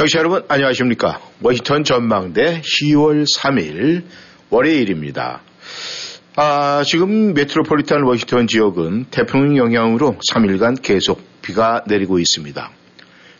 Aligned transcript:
청취자 0.00 0.20
여러분 0.20 0.42
안녕하십니까 0.48 1.20
워싱턴 1.42 1.84
전망대 1.84 2.62
10월 2.62 3.26
3일 3.36 4.04
월요일입니다 4.48 5.42
아, 6.36 6.82
지금 6.86 7.34
메트로폴리탄 7.34 8.04
워싱턴 8.04 8.46
지역은 8.46 9.08
태풍 9.10 9.58
영향으로 9.58 10.16
3일간 10.32 10.80
계속 10.80 11.20
비가 11.42 11.84
내리고 11.86 12.18
있습니다 12.18 12.70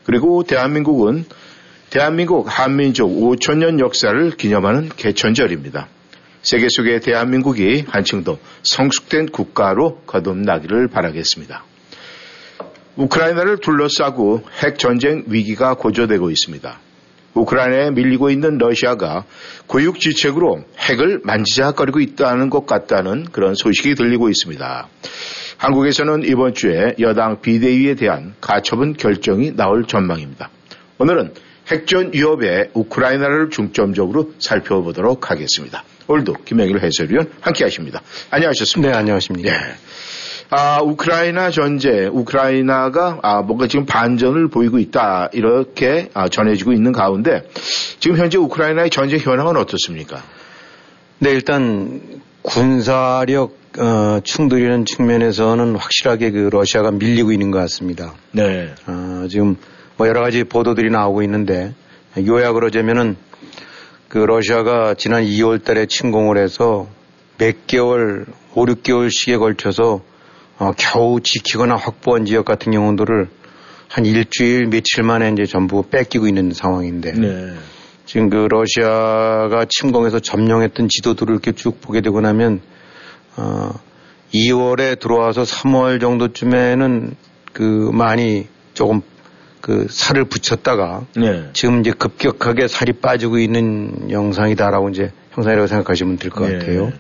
그리고 0.05 0.43
대한민국은 0.43 1.25
대한민국 1.89 2.47
한민족 2.47 3.09
5천년 3.09 3.81
역사를 3.81 4.31
기념하는 4.33 4.91
개천절입니다. 4.91 5.89
세계 6.43 6.69
속의 6.71 7.01
대한민국이 7.01 7.85
한층 7.89 8.23
더 8.23 8.39
성숙된 8.63 9.31
국가로 9.31 10.03
거듭나기를 10.07 10.89
바라겠습니다. 10.89 11.65
우크라이나를 12.97 13.59
둘러싸고 13.59 14.43
핵 14.63 14.79
전쟁 14.79 15.25
위기가 15.27 15.75
고조되고 15.75 16.31
있습니다. 16.31 16.79
우크라이나에 17.35 17.91
밀리고 17.93 18.31
있는 18.31 18.59
러시아가 18.59 19.25
고육지책으로 19.67 20.65
핵을 20.79 21.21
만지작거리고 21.23 22.01
있다는 22.01 22.51
것 22.51 22.67
같다는 22.67 23.25
그런 23.31 23.55
소식이 23.55 23.95
들리고 23.95 24.29
있습니다. 24.29 24.89
한국에서는 25.59 26.25
이번 26.25 26.55
주에 26.55 26.95
여당 26.99 27.41
비대위에 27.41 27.95
대한 27.95 28.35
가처분 28.41 28.95
결정이 28.95 29.55
나올 29.55 29.85
전망입니다. 29.87 30.51
오늘은 30.99 31.35
핵전 31.69 32.13
위협에 32.13 32.71
우크라이나를 32.75 33.51
중점적으로 33.51 34.33
살펴보도록 34.39 35.31
하겠습니다. 35.31 35.85
오늘도 36.09 36.33
김영일 36.45 36.83
해설위원 36.83 37.31
함께 37.41 37.65
하십니다. 37.65 38.01
안녕하셨습니까? 38.31 38.91
네, 38.91 38.99
안녕하십니까. 38.99 39.51
네. 39.51 39.75
아, 40.51 40.81
우크라이나 40.83 41.53
전제, 41.53 42.07
우크라이나가 42.07 43.21
아, 43.23 43.43
뭔가 43.43 43.69
지금 43.69 43.87
반전을 43.87 44.49
보이고 44.49 44.81
있다, 44.81 45.31
이렇게 45.33 46.11
아, 46.13 46.29
전해지고 46.29 46.73
있는 46.73 46.91
가운데 46.91 47.49
지금 48.01 48.17
현재 48.19 48.37
우크라이나의 48.37 48.91
전쟁 48.91 49.21
현황은 49.21 49.57
어떻습니까? 49.57 50.23
네, 51.21 51.31
일단 51.31 52.01
군사력 52.43 53.61
어, 53.79 54.19
충돌이라는 54.25 54.85
측면에서는 54.85 55.77
확실하게 55.77 56.33
그 56.33 56.49
러시아가 56.53 56.91
밀리고 56.91 57.31
있는 57.31 57.53
것 57.53 57.59
같습니다. 57.59 58.15
네. 58.33 58.75
어, 58.89 59.27
지금 59.31 59.57
뭐 59.97 60.09
여러 60.09 60.21
가지 60.21 60.43
보도들이 60.43 60.91
나오고 60.91 61.23
있는데 61.23 61.73
요약을 62.19 62.65
하자면은 62.65 63.17
그 64.09 64.19
러시아가 64.19 64.95
지난 64.95 65.23
2월 65.23 65.63
달에 65.63 65.87
침공을 65.87 66.37
해서 66.37 66.89
몇 67.39 67.69
개월, 67.69 68.27
5, 68.55 68.65
6개월씩에 68.65 69.39
걸쳐서 69.39 70.10
어, 70.61 70.73
겨우 70.77 71.21
지키거나 71.21 71.75
확보한 71.75 72.27
지역 72.27 72.45
같은 72.45 72.71
경우들을 72.71 73.29
한 73.89 74.07
일주일, 74.07 74.67
며칠 74.67 75.03
만에 75.03 75.31
이제 75.33 75.47
전부 75.47 75.83
뺏기고 75.83 76.29
있는 76.29 76.53
상황인데 76.53 77.13
네. 77.13 77.55
지금 78.05 78.29
그 78.29 78.47
러시아가 78.49 79.65
침공해서 79.69 80.21
점령했던 80.21 80.89
지도들을 80.89 81.33
이렇게 81.33 81.53
쭉 81.53 81.81
보게 81.81 82.03
되고 82.03 82.21
나면 82.21 82.61
어, 83.37 83.71
2월에 84.35 85.01
들어와서 85.01 85.43
3월 85.43 85.99
정도쯤에는 85.99 87.17
그 87.55 87.91
많이 87.93 88.47
조금 88.75 89.01
그 89.63 89.87
살을 89.89 90.25
붙였다가 90.25 91.07
네. 91.17 91.49
지금 91.55 91.81
이제 91.81 91.91
급격하게 91.91 92.69
살이 92.69 92.93
빠지고 92.93 93.39
있는 93.39 94.11
영상이다라고 94.11 94.91
이제 94.91 95.11
형상이라고 95.33 95.67
생각하시면 95.67 96.19
될것 96.19 96.49
네. 96.49 96.59
같아요. 96.59 96.93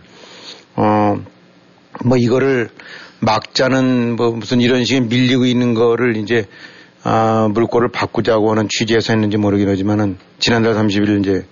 어, 0.76 1.16
뭐 2.04 2.16
이거를 2.16 2.68
막자는 3.20 4.16
뭐 4.16 4.30
무슨 4.32 4.60
이런 4.60 4.84
식의 4.84 5.02
밀리고 5.02 5.44
있는 5.46 5.74
거를 5.74 6.16
이제 6.16 6.46
아, 7.02 7.48
물꼬를 7.52 7.88
바꾸자고 7.88 8.50
하는 8.50 8.68
취지에서 8.68 9.12
했는지 9.12 9.36
모르긴 9.36 9.68
하지만은 9.68 10.18
지난달 10.38 10.74
30일 10.74 11.20
이제 11.20 11.46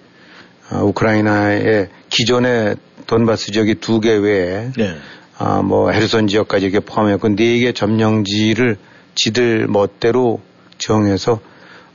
아, 0.70 0.80
우크라이나의 0.82 1.88
기존의 2.10 2.76
돈바스 3.06 3.52
지역이 3.52 3.76
두 3.76 4.00
개 4.00 4.12
외에 4.16 4.70
네. 4.76 4.96
아, 5.38 5.62
뭐 5.62 5.90
헤르손 5.90 6.26
지역까지 6.28 6.66
이렇게 6.66 6.80
포함했고 6.80 7.28
네 7.36 7.58
개 7.60 7.72
점령지를 7.72 8.76
지들 9.14 9.66
멋대로 9.68 10.40
정해서 10.78 11.40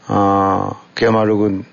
아, 0.08 0.72
그야말로 0.96 1.38
그 1.38 1.64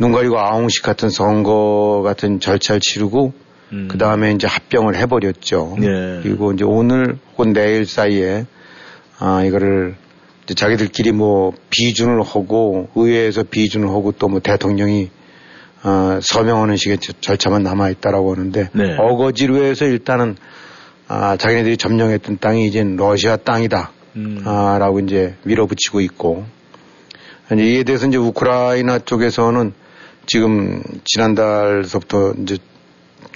눈 0.00 0.12
가리고 0.12 0.38
아웅식 0.38 0.82
같은 0.82 1.10
선거 1.10 2.00
같은 2.02 2.40
절차를 2.40 2.80
치르고 2.80 3.34
음. 3.72 3.88
그 3.90 3.98
다음에 3.98 4.32
이제 4.32 4.46
합병을 4.46 4.96
해버렸죠. 4.96 5.76
네. 5.78 6.20
그리고 6.22 6.52
이제 6.52 6.64
오늘 6.64 7.18
혹은 7.32 7.52
내일 7.52 7.86
사이에 7.86 8.46
아, 9.18 9.44
이거를 9.44 9.94
이제 10.44 10.54
자기들끼리 10.54 11.12
뭐 11.12 11.52
비준을 11.70 12.22
하고 12.22 12.88
의회에서 12.96 13.44
비준을 13.44 13.88
하고 13.88 14.12
또 14.12 14.28
뭐 14.28 14.40
대통령이 14.40 15.10
어, 15.82 16.18
서명하는 16.20 16.76
식의 16.76 16.98
저- 16.98 17.12
절차만 17.20 17.62
남아있다라고 17.62 18.32
하는데 18.34 18.68
네. 18.72 18.96
어거지로 18.98 19.62
해서 19.64 19.86
일단은 19.86 20.36
아, 21.08 21.36
자기네들이 21.36 21.76
점령했던 21.76 22.38
땅이 22.40 22.66
이제 22.66 22.84
러시아 22.96 23.36
땅이다. 23.36 23.90
음. 24.16 24.42
아, 24.44 24.76
라고 24.78 25.00
이제 25.00 25.34
밀어붙이고 25.44 26.00
있고 26.02 26.44
이제 27.52 27.62
이에 27.64 27.82
대해서 27.84 28.06
이제 28.06 28.16
우크라이나 28.18 28.98
쪽에서는 29.00 29.72
지금 30.26 30.82
지난달서부터 31.04 32.34
이제 32.42 32.58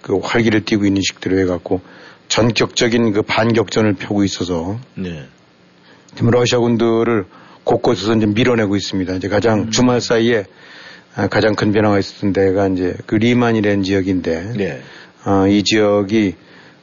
그 0.04 0.18
활기를 0.18 0.66
띠고 0.66 0.84
있는 0.84 1.00
식대로 1.00 1.38
해갖고 1.38 1.80
전격적인 2.28 3.14
그 3.14 3.22
반격전을 3.22 3.94
펴고 3.94 4.22
있어서 4.24 4.78
네. 4.96 5.26
지금 6.14 6.30
러시아 6.30 6.58
군들을 6.58 7.24
곳곳에서 7.64 8.14
이제 8.14 8.26
밀어내고 8.26 8.76
있습니다. 8.76 9.14
이제 9.14 9.28
가장 9.28 9.70
주말 9.70 10.02
사이에 10.02 10.44
아, 11.16 11.28
가장 11.28 11.54
큰 11.54 11.72
변화가 11.72 11.98
있었던 11.98 12.34
데가 12.34 12.68
이제 12.68 12.94
그 13.06 13.14
리만이라는 13.14 13.82
지역인데 13.82 14.52
네. 14.56 14.82
어, 15.24 15.46
이 15.48 15.62
지역이 15.64 16.34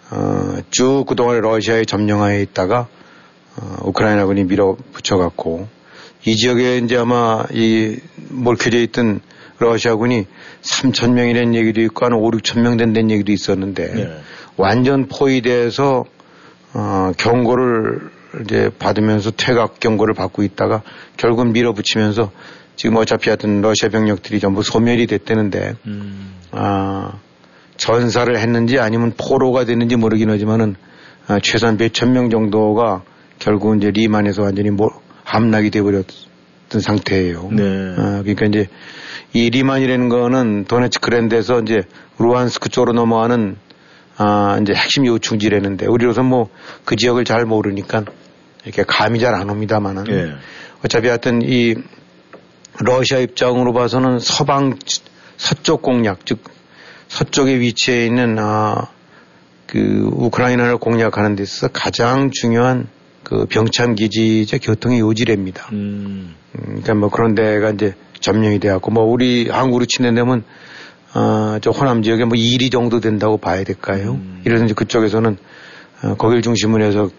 어, 0.10 0.58
쭉 0.72 1.06
그동안 1.08 1.42
러시아의 1.42 1.86
점령하에 1.86 2.42
있다가 2.42 2.88
어, 3.56 3.76
우크라이나군이 3.84 4.46
밀어붙여갖고 4.46 5.68
이 6.26 6.36
지역에 6.36 6.78
이제 6.80 6.98
아마 6.98 7.44
이 7.52 8.00
몰켜져 8.30 8.80
있던 8.80 9.22
러시아군이 9.62 10.26
3천 10.62 11.12
명이라는 11.14 11.56
얘기도 11.56 11.82
있고 11.82 12.06
한 12.06 12.14
5, 12.14 12.32
6천 12.32 12.62
명 12.62 12.78
된다는 12.78 13.12
얘기도 13.12 13.32
있었는데 13.32 13.94
네. 13.94 14.22
완전 14.58 15.08
포위돼서 15.08 16.06
어, 16.74 17.12
경고를 17.18 18.10
이제 18.44 18.70
받으면서 18.80 19.32
퇴각 19.32 19.80
경고를 19.80 20.14
받고 20.14 20.44
있다가 20.44 20.84
결국 21.18 21.48
밀어붙이면서 21.50 22.32
지금 22.76 22.96
어차피 22.96 23.30
하여튼 23.30 23.62
러시아 23.62 23.90
병력들이 23.90 24.40
전부 24.40 24.64
소멸이 24.64 25.08
됐다는데 25.08 25.76
음. 25.86 26.34
아, 26.52 27.14
전사를 27.78 28.38
했는지 28.38 28.80
아니면 28.80 29.14
포로가 29.18 29.66
됐는지 29.66 29.96
모르긴 29.96 30.30
하지만은 30.30 30.76
아, 31.28 31.40
최소한 31.42 31.78
몇천 31.78 32.14
명 32.14 32.30
정도가 32.30 33.04
결국 33.40 33.76
이제 33.78 33.92
리만에서 33.92 34.44
완전히 34.44 34.70
뭐 34.70 34.90
함락이 35.24 35.70
돼버렸던 35.72 36.82
상태예요. 36.82 37.50
네. 37.52 37.96
아, 37.98 38.22
그러니까 38.22 38.46
이제 38.46 38.68
이 39.34 39.50
리만이라는 39.50 40.10
거는 40.10 40.66
도네츠크랜드에서 40.66 41.62
이제 41.62 41.84
루안스크 42.20 42.70
쪽으로 42.70 42.94
넘어가는 42.94 43.58
아, 44.18 44.60
이제 44.62 44.74
핵심 44.74 45.06
요충지라는데 45.06 45.88
우리로서 45.88 46.24
뭐 46.24 46.50
그 46.86 46.96
지역을 46.96 47.26
잘 47.26 47.46
모르니까 47.46 48.04
이렇게 48.66 48.84
감이 48.84 49.20
잘 49.20 49.34
안 49.34 49.50
옵니다만은 49.50 50.08
예. 50.10 50.34
어차피 50.84 51.08
하여튼 51.08 51.42
이 51.42 51.76
러시아 52.80 53.20
입장으로 53.20 53.74
봐서는 53.74 54.20
서방 54.20 54.78
서쪽 55.38 55.82
공략 55.82 56.26
즉 56.26 56.44
서쪽에 57.08 57.60
위치해 57.60 58.06
있는 58.06 58.38
아, 58.40 58.88
그 59.68 60.10
우크라이나를 60.14 60.78
공략하는 60.78 61.36
데 61.36 61.44
있어서 61.44 61.70
가장 61.72 62.32
중요한 62.32 62.88
그 63.24 63.46
병참 63.46 63.96
기지제 63.96 64.58
교통의 64.60 65.00
요지랍니다. 65.00 65.70
음. 65.72 66.36
음, 66.56 66.62
그러니까 66.66 66.94
뭐 66.96 67.10
그런 67.10 67.36
데가 67.36 67.70
이제 67.72 67.96
점령이 68.22 68.60
돼갖고 68.60 68.92
뭐 68.92 69.04
우리 69.04 69.50
한국으로 69.50 69.86
치는 69.86 70.16
데면 70.16 70.44
아, 71.14 71.60
저 71.62 71.72
호남 71.72 72.04
지역에 72.04 72.24
뭐 72.24 72.34
2리 72.38 72.72
정도 72.72 73.00
된다고 73.02 73.38
봐야 73.38 73.64
될까요? 73.64 74.14
음. 74.14 74.42
이래서 74.46 74.64
이제 74.64 74.74
그쪽에서는 74.74 75.38
어, 76.04 76.16
거길 76.16 76.42
중심으로 76.42 76.84
해서 76.84 77.10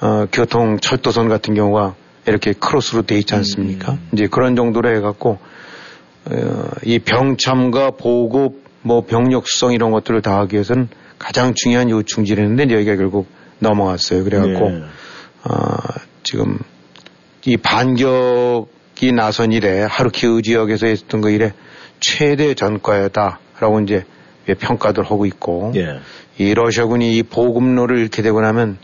어, 0.00 0.26
교통 0.32 0.78
철도선 0.80 1.28
같은 1.28 1.54
경우가 1.54 1.94
이렇게 2.26 2.52
크로스로 2.52 3.02
돼 3.02 3.18
있지 3.18 3.34
않습니까? 3.34 3.92
음. 3.92 4.08
이제 4.12 4.26
그런 4.26 4.56
정도로 4.56 4.94
해갖고 4.96 5.38
어, 6.26 6.68
이 6.84 6.98
병참과 6.98 7.92
보급, 7.92 8.64
뭐 8.82 9.04
병력 9.04 9.46
수성 9.46 9.72
이런 9.72 9.90
것들을 9.92 10.22
다 10.22 10.38
하기 10.40 10.54
위해서는 10.54 10.88
가장 11.18 11.54
중요한 11.54 11.88
요충지였는데 11.90 12.74
여기가 12.74 12.96
결국 12.96 13.28
넘어갔어요. 13.58 14.24
그래갖고 14.24 14.70
네. 14.70 14.82
어, 15.44 15.76
지금 16.22 16.58
이 17.44 17.56
반격 17.56 18.68
이 19.02 19.12
나선 19.12 19.52
이래 19.52 19.86
하루키우 19.88 20.42
지역에서 20.42 20.86
있었던 20.86 21.20
거 21.20 21.30
이래 21.30 21.52
최대 22.00 22.54
전과였다라고 22.54 23.80
이제 23.82 24.04
평가들 24.58 25.04
하고 25.04 25.26
있고 25.26 25.72
예. 25.76 26.00
이 26.38 26.54
러시아군이 26.54 27.16
이 27.16 27.22
보급로를 27.22 27.98
잃게 27.98 28.22
되고 28.22 28.40
나면 28.40 28.78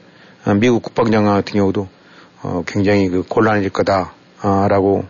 어, 0.46 0.54
미국 0.54 0.82
국방장관 0.82 1.34
같은 1.34 1.58
경우도 1.58 1.88
어, 2.42 2.62
굉장히 2.66 3.08
그 3.08 3.24
곤란해질 3.28 3.70
거다라고 3.70 5.04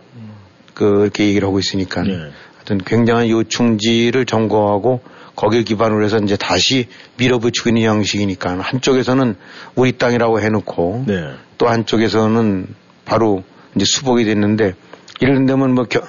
그 0.73 1.03
이렇게 1.03 1.27
얘기를 1.27 1.47
하고 1.47 1.59
있으니까 1.59 2.05
예. 2.05 2.31
하여튼 2.55 2.79
굉장한 2.85 3.29
요충지를 3.29 4.25
점거하고 4.25 5.01
거기를 5.37 5.63
기반으로 5.63 6.03
해서 6.03 6.17
이제 6.17 6.35
다시 6.35 6.87
밀어붙이고 7.17 7.69
있는 7.69 7.83
형식이니까 7.83 8.57
한쪽에서는 8.59 9.35
우리 9.75 9.97
땅이라고 9.97 10.41
해놓고 10.41 11.05
네. 11.07 11.29
또 11.57 11.67
한쪽에서는 11.67 12.67
바로 13.05 13.43
이제 13.75 13.85
수복이 13.85 14.25
됐는데 14.25 14.73
이런 15.19 15.45
데면 15.45 15.73
뭐, 15.73 15.85
겨, 15.85 16.01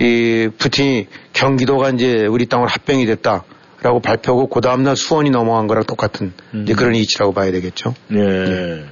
이, 0.00 0.48
푸틴이 0.58 1.06
경기도가 1.32 1.90
이제 1.90 2.26
우리 2.26 2.46
땅으로 2.46 2.68
합병이 2.68 3.06
됐다 3.06 3.44
라고 3.82 4.00
발표하고 4.00 4.48
그 4.48 4.60
다음날 4.60 4.96
수원이 4.96 5.30
넘어간 5.30 5.66
거랑 5.66 5.84
똑같은 5.84 6.32
이제 6.62 6.72
그런 6.72 6.94
이치라고 6.94 7.34
봐야 7.34 7.52
되겠죠. 7.52 7.94
예. 8.12 8.84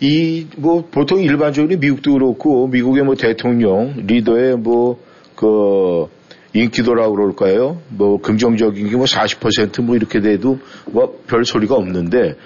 이, 0.00 0.46
뭐, 0.56 0.86
보통 0.90 1.22
일반적으로 1.22 1.76
미국도 1.78 2.12
그렇고, 2.12 2.68
미국의 2.68 3.02
뭐 3.02 3.14
대통령, 3.14 3.94
리더의 4.06 4.58
뭐, 4.58 5.00
그, 5.34 6.08
인기도라고 6.56 7.14
그럴까요? 7.14 7.80
뭐, 7.88 8.20
긍정적인 8.20 8.90
게 8.90 8.96
뭐 8.96 9.04
40%뭐 9.04 9.96
이렇게 9.96 10.20
돼도 10.20 10.58
뭐 10.86 11.16
별 11.26 11.44
소리가 11.44 11.74
없는데, 11.74 12.36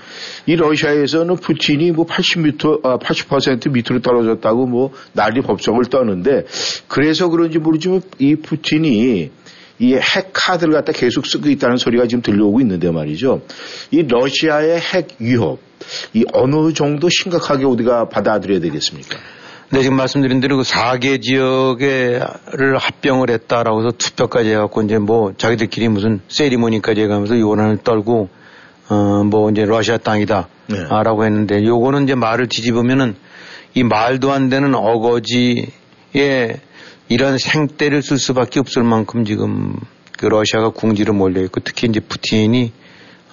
이 0.46 0.56
러시아에서는 0.56 1.36
푸틴이 1.36 1.92
뭐 1.92 2.06
80m, 2.06 2.84
아, 2.84 2.98
80% 2.98 3.70
밑으로 3.70 4.00
떨어졌다고 4.00 4.66
뭐 4.66 4.92
난리 5.12 5.40
법석을 5.42 5.84
떠는데, 5.86 6.44
그래서 6.88 7.28
그런지 7.28 7.58
모르지만 7.58 8.00
이 8.18 8.36
푸틴이 8.36 9.30
이 9.80 9.94
핵 9.94 10.30
카드를 10.34 10.74
갖다 10.74 10.92
계속 10.92 11.24
쓰고 11.26 11.48
있다는 11.48 11.78
소리가 11.78 12.06
지금 12.06 12.20
들려오고 12.20 12.60
있는데 12.60 12.90
말이죠. 12.90 13.40
이 13.90 14.02
러시아의 14.02 14.78
핵 14.78 15.08
위협, 15.20 15.58
이 16.12 16.24
어느 16.34 16.72
정도 16.74 17.08
심각하게 17.08 17.64
우리가 17.64 18.10
받아들여야 18.10 18.60
되겠습니까? 18.60 19.16
네, 19.72 19.82
지금 19.82 19.96
말씀드린 19.96 20.40
대로 20.40 20.56
그 20.56 20.64
4개 20.64 21.22
지역에를 21.22 22.76
합병을 22.76 23.30
했다라고 23.30 23.80
해서 23.80 23.92
투표까지 23.96 24.50
해갖고 24.50 24.82
이제 24.82 24.98
뭐 24.98 25.32
자기들끼리 25.36 25.88
무슨 25.88 26.20
세리머니까지 26.26 27.02
해가면서 27.02 27.38
요란을 27.38 27.78
떨고 27.84 28.30
어, 28.88 29.22
뭐 29.24 29.48
이제 29.48 29.64
러시아 29.64 29.96
땅이다. 29.96 30.48
네. 30.70 30.86
아, 30.88 31.04
라고 31.04 31.24
했는데 31.24 31.64
요거는 31.64 32.02
이제 32.02 32.16
말을 32.16 32.48
뒤집으면은 32.48 33.14
이 33.74 33.84
말도 33.84 34.32
안 34.32 34.48
되는 34.48 34.74
어거지에 34.74 35.68
이런 37.08 37.38
생떼를 37.38 38.02
쓸 38.02 38.18
수밖에 38.18 38.58
없을 38.58 38.82
만큼 38.82 39.24
지금 39.24 39.76
그 40.18 40.26
러시아가 40.26 40.70
궁지로 40.70 41.12
몰려 41.12 41.42
있고 41.42 41.60
특히 41.60 41.86
이제 41.86 42.00
푸틴이 42.00 42.72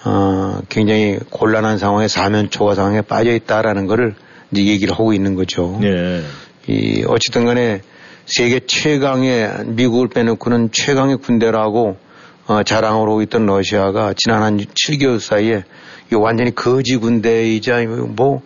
어, 0.06 0.60
굉장히 0.70 1.18
곤란한 1.32 1.80
상황에 1.80 2.08
사면초가 2.08 2.76
상황에 2.76 3.02
빠져 3.02 3.32
있다라는 3.32 3.88
거를 3.88 4.14
이제 4.52 4.66
얘기를 4.66 4.94
하고 4.94 5.14
있는 5.14 5.36
거죠. 5.36 5.80
예. 5.84 6.24
이 6.68 7.04
어찌든 7.08 7.46
간에 7.46 7.82
세계 8.26 8.60
최강의 8.60 9.66
미국을 9.68 10.10
빼놓고는 10.10 10.72
최강의 10.72 11.18
군대라고 11.18 11.98
어, 12.48 12.64
자랑을 12.64 13.02
하고 13.02 13.22
있던 13.24 13.46
러시아가 13.46 14.14
지난 14.16 14.42
한 14.42 14.58
7개월 14.58 15.20
사이에 15.20 15.64
이 16.12 16.16
완전히 16.16 16.56
거지 16.56 16.96
군대이자 16.96 17.84
뭐, 17.86 18.42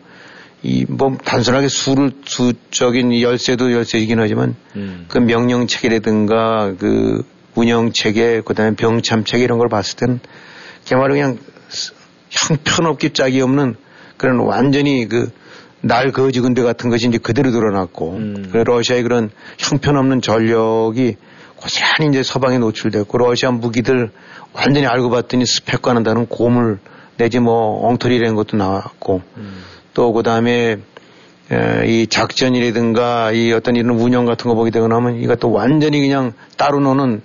이, 0.64 0.86
뭐, 0.88 1.16
단순하게 1.24 1.68
수를, 1.68 2.12
수적인 2.26 3.22
열쇠도 3.22 3.72
열쇠이긴 3.72 4.20
하지만 4.20 4.56
음. 4.76 5.06
그 5.08 5.20
명령 5.20 5.68
체계라든가 5.68 6.76
그 6.80 7.24
운영 7.54 7.92
체계, 7.92 8.42
그 8.44 8.54
다음에 8.56 8.76
병참 8.76 9.24
체계 9.24 9.44
이런 9.44 9.60
걸 9.60 9.70
봤을 9.70 9.98
때는 9.98 10.20
그야말로 10.88 11.14
그냥 11.14 11.38
형편없기 12.30 13.12
짝이 13.12 13.42
없는 13.42 13.76
그런 14.18 14.40
완전히 14.40 15.08
그 15.08 15.32
날 15.82 16.12
거지 16.12 16.40
군대 16.40 16.62
같은 16.62 16.90
것이 16.90 17.08
이제 17.08 17.18
그대로 17.18 17.52
드러났고 17.52 18.12
음. 18.12 18.50
그 18.52 18.58
러시아의 18.58 19.04
그런 19.04 19.30
형편없는 19.58 20.22
전력이 20.22 21.16
고스란히 21.56 22.10
이제 22.10 22.24
서방에 22.24 22.58
노출됐고 22.58 23.18
러시아 23.18 23.52
무기들 23.52 24.12
완전히 24.54 24.86
알고 24.86 25.10
봤더니 25.10 25.46
스펙과는 25.46 26.04
다른 26.04 26.26
고물 26.26 26.80
내지 27.18 27.40
뭐 27.40 27.88
엉터리라는 27.88 28.36
것도 28.36 28.58
나왔고 28.58 29.22
또 29.94 30.14
그다음에 30.14 30.78
에, 31.52 31.86
이 31.86 32.08
작전이라든가 32.08 33.32
이 33.32 33.52
어떤 33.52 33.76
이런 33.76 34.00
운영 34.00 34.26
같은 34.26 34.48
거 34.50 34.56
보게 34.56 34.72
되고 34.72 34.88
나면 34.88 35.18
이것도 35.18 35.52
완전히 35.52 36.00
그냥 36.00 36.34
따로 36.58 36.80
노는 36.80 37.22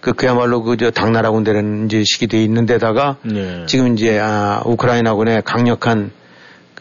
그 0.00 0.12
그야말로 0.12 0.62
그 0.62 0.76
저 0.76 0.90
당나라 0.90 1.30
군대라는 1.30 1.86
이제 1.86 2.02
식이 2.04 2.26
돼 2.26 2.42
있는 2.42 2.66
데다가 2.66 3.16
네. 3.22 3.64
지금 3.66 3.94
이제 3.94 4.18
아 4.20 4.62
우크라이나군의 4.64 5.42
강력한 5.44 6.10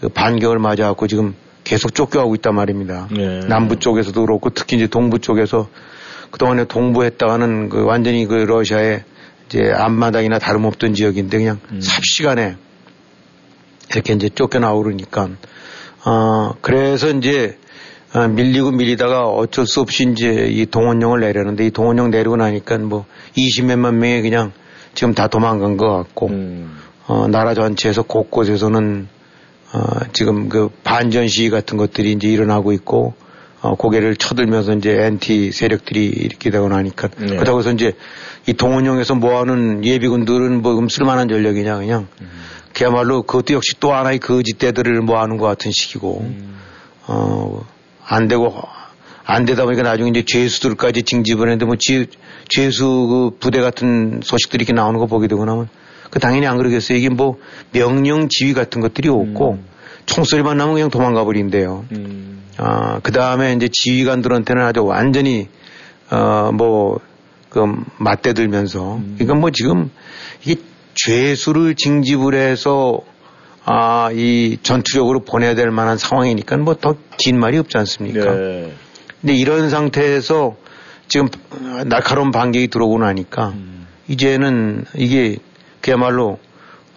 그 0.04 0.10
반격을 0.10 0.60
맞아갖고 0.60 1.08
지금 1.08 1.34
계속 1.64 1.96
쫓겨가고 1.96 2.36
있단 2.36 2.54
말입니다. 2.54 3.08
네. 3.10 3.40
남부 3.48 3.80
쪽에서도 3.80 4.20
그렇고 4.26 4.50
특히 4.50 4.76
이제 4.76 4.86
동부 4.86 5.20
쪽에서 5.20 5.70
그동안에 6.30 6.66
동부했다가는 6.66 7.70
그 7.70 7.86
완전히 7.86 8.26
그 8.26 8.34
러시아의 8.34 9.06
이제 9.46 9.72
앞마당이나 9.72 10.40
다름없던 10.40 10.94
지역인데 10.94 11.38
그냥 11.38 11.60
삽시간에 11.80 12.58
이렇게 13.92 14.14
이제 14.14 14.28
쫓겨나오고 14.28 14.84
그러니까 14.84 15.30
어 16.04 16.52
그래서 16.60 17.10
이제 17.10 17.58
어, 18.14 18.28
밀리고 18.28 18.72
밀리다가 18.72 19.30
어쩔 19.30 19.66
수 19.66 19.80
없이 19.80 20.06
이제 20.12 20.48
이 20.50 20.66
동원령을 20.66 21.22
내려는데 21.22 21.66
이 21.66 21.72
동원령 21.72 22.10
내리고 22.10 22.36
나니까 22.36 22.78
뭐 22.80 23.06
20몇만 23.38 23.94
명이 23.94 24.22
그냥 24.22 24.52
지금 24.96 25.14
다 25.14 25.30
도망간 25.30 25.78
것 25.78 25.88
같고 25.96 26.28
음. 26.28 26.78
어, 27.08 27.30
나라 27.30 27.54
전체에서 27.54 28.04
곳곳에서는 28.04 29.13
어, 29.74 30.00
지금 30.14 30.50
그 30.50 30.70
반전 30.84 31.28
시위 31.28 31.50
같은 31.50 31.78
것들이 31.78 32.12
이제 32.12 32.28
일어나고 32.28 32.72
있고 32.74 33.14
어, 33.62 33.76
고개를 33.76 34.16
쳐들면서 34.18 34.74
이제 34.74 34.92
엔티 34.92 35.52
세력들이 35.52 36.06
이렇게 36.06 36.50
되고 36.50 36.68
나니까 36.70 37.08
네. 37.18 37.28
그렇다고 37.28 37.60
해서 37.60 37.72
이제 37.72 37.94
이 38.46 38.54
동원령에서 38.54 39.16
모아놓은 39.16 39.84
예비군들은 39.86 40.62
뭐 40.62 40.76
그럼 40.76 40.90
쓸만한 40.90 41.28
전력이냐 41.30 41.78
그냥? 41.78 42.08
그야말로 42.74 43.22
그것도 43.24 43.54
역시 43.54 43.74
또 43.80 43.94
하나의 43.94 44.20
거짓대들을 44.20 45.02
모아놓은 45.02 45.38
것 45.38 45.46
같은 45.48 45.72
식이고. 45.72 46.26
어, 47.08 47.66
안 48.06 48.28
되고 48.28 48.54
안 49.26 49.46
되다 49.46 49.64
보니까 49.64 49.84
나중에 49.84 50.10
이제 50.10 50.24
죄수들까지 50.26 51.04
징집을 51.04 51.48
했는데 51.48 51.66
뭐 51.66 51.76
지- 51.78 52.08
죄수 52.50 52.86
그 52.86 53.38
부대 53.40 53.62
같은 53.62 54.20
소식들이 54.24 54.64
이렇게 54.64 54.74
나오는 54.74 55.00
거 55.00 55.06
보게 55.06 55.28
되고 55.28 55.46
나면 55.46 55.70
그 56.14 56.20
당연히 56.20 56.46
안 56.46 56.58
그러겠어요. 56.58 56.96
이게 56.96 57.10
뭐 57.10 57.40
명령 57.72 58.30
지휘 58.30 58.54
같은 58.54 58.82
것들이 58.82 59.10
없고 59.10 59.58
총소리만 60.06 60.58
나면 60.58 60.76
그냥 60.76 60.90
도망가 60.92 61.24
버린대요. 61.24 61.86
음. 61.94 62.44
아, 62.58 63.00
그 63.02 63.12
다음에 63.12 63.54
이제 63.54 63.68
지휘관들한테는 63.72 64.62
아주 64.64 64.86
완전히, 64.86 65.48
어, 66.12 66.52
뭐, 66.54 67.00
그, 67.50 67.66
맞대들면서. 67.98 69.00
그러니까 69.16 69.34
뭐 69.34 69.50
지금 69.50 69.90
이게 70.46 70.62
죄수를 70.94 71.74
징집을 71.74 72.36
해서 72.36 73.00
아, 73.66 74.12
이 74.14 74.60
전투력으로 74.62 75.22
보내야 75.22 75.56
될 75.56 75.72
만한 75.72 75.98
상황이니까 75.98 76.58
뭐 76.58 76.76
더 76.76 76.96
긴 77.18 77.40
말이 77.40 77.58
없지 77.58 77.76
않습니까? 77.80 78.36
네. 78.36 78.72
근데 79.20 79.34
이런 79.34 79.72
상태에서 79.72 80.56
지금 81.08 81.30
날카로운 81.86 82.30
반격이 82.32 82.68
들어오고 82.68 83.00
나니까 83.00 83.54
이제는 84.08 84.86
이게 84.96 85.38
그야말로 85.84 86.40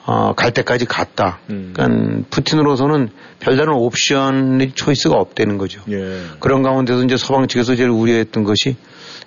어, 0.07 0.33
갈 0.35 0.52
때까지 0.52 0.85
갔다. 0.87 1.40
음. 1.50 1.73
그러니까 1.75 2.23
푸틴으로서는 2.31 3.09
별다른 3.40 3.73
옵션의 3.75 4.73
초이스가 4.75 5.16
없다는 5.16 5.59
거죠. 5.59 5.83
예. 5.90 6.21
그런 6.38 6.62
가운데서 6.62 7.02
이제 7.02 7.16
서방 7.16 7.49
측에서 7.49 7.75
제일 7.75 7.90
우려했던 7.90 8.45
것이 8.45 8.76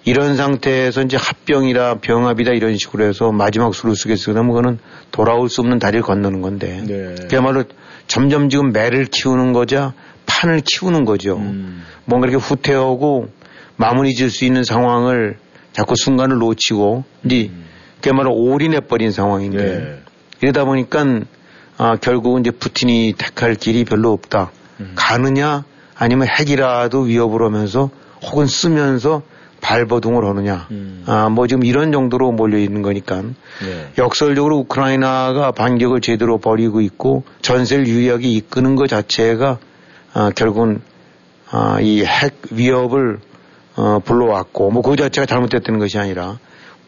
이런 0.06 0.38
상태에서 0.38 1.01
이제 1.01 1.18
합병이라 1.18 1.96
병합이다 1.96 2.51
이런 2.54 2.78
식으로 2.78 3.04
해서 3.04 3.34
마지막 3.34 3.75
수를 3.75 3.98
쓰겠어. 3.98 4.32
그러면 4.32 4.56
그거는 4.56 4.80
돌아올 5.12 5.50
수 5.50 5.60
없는 5.60 5.80
다리를 5.80 6.01
건너는 6.01 6.42
건데. 6.42 6.82
네. 6.88 7.16
그야말로 7.30 7.66
점점 8.08 8.48
지금 8.48 8.72
매를 8.72 9.06
키우는 9.06 9.51
거자 9.51 9.94
판을 10.25 10.62
키우는 10.66 11.04
거죠. 11.04 11.36
음. 11.36 11.84
뭔가 12.06 12.30
이렇게 12.30 12.42
후퇴하고 12.42 13.28
마무리 13.75 14.13
질 14.13 14.30
수 14.30 14.46
있는 14.46 14.63
상황을 14.63 15.38
자꾸 15.74 15.96
순간을 15.98 16.38
놓치고 16.38 17.04
이제 17.25 17.51
그야말로 18.01 18.34
올인해 18.34 18.79
버린 18.79 19.12
상황인데 19.12 19.63
네. 19.63 20.00
이러다 20.41 20.65
보니까 20.65 21.06
아, 21.77 21.96
결국은 21.98 22.41
이제 22.41 22.51
푸틴이 22.51 23.13
택할 23.18 23.56
길이 23.56 23.84
별로 23.86 24.12
없다. 24.12 24.51
가느냐 24.96 25.63
아니면 25.96 26.27
핵이라도 26.27 27.01
위협을 27.01 27.41
하면서 27.44 27.89
혹은 28.24 28.48
쓰면서 28.48 29.22
발버둥을 29.62 30.24
하느냐. 30.25 30.68
음. 30.72 31.03
아, 31.06 31.27
뭐 31.27 31.46
지금 31.48 31.65
이런 31.65 31.91
정도로 31.91 32.32
몰려 32.32 32.58
있는 32.58 32.82
거니까. 32.82 33.22
네. 33.22 33.91
역설적으로 33.98 34.58
우크라이나가 34.60 35.51
반격을 35.51 36.00
제대로 36.00 36.38
벌이고 36.38 36.79
있고 36.82 37.24
전세를 37.41 37.88
유의하게 37.88 38.29
이끄는 38.29 38.75
것 38.75 38.88
자체가 38.89 39.58
아, 40.13 40.32
결국은 40.36 40.82
아, 41.51 41.79
이 41.82 42.03
핵 42.06 42.36
위협을 42.51 43.20
어, 43.75 44.00
불러왔고 44.00 44.72
뭐 44.72 44.82
그 44.82 44.96
자체가 44.96 45.25
잘못됐다는 45.25 45.79
것이 45.79 45.98
아니라 45.98 46.38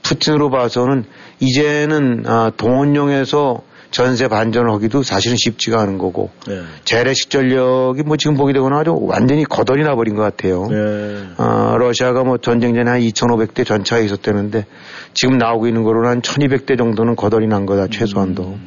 푸틴으로 0.04 0.50
봐서는 0.50 1.06
이제는 1.40 2.24
아, 2.28 2.52
동원령에서 2.56 3.62
전세 3.92 4.30
반전을 4.30 4.72
하기도 4.72 5.04
사실은 5.04 5.36
쉽지가 5.38 5.82
않은 5.82 5.98
거고 5.98 6.30
네. 6.48 6.62
재래식 6.86 7.30
전력이 7.30 8.04
뭐 8.04 8.16
지금 8.16 8.38
보게 8.38 8.54
되거나 8.54 8.80
아주 8.80 8.98
완전히 9.02 9.44
거덜이 9.44 9.84
나버린 9.84 10.16
것 10.16 10.22
같아요. 10.22 10.66
네. 10.70 11.24
어, 11.38 11.76
러시아가 11.78 12.24
뭐 12.24 12.38
전쟁 12.38 12.74
전에 12.74 12.90
한 12.90 13.02
2,500대 13.02 13.66
전차가 13.66 14.02
있었다는데 14.02 14.66
지금 15.14 15.38
나오고 15.38 15.68
있는 15.68 15.84
거로는 15.84 16.10
한 16.10 16.22
1,200대 16.22 16.78
정도는 16.78 17.18
거덜이 17.18 17.48
난 17.48 17.66
거다 17.66 17.88
최소한도. 17.88 18.58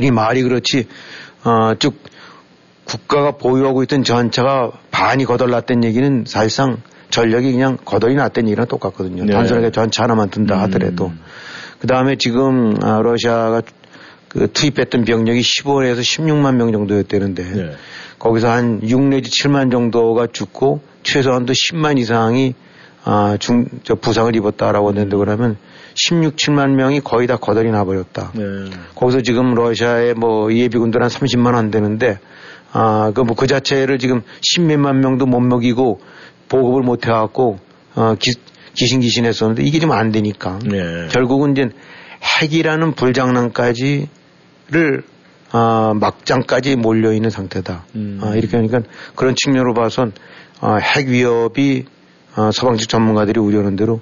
이 0.00 0.10
말이 0.10 0.42
그렇지 0.42 0.88
어, 1.44 1.74
즉 1.78 1.94
국가가 2.84 3.32
보유하고 3.32 3.82
있던 3.84 4.02
전차가 4.02 4.72
반이 4.90 5.24
거덜났다는 5.24 5.84
얘기는 5.84 6.24
사실상 6.26 6.78
전력이 7.10 7.52
그냥 7.52 7.78
거덜이 7.84 8.14
났다는 8.14 8.48
얘기랑 8.48 8.66
똑같거든요. 8.66 9.24
네. 9.24 9.32
단순하게 9.32 9.70
전차 9.70 10.04
하나만 10.04 10.30
둔다 10.30 10.60
하더라도. 10.62 11.12
그 11.80 11.86
다음에 11.86 12.16
지금 12.16 12.74
아, 12.82 13.00
러시아가 13.02 13.62
그 14.28 14.50
투입했던 14.52 15.04
병력이 15.04 15.40
15에서 15.40 16.00
16만 16.00 16.56
명 16.56 16.72
정도였다는데 16.72 17.42
네. 17.44 17.70
거기서 18.18 18.50
한 18.50 18.80
6 18.82 19.02
내지 19.02 19.30
7만 19.30 19.70
정도가 19.70 20.28
죽고 20.32 20.80
최소한도 21.02 21.52
10만 21.52 21.98
이상이 21.98 22.54
아, 23.04 23.36
중, 23.38 23.66
저 23.84 23.94
부상을 23.94 24.34
입었다라고 24.34 24.88
하는데 24.88 25.16
그러면 25.16 25.56
16, 25.94 26.36
7만 26.36 26.70
명이 26.70 27.00
거의 27.00 27.26
다 27.26 27.36
거덜이 27.36 27.70
나버렸다. 27.70 28.32
네. 28.34 28.42
거기서 28.96 29.22
지금 29.22 29.54
러시아의 29.54 30.14
뭐 30.14 30.52
예비군들 30.52 31.02
한 31.02 31.08
30만 31.08 31.54
안 31.54 31.70
되는데 31.70 32.18
아, 32.72 33.12
그 33.14 33.22
뭐 33.22 33.34
그 33.34 33.46
자체를 33.46 33.98
지금 33.98 34.22
10몇만 34.40 34.96
명도 34.96 35.26
못 35.26 35.40
먹이고 35.40 36.00
보급을 36.48 36.82
못 36.82 37.06
해갖고 37.06 37.58
어, 37.94 38.14
기, 38.18 38.32
기신기신했었는데 38.74 39.62
이게 39.62 39.78
좀 39.78 39.92
안 39.92 40.12
되니까 40.12 40.58
네. 40.64 41.08
결국은 41.10 41.52
이제 41.52 41.68
핵이라는 42.42 42.92
불장난까지를 42.94 44.08
아, 45.52 45.94
막장까지 45.98 46.76
몰려 46.76 47.12
있는 47.12 47.30
상태다. 47.30 47.84
음. 47.94 48.18
아, 48.22 48.34
이렇게 48.34 48.56
하니까 48.56 48.80
그런 49.14 49.34
측면으로 49.36 49.74
봐선 49.74 50.12
아, 50.60 50.76
핵 50.76 51.08
위협이 51.08 51.84
아, 52.34 52.50
서방식 52.52 52.88
전문가들이 52.88 53.40
우려하는 53.40 53.76
대로 53.76 54.00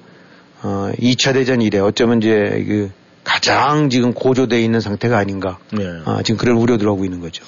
어, 0.62 0.90
2차 0.98 1.34
대전 1.34 1.60
이래 1.60 1.78
어쩌면 1.78 2.18
이제 2.18 2.64
그 2.66 2.90
가장 3.22 3.90
지금 3.90 4.12
고조되어 4.12 4.58
있는 4.58 4.80
상태가 4.80 5.18
아닌가. 5.18 5.58
네. 5.72 5.84
아, 6.04 6.22
지금 6.24 6.38
그런 6.38 6.56
우려들 6.56 6.88
하고 6.88 7.04
있는 7.04 7.20
거죠. 7.20 7.44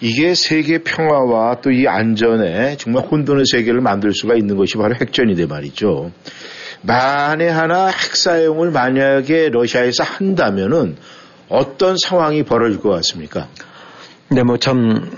이게 0.00 0.34
세계 0.34 0.78
평화와 0.78 1.60
또 1.60 1.70
이 1.70 1.86
안전에 1.86 2.76
정말 2.76 3.04
혼돈의 3.04 3.46
세계를 3.46 3.80
만들 3.80 4.12
수가 4.12 4.34
있는 4.34 4.56
것이 4.56 4.76
바로 4.76 4.94
핵전이대 4.94 5.46
말이죠. 5.46 6.10
만에 6.82 7.48
하나 7.48 7.88
핵 7.88 8.16
사용을 8.16 8.70
만약에 8.70 9.50
러시아에서 9.50 10.02
한다면은 10.02 10.96
어떤 11.48 11.96
상황이 12.02 12.42
벌어질 12.42 12.80
것 12.80 12.90
같습니까? 12.90 13.48
근데 14.28 14.42
뭐참 14.42 15.10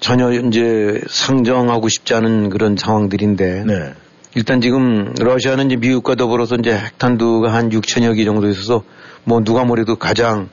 전혀 0.00 0.30
이제 0.32 1.00
상정하고 1.08 1.88
싶지 1.88 2.14
않은 2.14 2.50
그런 2.50 2.76
상황들인데 2.76 3.64
네. 3.64 3.94
일단 4.34 4.60
지금 4.60 5.14
러시아는 5.18 5.66
이제 5.66 5.76
미국과 5.76 6.16
더불어서 6.16 6.56
이제 6.56 6.72
핵탄두가 6.76 7.52
한 7.54 7.70
6천여 7.70 8.16
개 8.16 8.24
정도 8.24 8.48
있어서 8.48 8.84
뭐 9.24 9.40
누가 9.40 9.64
뭐래도 9.64 9.96
가장 9.96 10.50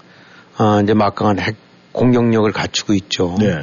아 0.57 0.79
이제 0.81 0.93
막강한 0.93 1.39
핵 1.39 1.57
공격력을 1.93 2.51
갖추고 2.51 2.93
있죠. 2.95 3.35
네. 3.39 3.55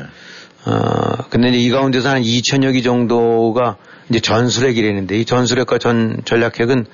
아 0.65 1.25
근데 1.31 1.49
이제 1.51 1.59
이 1.59 1.71
가운데서 1.71 2.09
한 2.09 2.23
2천여 2.23 2.73
개 2.73 2.83
정도가 2.83 3.77
이제 4.09 4.21
전술핵이라는데 4.21 5.19
이 5.19 5.25
전술핵과 5.25 5.79
전 5.79 6.23
전략핵은 6.25 6.87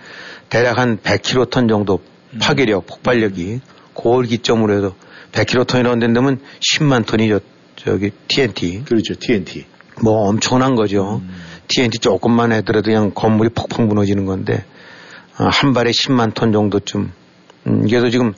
대략 0.48 0.78
한 0.78 0.98
100킬로톤 0.98 1.68
정도 1.68 2.00
파괴력, 2.40 2.86
폭발력이 2.86 3.60
고을 3.94 4.26
기점으로 4.26 4.74
해서 4.74 4.94
100킬로톤이라는 5.32 6.14
데면 6.14 6.40
10만 6.60 7.06
톤이 7.06 7.28
저, 7.28 7.40
저기 7.76 8.10
TNT 8.28 8.84
그렇죠. 8.84 9.14
TNT. 9.14 9.66
뭐 10.02 10.28
엄청난 10.28 10.74
거죠. 10.74 11.22
음. 11.22 11.30
TNT 11.68 11.98
조금만 11.98 12.52
해더라도 12.52 12.86
그냥 12.86 13.12
건물이 13.14 13.50
퍽퍽 13.50 13.86
무너지는 13.86 14.24
건데 14.24 14.64
아, 15.36 15.48
한 15.48 15.72
발에 15.72 15.90
10만 15.90 16.34
톤 16.34 16.52
정도쯤. 16.52 17.12
음, 17.66 17.86
그래서 17.88 18.10
지금 18.10 18.32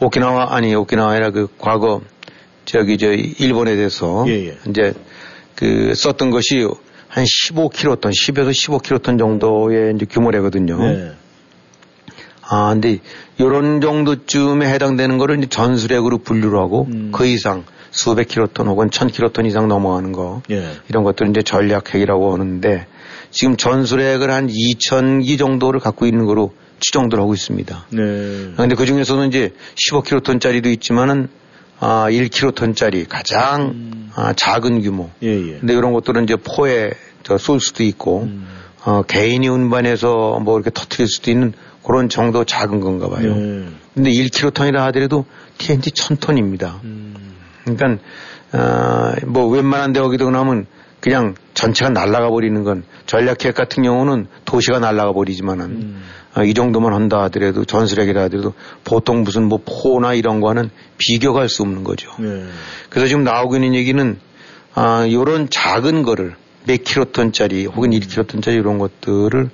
오키나와 0.00 0.54
아니 0.54 0.74
오키나와 0.74 1.12
아니라 1.12 1.30
그 1.30 1.48
과거 1.58 2.02
저기 2.64 2.98
저 2.98 3.12
일본에 3.12 3.76
대해서 3.76 4.24
예, 4.28 4.48
예. 4.48 4.58
이제 4.68 4.94
그 5.54 5.94
썼던 5.94 6.30
것이 6.30 6.66
한 7.08 7.24
15킬로톤, 7.24 8.10
10에서 8.10 8.50
15킬로톤 8.50 9.18
정도의 9.18 9.94
이제 9.94 10.06
규모래거든요. 10.06 10.78
네. 10.78 11.12
아, 12.42 12.70
근데 12.72 12.98
요런 13.40 13.80
정도쯤에 13.80 14.68
해당되는 14.68 15.18
거를 15.18 15.38
이제 15.38 15.46
전술핵으로 15.46 16.18
분류를 16.18 16.58
하고 16.58 16.86
음. 16.90 17.10
그 17.12 17.26
이상 17.26 17.64
수백 17.90 18.28
킬로톤 18.28 18.66
혹은 18.66 18.90
천 18.90 19.08
킬로톤 19.08 19.46
이상 19.46 19.68
넘어가는 19.68 20.12
거 20.12 20.42
예. 20.50 20.72
이런 20.88 21.04
것들은 21.04 21.30
이제 21.30 21.42
전략핵이라고 21.42 22.32
하는데 22.32 22.86
지금 23.30 23.56
전술핵을 23.56 24.30
한 24.30 24.48
2,000기 24.48 25.38
정도를 25.38 25.80
갖고 25.80 26.06
있는 26.06 26.24
거로 26.26 26.52
추정들 26.80 27.18
하고 27.18 27.34
있습니다. 27.34 27.86
네. 27.90 27.98
그런데 28.54 28.74
그 28.74 28.84
중에서는 28.84 29.28
이제 29.28 29.52
15킬로톤짜리도 29.76 30.66
있지만은 30.66 31.28
아, 31.86 32.08
1킬로톤짜리 32.08 33.06
가장 33.06 34.08
아, 34.14 34.32
작은 34.32 34.80
규모. 34.80 35.10
예, 35.22 35.28
예. 35.28 35.58
근데 35.58 35.74
이런 35.74 35.92
것들은 35.92 36.24
이제 36.24 36.34
포에 36.36 36.92
저쏠 37.24 37.60
수도 37.60 37.82
있고 37.82 38.22
음. 38.22 38.46
어, 38.86 39.02
개인이 39.02 39.46
운반해서 39.46 40.40
뭐 40.40 40.56
이렇게 40.56 40.70
터트릴 40.70 41.06
수도 41.06 41.30
있는 41.30 41.52
그런 41.84 42.08
정도 42.08 42.44
작은 42.44 42.80
건가 42.80 43.10
봐요. 43.10 43.34
네. 43.34 43.68
근데 43.92 44.10
1킬로톤이라 44.10 44.76
하더라도 44.86 45.26
TNT 45.58 45.90
1000톤입니다. 45.90 46.82
음. 46.84 47.34
그러니까 47.64 48.02
어, 48.54 49.12
뭐 49.26 49.46
웬만한 49.48 49.92
데 49.92 50.00
오기도 50.00 50.30
나면 50.30 50.66
그냥 51.00 51.34
전체가 51.52 51.90
날아가 51.90 52.30
버리는 52.30 52.64
건 52.64 52.84
전략핵 53.04 53.54
같은 53.54 53.82
경우는 53.82 54.28
도시가 54.46 54.78
날아가 54.78 55.12
버리지만은 55.12 55.64
음. 55.66 56.02
어, 56.23 56.23
이 56.42 56.52
정도만 56.54 56.92
한다 56.92 57.22
하더라도 57.24 57.64
전술핵이라 57.64 58.22
하더라도 58.24 58.54
보통 58.84 59.22
무슨 59.22 59.44
뭐 59.44 59.60
포나 59.64 60.14
이런 60.14 60.40
거는 60.40 60.70
비교할 60.98 61.48
수 61.48 61.62
없는 61.62 61.84
거죠. 61.84 62.10
네. 62.18 62.46
그래서 62.90 63.06
지금 63.06 63.22
나오고 63.24 63.56
있는 63.56 63.74
얘기는 63.74 64.18
아, 64.74 65.06
요런 65.08 65.48
작은 65.50 66.02
거를 66.02 66.34
몇 66.66 66.82
킬로톤짜리 66.82 67.66
혹은 67.66 67.90
1킬로톤짜리 67.90 68.54
이런 68.54 68.78
것들을 68.78 69.50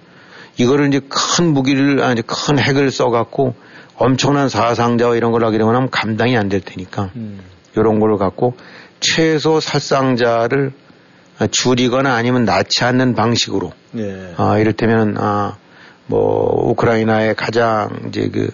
이거를 0.57 0.89
이제 0.89 1.01
큰 1.09 1.53
무기를 1.53 2.03
아니 2.03 2.23
큰 2.23 2.59
핵을 2.59 2.91
써갖고 2.91 3.55
엄청난 3.97 4.49
사상자와 4.49 5.17
이런 5.17 5.33
걸 5.33 5.45
하게 5.45 5.59
되면 5.59 5.91
감당이 5.91 6.37
안 6.37 6.49
될 6.49 6.61
테니까 6.61 7.11
음. 7.17 7.41
이런 7.77 8.01
걸 8.01 8.17
갖고 8.17 8.55
최소 9.01 9.61
살상자를 9.61 10.73
줄이거나 11.51 12.15
아니면 12.15 12.45
낳지 12.45 12.85
않는 12.85 13.15
방식으로 13.15 13.73
네. 13.93 14.35
아 14.37 14.59
이를테면 14.59 15.17
아 15.19 15.57
뭐 16.11 16.71
우크라이나의 16.71 17.37
가장 17.37 17.89
이제 18.09 18.29
그 18.29 18.51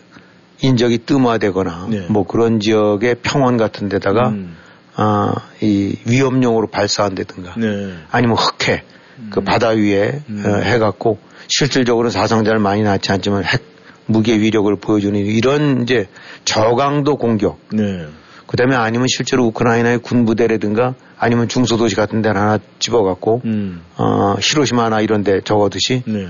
인적이 0.61 0.99
뜸화되거나 0.99 1.87
네. 1.91 2.07
뭐 2.09 2.27
그런 2.27 2.61
지역의 2.61 3.17
평원 3.23 3.57
같은 3.57 3.89
데다가 3.89 4.29
음. 4.29 4.57
아이 4.95 5.95
위험용으로 6.07 6.69
발사한다든가 6.69 7.55
네. 7.57 7.95
아니면 8.11 8.37
흑해 8.37 8.83
그 9.31 9.41
바다 9.41 9.71
위에 9.71 10.21
음. 10.29 10.45
어, 10.47 10.57
해갖고 10.59 11.19
실질적으로 11.49 12.11
사상자를 12.11 12.61
많이 12.61 12.83
낳지 12.83 13.11
않지만 13.13 13.45
핵 13.45 13.63
무기의 14.07 14.41
위력을 14.41 14.75
보여주는 14.77 15.19
이런 15.19 15.83
이제 15.83 16.09
저강도 16.45 17.17
공격 17.17 17.59
네. 17.73 18.07
그다음에 18.47 18.77
아니면 18.77 19.09
실제로 19.09 19.45
우크라이나의 19.47 19.99
군부대라든가 19.99 20.95
아니면 21.19 21.49
중소도시 21.49 21.97
같은 21.97 22.23
데를 22.23 22.41
하나 22.41 22.59
집어갖고 22.79 23.43
음. 23.45 23.83
어, 23.97 24.37
히로시마나 24.41 25.01
이런 25.01 25.25
데 25.25 25.41
적어듯이 25.41 26.03
네. 26.07 26.29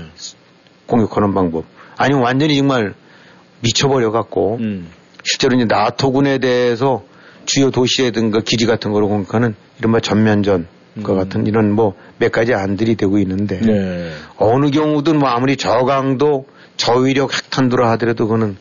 공격하는 0.87 1.33
방법. 1.33 1.65
아니면 1.97 2.23
완전히 2.23 2.57
정말 2.57 2.93
미쳐버려갖고 3.61 4.57
음. 4.59 4.87
실제로 5.23 5.55
이제 5.55 5.65
나토군에 5.65 6.37
대해서 6.39 7.03
주요 7.45 7.71
도시라든가 7.71 8.41
기지 8.41 8.65
같은 8.65 8.91
거로 8.91 9.07
공격하는 9.07 9.55
이른바 9.79 9.99
전면전 9.99 10.67
과 11.03 11.13
음. 11.13 11.17
같은 11.17 11.47
이런 11.47 11.71
뭐 11.73 11.95
몇 12.19 12.31
가지 12.31 12.53
안들이 12.53 12.95
되고 12.95 13.17
있는데 13.19 13.59
네. 13.59 14.11
어느 14.37 14.71
경우든 14.71 15.19
뭐 15.19 15.29
아무리 15.29 15.55
저강도 15.55 16.45
저위력 16.77 17.33
핵탄두라 17.33 17.89
하더라도 17.91 18.25
그거는 18.25 18.57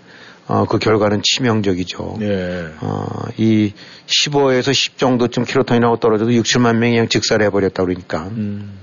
어, 0.48 0.64
그 0.64 0.78
결과는 0.78 1.22
치명적이죠. 1.24 2.16
네. 2.20 2.66
어, 2.80 3.06
이 3.36 3.72
15에서 4.06 4.72
10 4.72 4.96
정도쯤 4.96 5.44
킬로톤이라고 5.44 5.96
떨어져도 5.96 6.32
6, 6.32 6.44
7만 6.44 6.76
명이 6.76 6.92
그냥 6.92 7.08
직살해 7.08 7.50
버렸다 7.50 7.82
그러니까 7.82 8.28
음. 8.28 8.74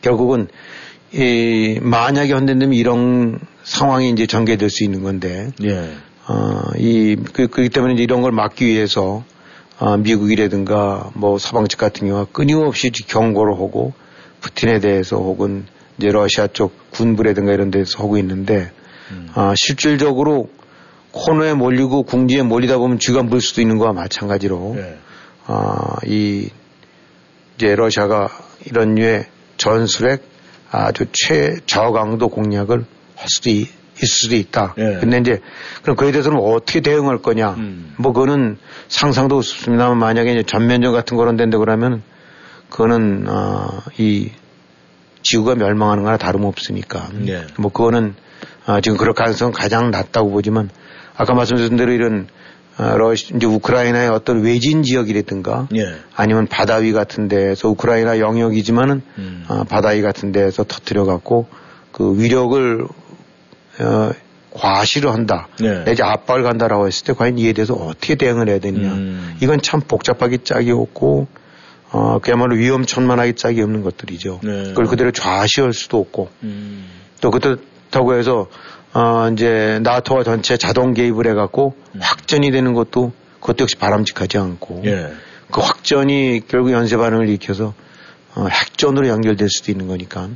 결국은 0.00 0.48
이 1.12 1.78
만약에 1.80 2.32
헌된다면 2.32 2.74
이런 2.74 3.40
상황이 3.64 4.10
이제 4.10 4.26
전개될 4.26 4.68
수 4.70 4.84
있는 4.84 5.02
건데 5.02 5.50
예. 5.62 5.92
어, 6.28 6.60
이, 6.76 7.16
그, 7.32 7.48
그렇기 7.48 7.70
때문에 7.70 7.94
이런 7.94 8.20
걸 8.20 8.32
막기 8.32 8.66
위해서, 8.66 9.24
어, 9.78 9.96
미국이라든가 9.96 11.10
뭐 11.14 11.38
서방 11.38 11.68
측 11.68 11.78
같은 11.78 12.06
경우가 12.06 12.30
끊임없이 12.32 12.90
경고를 12.90 13.54
하고 13.54 13.94
푸틴에 14.40 14.78
대해서 14.78 15.16
혹은 15.16 15.64
이제 15.96 16.12
러시아 16.12 16.46
쪽 16.46 16.90
군부라든가 16.90 17.52
이런 17.52 17.70
데서 17.70 18.02
하고 18.02 18.18
있는데, 18.18 18.70
음. 19.10 19.30
아, 19.34 19.54
실질적으로 19.56 20.50
코너에 21.12 21.54
몰리고 21.54 22.02
궁지에 22.02 22.42
몰리다 22.42 22.76
보면 22.76 22.98
쥐가 22.98 23.22
물 23.22 23.40
수도 23.40 23.62
있는 23.62 23.78
거와 23.78 23.94
마찬가지로, 23.94 24.74
네. 24.76 24.98
아, 25.46 25.96
이, 26.04 26.50
이제 27.56 27.74
러시아가 27.74 28.28
이런 28.66 28.96
류의 28.96 29.24
전술핵 29.56 30.22
아주 30.70 31.06
최저강도 31.12 32.28
공략을 32.28 32.84
할 33.16 33.26
수도 33.28 33.50
있, 33.50 33.68
있을 33.96 34.06
수도 34.06 34.36
있다. 34.36 34.74
예. 34.78 34.98
근데 35.00 35.18
이제 35.18 35.40
그럼 35.82 35.96
그에 35.96 36.12
대해서는 36.12 36.38
어떻게 36.38 36.80
대응할 36.80 37.18
거냐. 37.18 37.50
음. 37.54 37.94
뭐 37.98 38.12
그거는 38.12 38.58
상상도 38.88 39.36
없습니다만 39.36 39.98
만약에 39.98 40.32
이제 40.32 40.42
전면전 40.42 40.92
같은 40.92 41.16
거런 41.16 41.36
데인데 41.36 41.58
그러면 41.58 42.02
그거는 42.70 43.26
어, 43.28 43.82
이 43.98 44.30
지구가 45.22 45.56
멸망하는 45.56 46.04
거나 46.04 46.16
다름없으니까. 46.16 47.08
예. 47.26 47.46
뭐 47.58 47.72
그거는 47.72 48.14
어, 48.66 48.80
지금 48.80 48.98
그럴 48.98 49.14
가능성은 49.14 49.52
가장 49.52 49.90
낮다고 49.90 50.30
보지만 50.30 50.70
아까 51.16 51.34
말씀드린 51.34 51.76
대로 51.76 51.92
이런 51.92 52.28
어, 52.28 52.37
러시 52.78 53.34
이제 53.34 53.46
우크라이나의 53.46 54.08
어떤 54.08 54.42
외진 54.42 54.84
지역이라든가 54.84 55.68
예. 55.74 55.96
아니면 56.14 56.46
바다 56.46 56.76
위 56.76 56.92
같은 56.92 57.26
데에서 57.26 57.68
우크라이나 57.70 58.20
영역이지만은 58.20 59.02
음. 59.18 59.44
어, 59.48 59.64
바다 59.64 59.90
위 59.90 60.02
같은 60.02 60.30
데에서 60.30 60.62
터트려 60.62 61.04
갖고 61.04 61.48
그 61.90 62.16
위력을 62.16 62.86
어, 63.80 64.10
과시를 64.52 65.12
한다. 65.12 65.48
네. 65.60 65.84
내지 65.84 66.02
압박을 66.02 66.44
간다라고 66.44 66.86
했을 66.86 67.04
때 67.04 67.12
과연 67.12 67.38
이에 67.38 67.52
대해서 67.52 67.74
어떻게 67.74 68.14
대응을 68.14 68.48
해야 68.48 68.58
되느냐. 68.60 68.92
음. 68.92 69.36
이건 69.40 69.60
참 69.60 69.80
복잡하게 69.80 70.38
짝이 70.44 70.70
없고 70.70 71.26
어, 71.90 72.18
그야말로 72.20 72.56
위험천만하게 72.56 73.32
짝이 73.32 73.60
없는 73.62 73.82
것들이죠. 73.82 74.40
네. 74.44 74.62
그걸 74.68 74.86
그대로 74.86 75.10
좌시할 75.10 75.72
수도 75.72 75.98
없고 75.98 76.28
음. 76.44 76.86
또 77.20 77.30
그렇다고 77.30 78.14
해서 78.14 78.46
어, 78.98 79.30
이제 79.30 79.78
나토와 79.84 80.24
전체 80.24 80.56
자동 80.56 80.92
개입을 80.92 81.28
해갖고 81.28 81.74
음. 81.94 82.00
확전이 82.02 82.50
되는 82.50 82.74
것도 82.74 83.12
그것도 83.38 83.62
역시 83.62 83.76
바람직하지 83.76 84.38
않고 84.38 84.82
예. 84.86 85.12
그 85.52 85.60
확전이 85.60 86.40
결국 86.48 86.72
연쇄 86.72 86.96
반응을 86.96 87.28
일으켜서 87.28 87.74
어, 88.34 88.46
핵전으로 88.48 89.06
연결될 89.06 89.48
수도 89.48 89.70
있는 89.70 89.86
거니까 89.86 90.28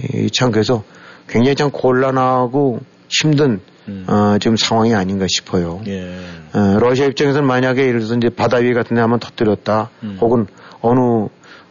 이, 0.00 0.30
참 0.30 0.52
그래서 0.52 0.84
굉장히 1.26 1.56
참 1.56 1.72
곤란하고 1.72 2.80
힘든 3.08 3.60
음. 3.88 4.04
어, 4.08 4.38
지금 4.38 4.56
상황이 4.56 4.94
아닌가 4.94 5.26
싶어요. 5.28 5.82
예. 5.88 6.16
어, 6.52 6.78
러시아 6.78 7.06
입장에서는 7.06 7.44
만약에 7.44 7.82
예를 7.82 7.98
들어서 7.98 8.14
이제 8.14 8.28
바다 8.28 8.58
위에 8.58 8.74
같은 8.74 8.94
데 8.94 9.00
한번 9.00 9.18
터뜨렸다 9.18 9.90
음. 10.04 10.18
혹은 10.20 10.46
어느 10.80 11.26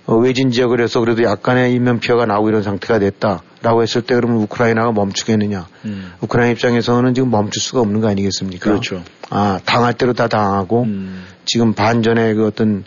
어, 0.05 0.15
외진 0.15 0.51
지역을 0.51 0.81
해서 0.81 0.99
그래도 0.99 1.23
약간의 1.23 1.73
인명피해가 1.73 2.25
나오고 2.25 2.49
이런 2.49 2.63
상태가 2.63 2.99
됐다라고 2.99 3.81
했을 3.81 4.01
때 4.01 4.15
그러면 4.15 4.37
우크라이나가 4.41 4.91
멈추겠느냐. 4.91 5.67
음. 5.85 6.11
우크라이나 6.21 6.51
입장에서는 6.51 7.13
지금 7.13 7.31
멈출 7.31 7.61
수가 7.61 7.81
없는 7.81 8.01
거 8.01 8.09
아니겠습니까? 8.09 8.69
그렇죠. 8.69 9.01
아, 9.29 9.59
당할 9.65 9.93
대로 9.93 10.13
다 10.13 10.27
당하고 10.27 10.83
음. 10.83 11.23
지금 11.45 11.73
반전의 11.73 12.35
그 12.35 12.47
어떤 12.47 12.83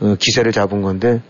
어, 0.00 0.14
기세를 0.18 0.52
잡은 0.52 0.82
건데 0.82 1.22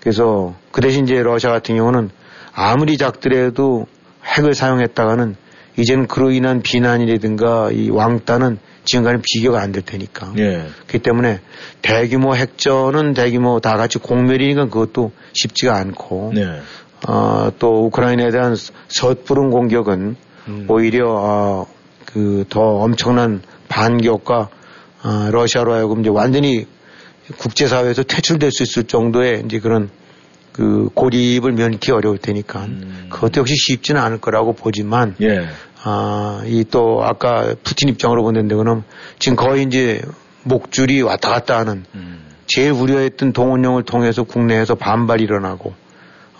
그래서 0.00 0.54
그 0.70 0.82
대신 0.82 1.04
이제 1.04 1.22
러시아 1.22 1.50
같은 1.50 1.76
경우는 1.76 2.10
아무리 2.52 2.98
작더라도 2.98 3.86
핵을 4.24 4.54
사용했다가는 4.54 5.36
이제는 5.78 6.06
그로 6.06 6.30
인한 6.30 6.62
비난이라든가 6.62 7.70
이 7.72 7.90
왕따는 7.90 8.58
지금과는 8.84 9.22
비교가 9.22 9.60
안 9.60 9.72
될 9.72 9.82
테니까. 9.82 10.32
예. 10.38 10.66
그렇기 10.86 10.98
때문에 11.00 11.40
대규모 11.82 12.34
핵전은 12.36 13.14
대규모 13.14 13.60
다 13.60 13.76
같이 13.76 13.98
공멸이니까 13.98 14.66
그것도 14.66 15.12
쉽지가 15.32 15.76
않고. 15.76 16.32
네. 16.34 16.60
어, 17.08 17.50
또 17.58 17.86
우크라이나에 17.86 18.30
대한 18.30 18.56
섣부른 18.88 19.50
공격은 19.50 20.16
음. 20.48 20.66
오히려 20.68 21.06
어, 21.10 21.66
그 22.06 22.44
더 22.48 22.60
엄청난 22.60 23.42
반격과 23.68 24.48
어, 25.02 25.28
러시아로 25.32 25.74
하여금 25.74 26.00
이제 26.00 26.10
완전히 26.10 26.66
국제사회에서 27.38 28.02
퇴출될 28.04 28.52
수 28.52 28.62
있을 28.62 28.84
정도의 28.84 29.42
이제 29.46 29.58
그런 29.58 29.90
그 30.52 30.88
고립을 30.94 31.52
면키 31.52 31.90
어려울 31.90 32.18
테니까 32.18 32.60
음. 32.66 33.06
그것도 33.10 33.40
역시 33.40 33.54
쉽지는 33.56 34.00
않을 34.00 34.20
거라고 34.20 34.52
보지만 34.52 35.16
예. 35.20 35.46
아, 35.84 36.42
이 36.46 36.64
또 36.74 37.04
아까 37.04 37.54
푸틴 37.62 37.88
입장으로 37.90 38.22
보는데 38.22 38.56
그럼 38.56 38.84
지금 39.18 39.36
거의 39.36 39.62
이제 39.62 40.02
목줄이 40.42 41.02
왔다 41.02 41.30
갔다 41.30 41.58
하는 41.58 41.84
음. 41.94 42.20
제일 42.46 42.72
우려했던 42.72 43.32
동원령을 43.32 43.84
통해서 43.84 44.24
국내에서 44.24 44.74
반발이 44.74 45.22
일어나고 45.22 45.74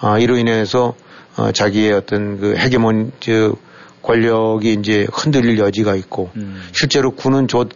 아, 0.01 0.19
이로 0.19 0.37
인해서 0.39 0.95
어, 1.37 1.53
자기의 1.53 1.93
어떤 1.93 2.41
그 2.41 2.57
헤게몬 2.57 3.13
저 3.21 3.55
권력이 4.03 4.73
이제 4.73 5.07
흔들릴 5.13 5.59
여지가 5.59 5.95
있고 5.97 6.31
음. 6.37 6.63
실제로 6.73 7.13
군은 7.13 7.47
조, 7.47 7.67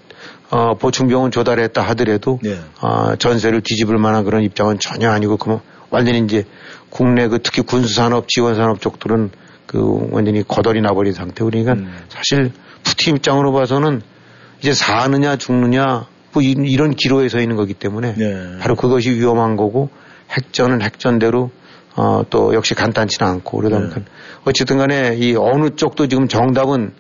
어, 0.51 0.75
보충병은 0.75 1.31
조달했다 1.31 1.81
하더라도 1.83 2.39
네. 2.43 2.59
어, 2.81 3.15
전세를 3.17 3.61
뒤집을 3.61 3.99
만한 3.99 4.25
그런 4.25 4.43
입장은 4.43 4.79
전혀 4.79 5.11
아니고 5.11 5.37
그 5.37 5.61
완전히 5.91 6.21
이제 6.21 6.45
국내 6.91 7.29
그 7.29 7.39
특히 7.43 7.63
군수산업, 7.63 8.29
지원산업 8.29 8.81
쪽들은 8.81 9.31
그 9.69 10.09
완전히 10.11 10.43
거덜이 10.43 10.81
나버린 10.81 11.13
상태. 11.13 11.45
그러니까 11.45 11.75
음. 11.75 11.95
사실 12.09 12.51
푸틴 12.83 13.17
입장으로 13.17 13.53
봐서는 13.53 14.01
이제 14.61 14.73
사느냐 14.73 15.37
죽느냐 15.37 16.07
뭐 16.33 16.43
이런 16.43 16.95
기로에 16.95 17.29
서 17.29 17.39
있는 17.39 17.55
거기 17.55 17.75
때문에 17.75 18.15
네. 18.15 18.59
바로 18.59 18.75
그것이 18.75 19.11
위험한 19.11 19.57
거고 19.57 19.91
핵전은 20.31 20.83
핵전대로 20.83 21.51
어, 21.95 22.23
또 22.31 22.55
역시 22.55 22.75
간단치는 22.75 23.31
않고 23.31 23.59
그러다 23.59 23.77
네. 23.77 23.83
보니까 23.83 24.01
네. 24.01 24.07
어쨌든 24.45 24.79
간에 24.79 25.17
이 25.17 25.37
어느 25.37 25.71
쪽도 25.77 26.09
지금 26.09 26.29
정답은 26.29 26.93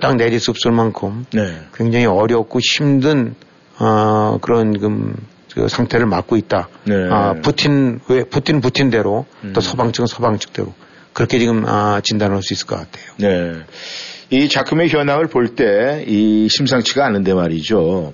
딱 0.00 0.16
내릴 0.16 0.38
수 0.38 0.50
없을 0.50 0.70
만큼 0.72 1.24
네. 1.32 1.58
굉장히 1.74 2.04
어렵고 2.04 2.60
힘든 2.60 3.34
어, 3.78 4.38
그런 4.42 4.78
그, 4.78 5.14
그 5.54 5.68
상태를 5.68 6.06
맞고 6.06 6.36
있다. 6.36 6.68
네. 6.84 6.94
아, 7.10 7.34
푸틴 7.42 8.00
왜 8.08 8.24
푸틴 8.24 8.60
푸틴대로 8.60 9.24
음. 9.44 9.52
또 9.54 9.60
서방 9.62 9.92
측은 9.92 10.06
서방 10.06 10.38
측대로 10.38 10.74
그렇게 11.12 11.38
지금 11.38 11.64
아, 11.66 12.00
진단할 12.02 12.42
수 12.42 12.52
있을 12.54 12.66
것 12.66 12.76
같아요. 12.76 13.04
네. 13.18 13.60
이 14.30 14.48
작품의 14.48 14.88
현황을 14.90 15.26
볼 15.26 15.54
때 15.56 16.04
이 16.06 16.48
심상치가 16.48 17.04
않은데 17.06 17.34
말이죠. 17.34 18.12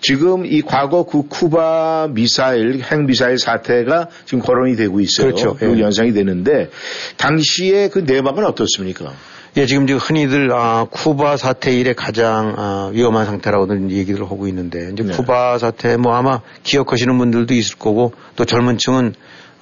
지금 0.00 0.44
이 0.44 0.62
과거 0.62 1.04
그 1.04 1.22
쿠바 1.28 2.08
미사일, 2.10 2.82
핵 2.82 3.04
미사일 3.04 3.38
사태가 3.38 4.08
지금 4.24 4.40
거론이 4.42 4.74
되고 4.74 4.98
있어요. 5.00 5.28
그렇죠. 5.28 5.54
그 5.54 5.76
예. 5.76 5.80
연상이 5.80 6.12
되는데 6.12 6.70
당시에 7.16 7.88
그 7.88 8.00
내막은 8.00 8.44
어떻습니까? 8.44 9.12
예, 9.56 9.66
지금 9.66 9.86
지금 9.86 10.00
흔히들 10.00 10.50
아, 10.52 10.86
쿠바 10.90 11.36
사태 11.36 11.72
이래 11.72 11.92
가장 11.92 12.54
아, 12.56 12.90
위험한 12.92 13.26
상태라고들 13.26 13.92
얘기를 13.92 14.24
하고 14.24 14.48
있는데 14.48 14.90
이제 14.92 15.04
네. 15.04 15.12
쿠바 15.12 15.58
사태 15.58 15.96
뭐 15.96 16.14
아마 16.16 16.40
기억하시는 16.64 17.16
분들도 17.16 17.54
있을 17.54 17.78
거고 17.78 18.12
또 18.34 18.44
젊은 18.44 18.78
층은 18.78 19.14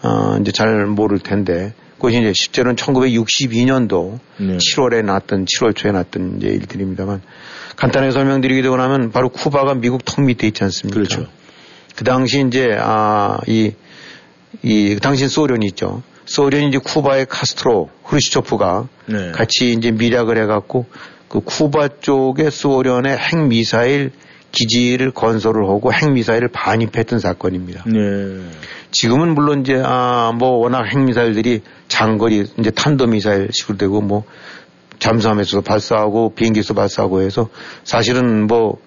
어, 0.03 0.39
이제 0.41 0.53
잘 0.53 0.87
모를 0.87 1.19
텐데 1.19 1.75
그것이 2.01 2.19
이제 2.19 2.33
실제로는 2.35 2.77
1962년도 2.77 4.19
네. 4.39 4.57
7월에 4.57 5.05
났던 5.05 5.45
7월 5.45 5.77
초에 5.77 5.93
났던 5.93 6.39
이제 6.39 6.49
일들입니다만 6.49 7.21
간단하게 7.77 8.13
설명드리게 8.13 8.63
되고 8.63 8.77
나면 8.77 9.13
바로 9.13 9.29
쿠바가 9.29 9.75
미국 9.75 10.05
턱 10.05 10.25
밑에 10.25 10.47
있지 10.47 10.65
않습니까? 10.65 10.95
그렇죠. 10.95 11.27
그 11.95 12.05
당시 12.05 12.43
이제 12.47 12.75
아이이 12.75 13.75
그 14.63 14.99
당시 15.03 15.29
소련이 15.29 15.67
있죠. 15.67 16.03
소련이 16.25 16.69
이제 16.69 16.79
쿠바의 16.79 17.27
카스트로 17.27 17.91
후르시초프가 18.05 18.89
네. 19.07 19.33
같이 19.33 19.73
이제 19.73 19.91
미략을 19.91 20.39
해갖고 20.39 20.87
그 21.29 21.41
쿠바 21.41 22.01
쪽에 22.01 22.49
소련의 22.49 23.17
핵 23.17 23.47
미사일 23.47 24.11
기지를 24.53 25.11
건설을 25.11 25.65
하고 25.65 25.93
핵 25.93 26.11
미사일을 26.11 26.49
반입했던 26.49 27.19
사건입니다. 27.19 27.85
네. 27.87 28.41
지금은 28.91 29.35
물론 29.35 29.61
이제 29.61 29.81
아 29.85 30.33
뭐 30.33 30.59
워낙 30.59 30.85
핵 30.85 30.99
미사일들이 30.99 31.63
장거리 31.89 32.47
이제 32.59 32.71
탄도 32.71 33.07
미사일 33.07 33.49
식으로 33.53 33.79
되고 33.79 34.01
뭐 34.01 34.25
잠수함에서도 34.99 35.63
발사하고 35.63 36.35
비행기에서 36.35 36.75
발사하고 36.75 37.23
해서 37.23 37.49
사실은 37.85 38.47
뭐 38.47 38.79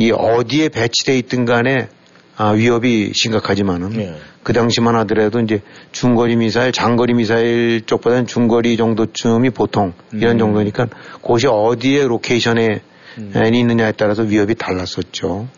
이 0.00 0.12
어디에 0.12 0.70
배치돼 0.70 1.18
있든 1.18 1.44
간에 1.44 1.88
아, 2.36 2.50
위협이 2.52 3.12
심각하지만은 3.14 3.90
네. 3.90 4.16
그 4.42 4.54
당시만 4.54 4.96
하더라도 5.00 5.40
이제 5.40 5.60
중거리 5.92 6.36
미사일, 6.36 6.72
장거리 6.72 7.12
미사일 7.12 7.82
쪽보다는 7.84 8.26
중거리 8.26 8.78
정도쯤이 8.78 9.50
보통 9.50 9.92
이런 10.14 10.36
음. 10.36 10.38
정도니까 10.38 10.86
그것이 11.20 11.48
어디에 11.48 12.06
location에 12.06 12.80
음. 13.18 13.54
있느냐에 13.54 13.92
따라서 13.92 14.22
위협이 14.22 14.54
달랐었죠. 14.54 15.48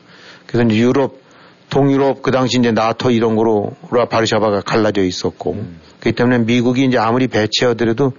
그래서 0.49 0.69
유럽, 0.75 1.22
동유럽 1.73 2.23
그 2.23 2.31
당시 2.31 2.59
이제 2.59 2.71
나토 2.71 3.11
이런 3.11 3.35
걸로 3.35 3.73
바르샤바가 4.11 4.61
갈라져 4.61 5.03
있었고 5.03 5.53
음. 5.53 5.81
그렇기 6.01 6.15
때문에 6.15 6.39
미국이 6.41 6.85
이제 6.85 6.99
아무리 6.99 7.29
배치하더라도 7.29 8.13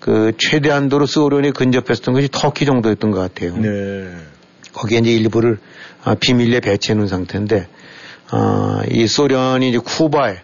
그 0.00 0.32
최대한도로 0.36 1.06
소련에 1.06 1.50
근접했던 1.50 2.12
것이 2.12 2.28
터키 2.30 2.66
정도였던 2.66 3.10
것 3.10 3.20
같아요. 3.20 3.56
네. 3.56 4.10
거기에 4.74 4.98
이제 4.98 5.12
일부를 5.12 5.58
아, 6.04 6.14
비밀리에 6.14 6.60
배치해 6.60 6.94
놓은 6.94 7.06
상태인데, 7.08 7.68
아, 8.30 8.82
이 8.90 9.06
소련이 9.06 9.70
이제 9.70 9.78
쿠바에, 9.78 10.36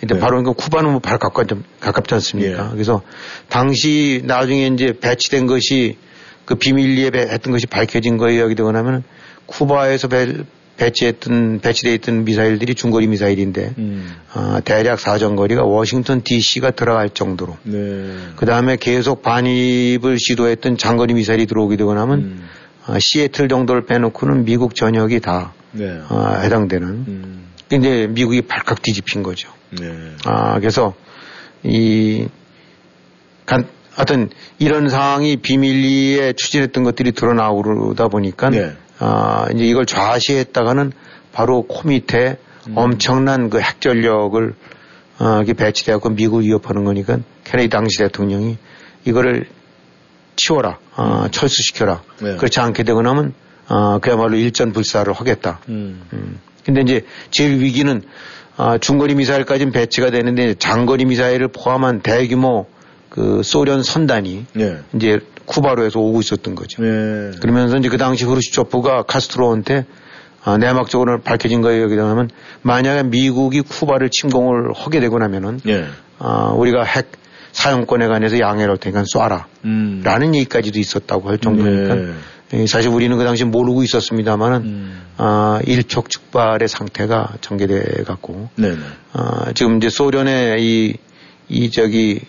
근데 0.00 0.14
네. 0.14 0.20
바로 0.20 0.42
그 0.42 0.54
쿠바는 0.54 0.90
뭐 0.90 1.00
바로 1.00 1.18
가깝, 1.18 1.46
가깝지 1.80 2.14
않습니까? 2.14 2.66
예. 2.66 2.70
그래서 2.72 3.02
당시 3.48 4.22
나중에 4.24 4.66
이제 4.68 4.94
배치된 4.98 5.46
것이 5.46 5.98
그 6.46 6.54
비밀리에 6.54 7.10
배- 7.10 7.20
했던 7.20 7.52
것이 7.52 7.66
밝혀진 7.66 8.16
거에 8.16 8.38
여기 8.38 8.54
되거나 8.54 8.78
하면은 8.78 9.02
쿠바에서 9.46 10.08
배, 10.08 10.26
배치했던, 10.78 11.60
배치되어 11.60 11.92
있던 11.94 12.24
미사일들이 12.24 12.74
중거리 12.74 13.08
미사일인데, 13.08 13.74
음. 13.78 14.14
아, 14.32 14.60
대략 14.64 15.00
사정거리가 15.00 15.64
워싱턴 15.64 16.22
DC가 16.22 16.70
들어갈 16.70 17.10
정도로 17.10 17.56
네. 17.64 18.16
그 18.36 18.46
다음에 18.46 18.76
계속 18.76 19.22
반입을 19.22 20.18
시도했던 20.18 20.78
장거리 20.78 21.14
미사일이 21.14 21.46
들어오게 21.46 21.76
되거나 21.76 22.02
하면 22.02 22.18
음. 22.18 22.48
아, 22.86 22.96
시애틀 22.98 23.48
정도를 23.48 23.86
빼놓고는 23.86 24.44
미국 24.44 24.74
전역이 24.74 25.20
다 25.20 25.52
네. 25.72 26.00
아, 26.08 26.40
해당되는 26.42 26.88
음. 26.88 27.48
근데 27.68 28.06
미국이 28.06 28.42
발칵 28.42 28.80
뒤집힌 28.80 29.22
거죠. 29.22 29.50
네. 29.70 30.12
아 30.24 30.58
그래서 30.58 30.94
이 31.62 32.26
간, 33.44 33.66
하여튼 33.92 34.30
이런 34.58 34.88
상황이 34.88 35.36
비밀리에 35.36 36.32
추진했던 36.32 36.84
것들이 36.84 37.12
드러나오다 37.12 38.08
보니까 38.08 38.48
네. 38.48 38.72
아 38.98 39.46
이제 39.54 39.64
이걸 39.64 39.86
좌시했다가는 39.86 40.92
바로 41.32 41.62
코 41.62 41.88
밑에 41.88 42.38
엄청난 42.74 43.50
그 43.50 43.60
핵전력을 43.60 44.54
어, 45.20 45.42
배치되었고 45.44 46.10
미국을 46.10 46.44
위협하는 46.44 46.84
거니까 46.84 47.18
케네디 47.44 47.70
당시 47.70 47.98
대통령이 47.98 48.56
이거를 49.04 49.46
치워라, 50.36 50.78
어, 50.96 51.26
철수시켜라. 51.30 52.02
네. 52.20 52.36
그렇지 52.36 52.60
않게 52.60 52.84
되고 52.84 53.02
나면 53.02 53.34
어, 53.68 53.98
그야말로 53.98 54.36
일전 54.36 54.72
불사를 54.72 55.12
하겠다. 55.12 55.60
음. 55.68 56.02
음. 56.12 56.38
근데 56.64 56.82
이제 56.82 57.04
제일 57.30 57.60
위기는 57.60 58.02
아, 58.56 58.76
중거리 58.76 59.14
미사일까지는 59.14 59.72
배치가 59.72 60.10
되는데 60.10 60.54
장거리 60.54 61.04
미사일을 61.04 61.48
포함한 61.48 62.00
대규모 62.00 62.66
그 63.08 63.42
소련 63.42 63.82
선단이 63.82 64.46
네. 64.54 64.78
이제 64.94 65.20
쿠바로에서 65.48 65.98
오고 65.98 66.20
있었던 66.20 66.54
거죠. 66.54 66.82
네. 66.82 67.30
그러면서 67.40 67.76
이제 67.78 67.88
그 67.88 67.96
당시 67.96 68.24
후르시초프가 68.24 69.02
카스트로한테 69.02 69.86
아, 70.44 70.56
내막적으로 70.56 71.20
밝혀진 71.20 71.62
거에 71.62 71.82
여기다 71.82 72.08
하면 72.10 72.30
만약에 72.62 73.04
미국이 73.04 73.62
쿠바를 73.62 74.10
침공을 74.10 74.72
하게 74.74 75.00
되고 75.00 75.18
나면은 75.18 75.60
네. 75.64 75.86
아, 76.18 76.52
우리가 76.54 76.84
핵 76.84 77.12
사용권에 77.52 78.06
관해서 78.06 78.38
양해를 78.38 78.72
할 78.72 78.78
테니까 78.78 79.02
쏴라. 79.02 79.44
음. 79.64 80.02
라는 80.04 80.34
얘기까지도 80.34 80.78
있었다고 80.78 81.28
할 81.28 81.38
정도니까 81.38 81.94
네. 81.94 82.12
예, 82.54 82.66
사실 82.66 82.90
우리는 82.90 83.16
그 83.18 83.24
당시 83.24 83.44
모르고 83.44 83.82
있었습니다만은 83.82 84.56
음. 84.62 85.02
아, 85.16 85.60
일촉즉발의 85.66 86.68
상태가 86.68 87.34
전개돼 87.40 88.04
갖고. 88.04 88.48
아, 89.12 89.52
지금 89.54 89.78
이제 89.78 89.88
소련의 89.88 90.62
이, 90.62 90.94
이 91.48 91.70
저기 91.70 92.20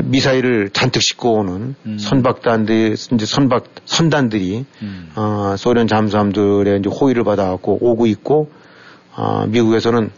미사일을 0.00 0.70
잔뜩 0.70 1.02
싣고 1.02 1.34
오는 1.40 1.74
음. 1.84 1.98
선박단들 1.98 2.92
이제 2.92 3.26
선박 3.26 3.64
선단들이 3.84 4.64
음. 4.82 5.10
아, 5.14 5.54
소련 5.58 5.86
잠수함들의 5.86 6.78
이제 6.78 6.88
호의를 6.88 7.24
받아갖고 7.24 7.78
오고 7.80 8.06
있고 8.06 8.50
아, 9.14 9.46
미국에서는 9.48 10.10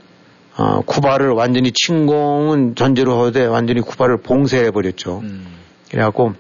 아, 0.57 0.81
쿠바를 0.87 1.31
완전히 1.31 1.73
침공은 1.73 2.77
전제로 2.77 3.25
하되 3.25 3.45
완전히 3.47 3.81
쿠바를 3.81 4.19
봉쇄해 4.19 4.71
버렸죠. 4.71 5.21
음. 5.25 5.47
그래갖고 5.91 6.35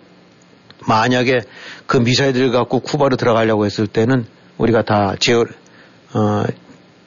만약에 0.86 1.40
그 1.86 1.96
미사일들 1.96 2.52
갖고 2.52 2.80
쿠바로 2.80 3.16
들어가려고 3.16 3.64
했을 3.64 3.86
때는 3.86 4.26
우리가 4.58 4.82
다 4.82 5.14
제, 5.18 5.34
어, 5.34 5.44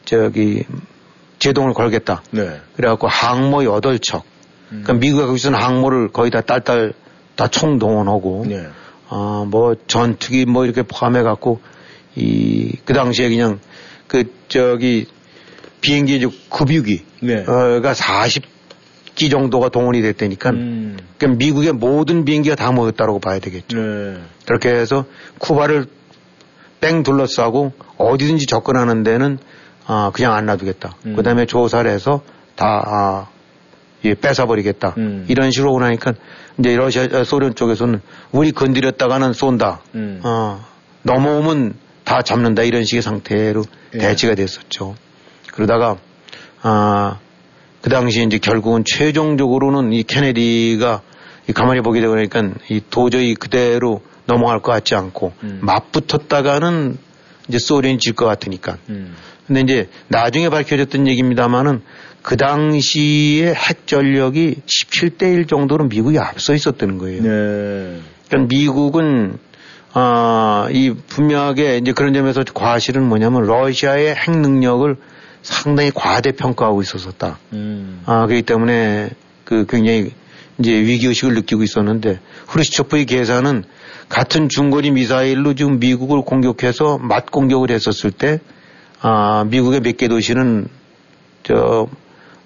저기, 0.04 0.63
제동을 1.40 1.74
걸겠다. 1.74 2.24
네. 2.32 2.60
그래갖고 2.76 3.08
항모 3.08 3.60
8척. 3.60 4.24
음. 4.71 4.84
그러니까 4.84 4.93
미국이 4.93 5.25
거기서는 5.25 5.60
항모를 5.60 6.10
거의 6.10 6.32
다 6.32 6.41
딸딸 6.41 6.93
다 7.36 7.47
총동원하고, 7.47 8.45
네. 8.47 8.67
어, 9.10 9.45
뭐 9.47 9.75
전투기 9.88 10.45
뭐 10.45 10.65
이렇게 10.65 10.82
포함해 10.82 11.21
갖고, 11.21 11.62
이, 12.15 12.75
그 12.84 12.93
당시에 12.93 13.30
그냥 13.30 13.60
그, 14.08 14.23
저기, 14.47 15.06
비행기 15.82 16.15
이제 16.15 16.27
급유기, 16.49 17.03
네. 17.21 17.43
가 17.43 17.93
40기 17.93 19.30
정도가 19.30 19.69
동원이 19.69 20.01
됐다니까, 20.01 20.49
음. 20.49 20.97
그러니까 21.17 21.38
미국의 21.38 21.73
모든 21.73 22.25
비행기가 22.25 22.56
다 22.56 22.71
모였다고 22.71 23.19
봐야 23.19 23.39
되겠죠. 23.39 23.77
네. 23.77 24.17
그렇게 24.45 24.69
해서 24.69 25.06
쿠바를 25.39 25.86
뺑 26.80 27.03
둘러싸고 27.03 27.73
어디든지 27.97 28.45
접근하는 28.45 29.03
데는 29.03 29.39
아, 29.86 30.12
그냥 30.13 30.34
안 30.34 30.45
놔두겠다. 30.45 30.95
음. 31.06 31.15
그 31.15 31.23
다음에 31.23 31.45
조사를 31.45 31.89
해서 31.89 32.21
다 32.56 32.84
아, 32.86 33.27
예, 34.08 34.13
뺏어버리겠다. 34.13 34.96
음. 34.98 35.26
이런 35.28 35.52
식으로 35.52 35.72
오고 35.72 35.82
나니까 35.82 36.13
이제 36.60 36.76
러시아 36.76 37.08
아, 37.12 37.24
소련 37.24 37.56
쪽에서는 37.56 38.02
우리 38.32 38.52
건드렸다가는 38.52 39.34
쏜다. 39.34 39.82
음. 39.96 40.22
어, 40.24 40.63
넘어오면 41.04 41.76
다 42.04 42.22
잡는다 42.22 42.63
이런 42.63 42.84
식의 42.86 43.02
상태로 43.02 43.63
예. 43.96 43.98
대치가 43.98 44.36
됐었죠. 44.36 44.96
그러다가 45.54 45.98
아, 46.62 47.20
그 47.82 47.89
당시 47.89 48.24
이제 48.24 48.38
결국은 48.38 48.84
최종적으로는 48.86 49.93
이 49.93 50.04
케네디가 50.04 51.02
이 51.50 51.54
가만히 51.54 51.82
보게 51.82 52.00
되고 52.02 52.12
그러니까 52.12 52.43
이 52.70 52.82
도저히 52.89 53.36
그대로 53.36 54.02
넘어갈 54.26 54.62
것 54.62 54.72
같지 54.72 54.96
않고 54.96 55.34
음. 55.43 55.60
맞붙었다가는 55.62 56.98
이제 57.48 57.60
소련이 57.60 57.98
질 58.00 58.13
것 58.13 58.26
같으니까. 58.26 58.78
음. 58.89 59.15
근데 59.46 59.62
이제 59.62 59.89
나중에 60.10 60.50
밝혀졌던 60.50 61.08
얘기입니다만은 61.08 61.82
그 62.28 62.36
당시에 62.36 63.54
핵 63.54 63.88
전력이 63.88 64.56
17대 64.66 65.34
1 65.34 65.48
정도로 65.48 65.86
미국이 65.86 66.20
앞서 66.20 66.54
있었다는 66.54 66.98
거예요. 66.98 67.24
네. 67.24 68.02
그러니까 68.28 68.54
미국은 68.54 69.38
아, 69.94 70.68
이 70.70 70.94
분명하게 71.08 71.78
이제 71.78 71.94
그런 71.94 72.13
점에서 72.13 72.44
과실은 72.54 73.08
뭐냐면 73.08 73.44
러시아의 73.44 74.13
핵 74.13 74.38
능력을 74.38 74.98
상당히 75.42 75.90
과대평가하고 75.96 76.82
있었었다. 76.82 77.40
음. 77.54 78.02
아, 78.06 78.26
그렇기 78.26 78.42
때문에 78.42 79.12
그 79.46 79.66
굉장히 79.66 80.12
이제 80.60 80.74
위기의식을 80.74 81.34
느끼고 81.34 81.63
있었는데 81.63 82.20
후르시초프의 82.48 83.06
계산은 83.06 83.63
같은 84.10 84.50
중거리 84.50 84.92
미사일로 84.92 85.54
지금 85.54 85.80
미국을 85.80 86.24
공격해서 86.24 86.98
맞 86.98 87.32
공격을 87.32 87.72
했었을 87.72 88.12
때 88.12 88.42
아, 89.00 89.46
미국의 89.50 89.80
몇 89.80 89.96
개 89.96 90.10
도시는 90.10 90.68
저 91.44 91.88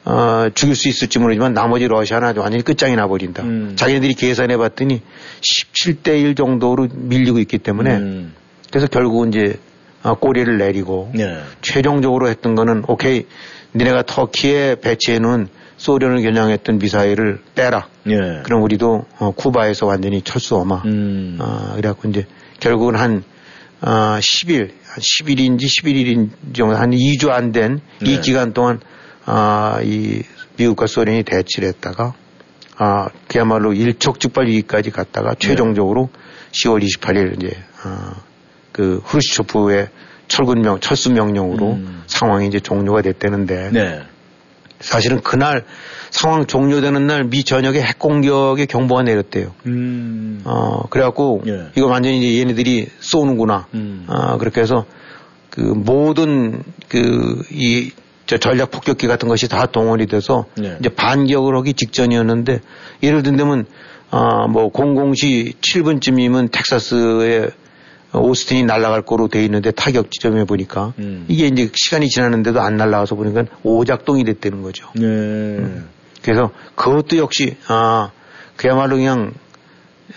어, 0.04 0.50
죽일 0.54 0.76
수 0.76 0.88
있을지 0.88 1.20
모르지만 1.20 1.54
나머지 1.54 1.88
러시아는 1.88 2.28
아주 2.28 2.40
완전히 2.40 2.64
끝장이 2.64 2.96
나버린다. 2.96 3.44
음. 3.44 3.74
자기네들이 3.76 4.16
계산해 4.16 4.58
봤더니 4.58 5.02
17대 5.42 6.22
1 6.22 6.36
정도로 6.36 6.88
밀리고 6.92 7.40
있기 7.40 7.60
때문에 7.60 7.98
음. 7.98 8.34
그래서 8.70 8.88
결국은 8.88 9.30
이제 9.30 9.60
아, 10.04 10.16
꼬리를 10.16 10.58
내리고 10.58 11.12
네. 11.14 11.38
최종적으로 11.62 12.28
했던 12.30 12.56
거는 12.56 12.84
오케이 12.88 13.28
니네가 13.76 14.04
터키에 14.04 14.76
배치해 14.82 15.20
놓은 15.20 15.48
소련을 15.78 16.22
겨냥했던 16.22 16.80
미사일을 16.80 17.40
빼라. 17.56 17.88
예. 18.08 18.42
그럼 18.44 18.64
우리도 18.64 19.06
어, 19.20 19.32
쿠바에서 19.32 19.86
완전히 19.86 20.22
철수 20.22 20.56
어마. 20.56 20.82
음. 20.86 21.38
아, 21.40 21.74
그래갖고 21.76 22.10
이제 22.10 22.26
결국은 22.60 22.96
한 22.96 23.24
아, 23.80 24.20
10일, 24.20 24.72
한 24.86 25.00
10일인지 25.00 25.64
11일인지 25.64 26.56
정도 26.56 26.76
한 26.76 26.92
2주 26.92 27.30
안된이 27.30 27.80
네. 28.02 28.22
기간 28.22 28.54
동안 28.54 28.80
아, 29.26 29.80
이 29.84 30.24
미국과 30.58 30.88
소련이 30.88 31.24
대치를 31.24 31.68
했다가 31.70 32.14
아, 32.78 33.08
그야말로 33.28 33.74
일촉즉발 33.74 34.48
위기까지 34.48 34.92
갔다가 34.92 35.36
최종적으로 35.38 36.10
10월 36.52 36.84
28일 36.84 37.38
이제 37.38 37.56
아, 37.84 38.16
그 38.72 39.02
후르시초프의 39.04 39.90
철군명 40.28 40.80
철수 40.80 41.12
명령으로 41.12 41.74
음. 41.74 42.04
상황이 42.08 42.48
이제 42.48 42.60
종료가 42.60 43.02
됐다는데 43.02 43.70
네. 43.72 44.02
사실은 44.80 45.22
그날 45.22 45.66
상황 46.10 46.46
종료되는 46.48 47.06
날 47.06 47.26
미 47.26 47.44
전역에 47.44 47.82
핵 47.82 48.00
공격의 48.00 48.66
경보가 48.68 49.04
내렸대요. 49.04 49.54
음. 49.68 50.42
어 50.46 50.88
그래갖고 50.90 51.44
예. 51.48 51.72
이거 51.76 51.88
완전히 51.88 52.20
이제 52.20 52.40
얘네들이 52.40 52.88
쏘는구나. 53.00 53.68
음. 53.74 54.06
아 54.08 54.38
그렇게 54.38 54.62
해서 54.62 54.86
그 55.50 55.60
모든 55.62 56.64
그 56.90 57.44
이 57.52 57.92
전략 58.38 58.72
폭격기 58.72 59.08
같은 59.08 59.28
것이 59.28 59.48
다 59.48 59.66
동원이 59.66 60.08
돼서 60.08 60.46
네. 60.56 60.78
이제 60.80 60.90
반격을 60.90 61.56
하기 61.58 61.74
직전이었는데 61.74 62.62
예를 63.04 63.24
든다면 63.24 63.66
아뭐 64.10 64.72
00시 64.72 65.56
7분쯤이면 65.62 66.52
텍사스에 66.52 67.50
오스틴이 68.14 68.64
날아갈 68.64 69.04
거로 69.04 69.30
돼 69.30 69.44
있는데 69.46 69.72
타격 69.72 70.12
지점에 70.12 70.44
보니까 70.44 70.94
음. 71.00 71.26
이게 71.30 71.48
이제 71.48 71.70
시간이 71.74 72.10
지났는데도 72.10 72.60
안 72.60 72.76
날아가서 72.76 73.16
보니까 73.16 73.46
오작동이 73.64 74.26
됐다는 74.26 74.62
거죠. 74.64 74.90
네. 74.96 75.82
그래서 76.22 76.52
그것도 76.76 77.18
역시 77.18 77.56
아 77.68 78.12
그야말로 78.58 78.98
그냥 78.98 79.34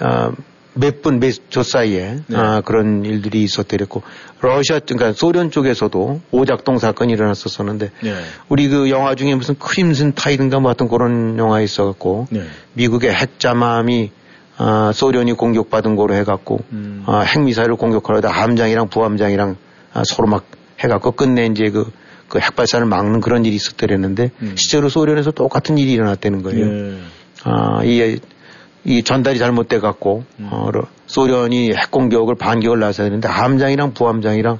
아, 0.00 0.33
몇 0.74 1.02
분, 1.02 1.20
몇초 1.20 1.62
사이에 1.62 2.18
네. 2.26 2.37
아, 2.37 2.60
그런 2.60 3.04
일들이 3.04 3.42
있었더랬고 3.42 4.02
러시아, 4.40 4.80
그러니까 4.80 5.12
소련 5.12 5.50
쪽에서도 5.50 6.20
오작동 6.30 6.78
사건이 6.78 7.12
일어났었었는데 7.12 7.90
네. 8.02 8.14
우리 8.48 8.68
그 8.68 8.90
영화 8.90 9.14
중에 9.14 9.34
무슨 9.34 9.54
크림슨 9.58 10.14
타이든가 10.14 10.60
뭐 10.60 10.70
어떤 10.70 10.88
그런 10.88 11.38
영화 11.38 11.60
있어갖고 11.60 12.26
네. 12.30 12.42
미국의 12.74 13.12
핵자함이 13.12 14.10
아, 14.56 14.92
소련이 14.94 15.32
공격받은 15.32 15.96
거로 15.96 16.14
해갖고 16.14 16.60
음. 16.72 17.02
아, 17.06 17.20
핵미사일을 17.20 17.76
공격하려다 17.76 18.30
함장이랑 18.30 18.88
부함장이랑 18.88 19.56
아, 19.92 20.02
서로 20.06 20.28
막 20.28 20.44
해갖고 20.80 21.12
끝내 21.12 21.46
이제 21.46 21.70
그, 21.70 21.90
그 22.28 22.38
핵발사를 22.38 22.84
막는 22.87 23.20
그런 23.20 23.44
일이 23.44 23.56
있었더랬는데 23.56 24.30
음. 24.42 24.54
실제로 24.56 24.88
소련에서 24.88 25.30
똑같은 25.30 25.78
일이 25.78 25.92
일어났다는 25.92 26.42
거예요. 26.42 26.66
네. 26.66 26.98
아, 27.44 27.84
이, 27.84 28.18
이 28.85 29.03
전달이 29.03 29.38
잘못돼 29.38 29.81
갖고 29.81 30.25
음. 30.38 30.49
어, 30.51 30.70
소련이 31.07 31.73
핵 31.73 31.90
공격을 31.90 32.35
반격을 32.35 32.79
나서야 32.79 33.07
되는데 33.07 33.29
함장이랑 33.29 33.94
부함장이랑 33.94 34.59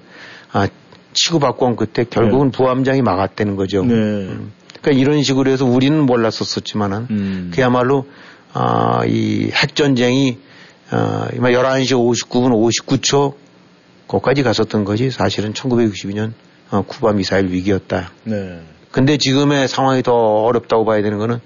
아, 0.53 0.69
치고받고 1.13 1.67
온 1.67 1.77
그때 1.77 2.05
결국은 2.05 2.51
네. 2.51 2.57
부함장이 2.57 3.03
막았다는 3.03 3.57
거죠. 3.57 3.85
네. 3.85 3.95
음. 3.95 4.53
그러니까 4.81 5.01
이런 5.01 5.23
식으로 5.23 5.51
해서 5.51 5.65
우리는 5.65 5.99
몰랐었었지만은 6.05 7.07
음. 7.11 7.51
그야말로 7.55 8.07
아, 8.53 9.05
이 9.07 9.51
핵전쟁이 9.53 10.39
아, 10.91 11.29
11시 11.33 11.93
59분 11.93 12.51
59초 12.53 13.35
거기까지 14.07 14.43
갔었던 14.43 14.85
것이 14.85 15.11
사실은 15.11 15.53
1962년 15.53 16.33
어, 16.71 16.83
쿠바 16.83 17.13
미사일 17.13 17.51
위기였다. 17.51 18.11
네. 18.25 18.61
근데 18.91 19.17
지금의 19.17 19.69
상황이 19.69 20.03
더 20.03 20.13
어렵다고 20.13 20.85
봐야 20.85 21.03
되는 21.03 21.19
거는 21.19 21.41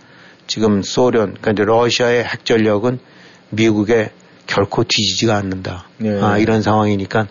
지금 0.48 0.82
소련, 0.82 1.34
그러니까 1.34 1.52
이제 1.52 1.62
러시아의 1.64 2.24
핵 2.24 2.44
전력은 2.44 2.98
미국에 3.50 4.10
결코 4.48 4.82
뒤지지가 4.82 5.36
않는다. 5.36 5.86
네. 5.98 6.20
아, 6.20 6.38
이런 6.38 6.62
상황이니까 6.62 7.28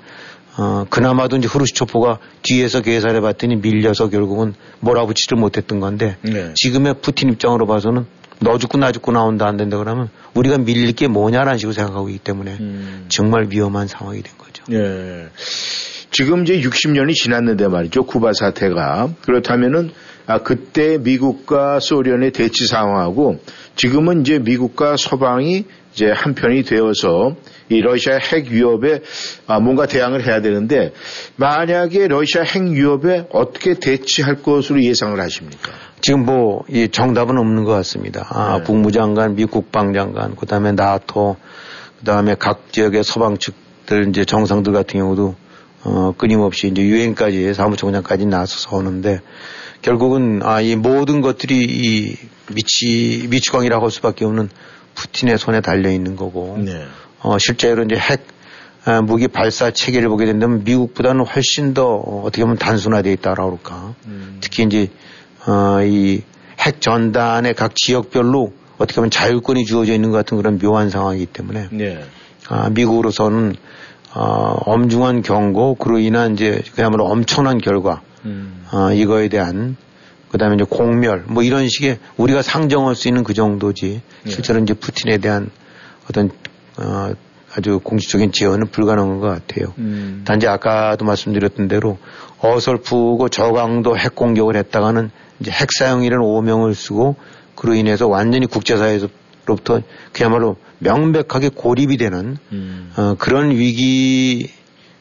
어, 0.57 0.85
그나마도 0.89 1.37
이제 1.37 1.47
후르시초프가 1.47 2.19
뒤에서 2.43 2.81
계산해 2.81 3.19
봤더니 3.19 3.57
밀려서 3.57 4.09
결국은 4.09 4.53
몰아붙이지를 4.79 5.37
못했던 5.39 5.79
건데 5.79 6.17
네. 6.21 6.53
지금의 6.55 6.95
푸틴 7.01 7.29
입장으로 7.29 7.67
봐서는 7.67 8.05
너 8.39 8.57
죽고 8.57 8.77
나 8.77 8.91
죽고 8.91 9.11
나온다 9.11 9.47
안 9.47 9.57
된다 9.57 9.77
그러면 9.77 10.09
우리가 10.33 10.59
밀릴 10.59 10.93
게 10.93 11.07
뭐냐라는 11.07 11.57
식으로 11.57 11.73
생각하고 11.73 12.09
있기 12.09 12.19
때문에 12.19 12.57
음. 12.59 13.05
정말 13.09 13.47
위험한 13.49 13.87
상황이 13.87 14.21
된 14.21 14.33
거죠. 14.37 14.63
예. 14.71 15.27
지금 16.11 16.43
이제 16.43 16.59
60년이 16.61 17.13
지났는데 17.13 17.67
말이죠. 17.67 18.05
쿠바 18.05 18.33
사태가. 18.33 19.09
그렇다면은 19.21 19.91
아, 20.27 20.39
그때 20.39 20.97
미국과 20.97 21.79
소련의 21.79 22.31
대치 22.31 22.67
상황하고 22.67 23.39
지금은 23.75 24.21
이제 24.21 24.39
미국과 24.39 24.97
서방이 24.97 25.65
이제 25.93 26.11
한편이 26.11 26.63
되어서 26.63 27.35
이 27.69 27.81
러시아 27.81 28.17
핵 28.17 28.51
위협에 28.51 29.01
아, 29.47 29.59
뭔가 29.59 29.87
대응을 29.87 30.27
해야 30.27 30.41
되는데 30.41 30.93
만약에 31.37 32.07
러시아 32.07 32.43
핵 32.43 32.61
위협에 32.61 33.27
어떻게 33.31 33.73
대치할 33.73 34.43
것으로 34.43 34.83
예상을 34.83 35.19
하십니까? 35.19 35.71
지금 36.01 36.25
뭐 36.25 36.47
이 36.69 36.89
정답은 36.89 37.37
없는 37.37 37.63
것 37.63 37.71
같습니다. 37.71 38.27
아, 38.29 38.57
네. 38.57 38.63
국무장관, 38.63 39.35
미국 39.35 39.51
국방장관, 39.51 40.35
그다음에 40.35 40.73
나토, 40.73 41.37
그다음에 41.99 42.35
각 42.37 42.71
지역의 42.71 43.03
서방 43.03 43.37
측들 43.37 44.09
이제 44.09 44.25
정상들 44.25 44.73
같은 44.73 44.99
경우도 44.99 45.35
어, 45.83 46.13
끊임없이 46.17 46.67
이제 46.67 46.81
유엔까지 46.81 47.53
사무총장까지 47.53 48.25
나서서 48.25 48.75
오는데 48.75 49.21
결국은 49.81 50.41
아, 50.43 50.61
이 50.61 50.75
모든 50.75 51.21
것들이 51.21 51.63
이 51.63 52.15
미치, 52.53 53.27
미치광이라고 53.29 53.85
할 53.85 53.91
수밖에 53.91 54.25
없는 54.25 54.49
푸틴의 54.95 55.37
손에 55.37 55.61
달려 55.61 55.91
있는 55.91 56.15
거고, 56.15 56.57
네. 56.59 56.85
어, 57.21 57.37
실제로 57.37 57.83
이제 57.83 57.95
핵, 57.95 58.25
아, 58.85 59.01
무기 59.01 59.27
발사 59.27 59.71
체계를 59.71 60.09
보게 60.09 60.25
된다면 60.25 60.63
미국보다는 60.63 61.25
훨씬 61.25 61.73
더 61.73 61.95
어떻게 61.95 62.43
보면 62.43 62.57
단순화되어 62.57 63.11
있다라고 63.13 63.57
그럴까. 63.57 63.95
음. 64.07 64.37
특히 64.41 64.63
이제, 64.63 64.89
어, 65.45 65.81
이 65.83 66.21
핵 66.57 66.81
전단의 66.81 67.53
각 67.53 67.75
지역별로 67.75 68.51
어떻게 68.77 68.95
보면 68.95 69.09
자율권이 69.09 69.65
주어져 69.65 69.93
있는 69.93 70.11
것 70.11 70.17
같은 70.17 70.37
그런 70.37 70.59
묘한 70.59 70.89
상황이기 70.89 71.27
때문에, 71.27 71.69
네. 71.71 72.03
아, 72.49 72.69
미국으로서는 72.69 73.55
어, 74.13 74.57
엄중한 74.65 75.21
경고, 75.21 75.75
그로 75.75 75.99
인한 75.99 76.33
이제 76.33 76.61
그야말로 76.75 77.05
엄청난 77.05 77.59
결과, 77.59 78.01
음. 78.25 78.56
어, 78.71 78.91
이거에 78.91 79.29
대한 79.29 79.77
그다음에 80.31 80.55
이제 80.55 80.65
공멸 80.69 81.23
뭐 81.27 81.43
이런 81.43 81.67
식의 81.69 81.99
우리가 82.17 82.41
상정할 82.41 82.95
수 82.95 83.07
있는 83.07 83.23
그 83.23 83.33
정도지 83.33 84.01
예. 84.25 84.29
실제로 84.29 84.59
이제 84.59 84.73
푸틴에 84.73 85.17
대한 85.19 85.49
어떤 86.09 86.29
어, 86.77 87.13
아주 87.55 87.79
공식적인 87.79 88.31
지원은 88.31 88.67
불가능한 88.67 89.19
것 89.19 89.27
같아요. 89.27 89.73
음. 89.77 90.23
단지 90.25 90.47
아까도 90.47 91.05
말씀드렸던 91.05 91.67
대로 91.67 91.97
어설프고 92.39 93.29
저강도 93.29 93.97
핵 93.97 94.15
공격을 94.15 94.55
했다가는 94.57 95.09
이제 95.39 95.51
핵 95.51 95.71
사용이라는 95.71 96.23
오명을 96.23 96.75
쓰고 96.75 97.15
그로 97.55 97.73
인해서 97.73 98.07
완전히 98.07 98.45
국제사회로부터 98.45 99.81
그야말로 100.11 100.57
명백하게 100.79 101.49
고립이 101.49 101.97
되는 101.97 102.37
음. 102.51 102.91
어, 102.95 103.15
그런 103.17 103.51
위기 103.51 104.51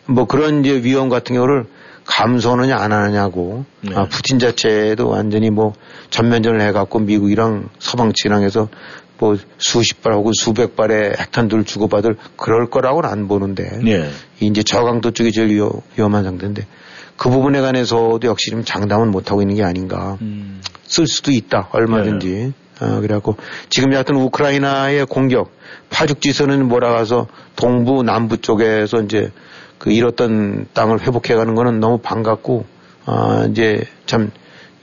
뭐 0.07 0.27
그런 0.27 0.65
이제 0.65 0.83
위험 0.83 1.09
같은 1.09 1.35
경우를 1.35 1.67
감소하느냐 2.07 2.77
안 2.77 2.93
하느냐고 2.93 3.65
네. 3.81 3.95
아, 3.95 4.07
푸틴 4.07 4.39
자체도 4.39 5.09
완전히 5.09 5.51
뭐 5.51 5.75
전면전을 6.11 6.61
해갖고 6.63 7.01
미국이랑 7.01 7.69
서방 7.79 8.13
해서 8.43 8.69
뭐 9.19 9.37
수십 9.59 10.03
발 10.03 10.15
혹은 10.15 10.33
수백 10.35 10.77
발의 10.77 11.15
핵탄두를 11.19 11.65
주고받을 11.65 12.17
그럴 12.37 12.69
거라고는 12.69 13.09
안 13.09 13.29
보는데 13.29 13.79
네. 13.83 14.11
이제 14.41 14.63
저강도 14.63 15.11
쪽이 15.11 15.33
제일 15.33 15.49
위험, 15.49 15.71
위험한 15.97 16.25
상태인데 16.25 16.67
그 17.17 17.31
부분에 17.31 17.61
관해서도 17.61 18.21
역시 18.25 18.51
좀 18.51 18.63
장담은 18.63 19.11
못하고 19.11 19.41
있는 19.41 19.57
게 19.57 19.65
아닌가 19.65 20.19
음. 20.21 20.61
쓸 20.85 21.07
수도 21.07 21.33
있다 21.33 21.69
얼마든지 21.73 22.29
네. 22.29 22.53
어, 22.79 23.01
그래갖고 23.01 23.37
지금 23.71 23.93
여하튼 23.95 24.17
우크라이나의 24.17 25.07
공격 25.07 25.51
파죽지선은 25.89 26.69
몰아가서 26.69 27.27
동부 27.57 28.03
남부 28.03 28.37
쪽에서 28.37 29.01
이제 29.01 29.33
그 29.79 29.91
잃었던 29.91 30.67
땅을 30.73 31.01
회복해가는 31.01 31.55
거는 31.55 31.81
너무 31.81 31.99
반갑고 31.99 32.65
아 33.07 33.47
이제 33.51 33.85
참 34.07 34.31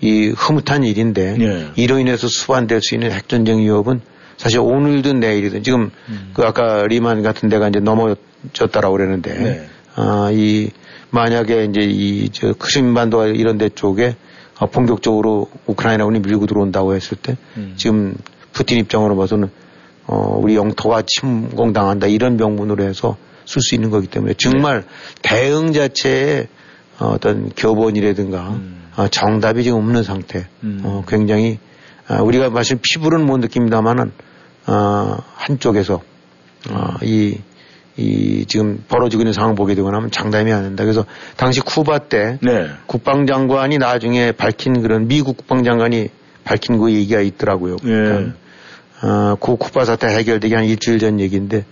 이 0.04 0.34
흐뭇한 0.36 0.84
일인데 0.84 1.38
네. 1.38 1.72
이로 1.78 1.98
인해서 1.98 2.28
수반될 2.28 2.82
수 2.82 2.94
있는 2.94 3.14
핵전쟁 3.14 3.60
위협은 3.60 4.02
사실 4.36 4.60
오늘든 4.60 5.22
내일이든 5.22 5.64
지금 5.64 5.92
음. 6.10 6.32
그 6.34 6.44
아까 6.44 6.86
리만 6.88 7.24
같은 7.24 7.48
데가 7.48 7.70
이제 7.70 7.80
넘어졌다라고 7.80 8.98
그러는데 8.98 9.34
네. 9.34 9.68
아이 9.96 10.70
만약에 11.10 11.66
이제 11.66 11.80
이저 11.84 12.54
크림반도가 12.60 13.28
이런 13.28 13.58
데 13.58 13.70
쪽에 13.70 14.18
어, 14.60 14.66
본격적으로 14.66 15.50
우크라이나군이 15.68 16.20
밀고 16.20 16.48
들어온다고 16.48 16.96
했을 16.96 17.16
때 17.16 17.38
음. 17.56 17.76
지금 17.78 18.14
푸틴 18.52 18.80
입장으로 18.80 19.16
봐서는 19.16 19.50
어 20.06 20.38
우리 20.38 20.58
영토가 20.58 21.04
침공당한다 21.08 22.08
이런 22.08 22.36
명분으로 22.36 22.84
해서 22.84 23.16
쓸 23.46 23.62
수 23.62 23.76
있는 23.76 23.90
거기 23.90 24.08
때문에 24.08 24.34
정말 24.36 24.84
네. 24.84 24.88
대응 25.22 25.74
자체에 25.74 26.48
어떤 27.00 27.50
교본이라든가 27.50 28.50
음. 28.50 28.84
어, 28.96 29.08
정답이 29.08 29.64
지금 29.64 29.80
없는 29.80 30.04
상태. 30.04 30.48
음. 30.64 30.82
어, 30.84 31.04
굉장히 31.08 31.60
어, 32.08 32.22
우리가 32.22 32.50
사실 32.52 32.78
피부는 32.82 33.26
못 33.26 33.38
느낍니다만은 33.38 34.12
어, 34.68 35.18
한쪽에서 35.36 36.02
어, 36.70 36.94
이, 37.02 37.38
이 37.98 38.46
지금 38.48 38.84
벌어지고 38.88 39.24
있는 39.24 39.34
상황 39.34 39.56
보게 39.56 39.76
되고 39.76 39.90
나면 39.92 40.12
장담이 40.12 40.52
안 40.52 40.64
된다. 40.64 40.84
그래서 40.84 41.06
당시 41.38 41.62
쿠바 41.62 42.10
때 42.10 42.38
네. 42.42 42.68
국방장관이 42.88 43.78
나중에 43.78 44.32
밝힌 44.32 44.82
그런 44.82 45.08
미국 45.08 45.38
국방장관이 45.38 46.10
밝힌 46.44 46.78
그 46.78 46.92
얘기가 46.92 47.22
있더라고요. 47.22 47.78
네. 47.84 47.92
그러니까, 47.92 48.34
어, 49.02 49.36
그 49.40 49.56
쿠바 49.58 49.86
사태 49.86 50.08
해결되기 50.08 50.54
한 50.54 50.66
일주일 50.66 51.00
전 51.00 51.20
얘기인데 51.20 51.66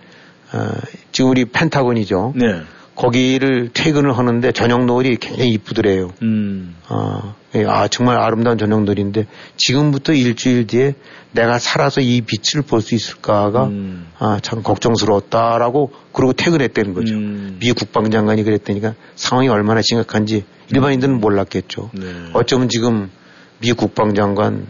어, 0.53 0.71
지금 1.11 1.31
우리 1.31 1.45
펜타곤이죠. 1.45 2.33
네. 2.35 2.61
거기를 2.95 3.69
퇴근을 3.73 4.17
하는데 4.17 4.51
저녁 4.51 4.85
노을이 4.85 5.15
굉장히 5.15 5.51
이쁘더래요. 5.51 6.11
음. 6.21 6.75
어, 6.89 7.35
예, 7.55 7.65
아, 7.65 7.87
정말 7.87 8.17
아름다운 8.19 8.57
저녁 8.57 8.83
노을인데 8.83 9.25
지금부터 9.55 10.13
일주일 10.13 10.67
뒤에 10.67 10.95
내가 11.31 11.57
살아서 11.57 12.01
이 12.01 12.21
빛을 12.21 12.61
볼 12.63 12.81
수 12.81 12.93
있을까가 12.93 13.65
음. 13.65 14.07
아, 14.19 14.39
참 14.41 14.61
걱정스러웠다라고 14.61 15.91
그러고 16.11 16.33
퇴근했다는 16.33 16.93
거죠. 16.93 17.13
음. 17.13 17.57
미 17.59 17.71
국방장관이 17.71 18.43
그랬다니까 18.43 18.93
상황이 19.15 19.47
얼마나 19.47 19.81
심각한지 19.81 20.43
일반인들은 20.73 21.19
몰랐겠죠. 21.19 21.89
네. 21.93 22.05
어쩌면 22.33 22.69
지금 22.69 23.09
미 23.59 23.71
국방장관 23.73 24.67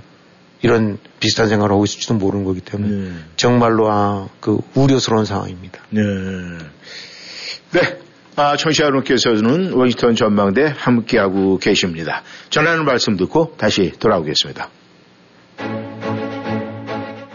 이런 0.61 0.97
비슷한 1.19 1.47
생각을 1.47 1.71
하고 1.71 1.83
있을지도 1.83 2.13
모르는 2.15 2.45
거기 2.45 2.61
때문에 2.61 3.09
네. 3.09 3.11
정말로 3.35 3.91
아, 3.91 4.27
그 4.39 4.59
우려스러운 4.75 5.25
상황입니다. 5.25 5.81
네. 5.89 6.01
네. 7.71 7.99
아, 8.35 8.55
청취자 8.55 8.85
여러분께서는 8.85 9.73
워싱턴 9.73 10.15
전망대 10.15 10.73
함께하고 10.75 11.57
계십니다. 11.57 12.21
전하는 12.49 12.85
말씀 12.85 13.17
듣고 13.17 13.55
다시 13.57 13.91
돌아오겠습니다. 13.99 14.69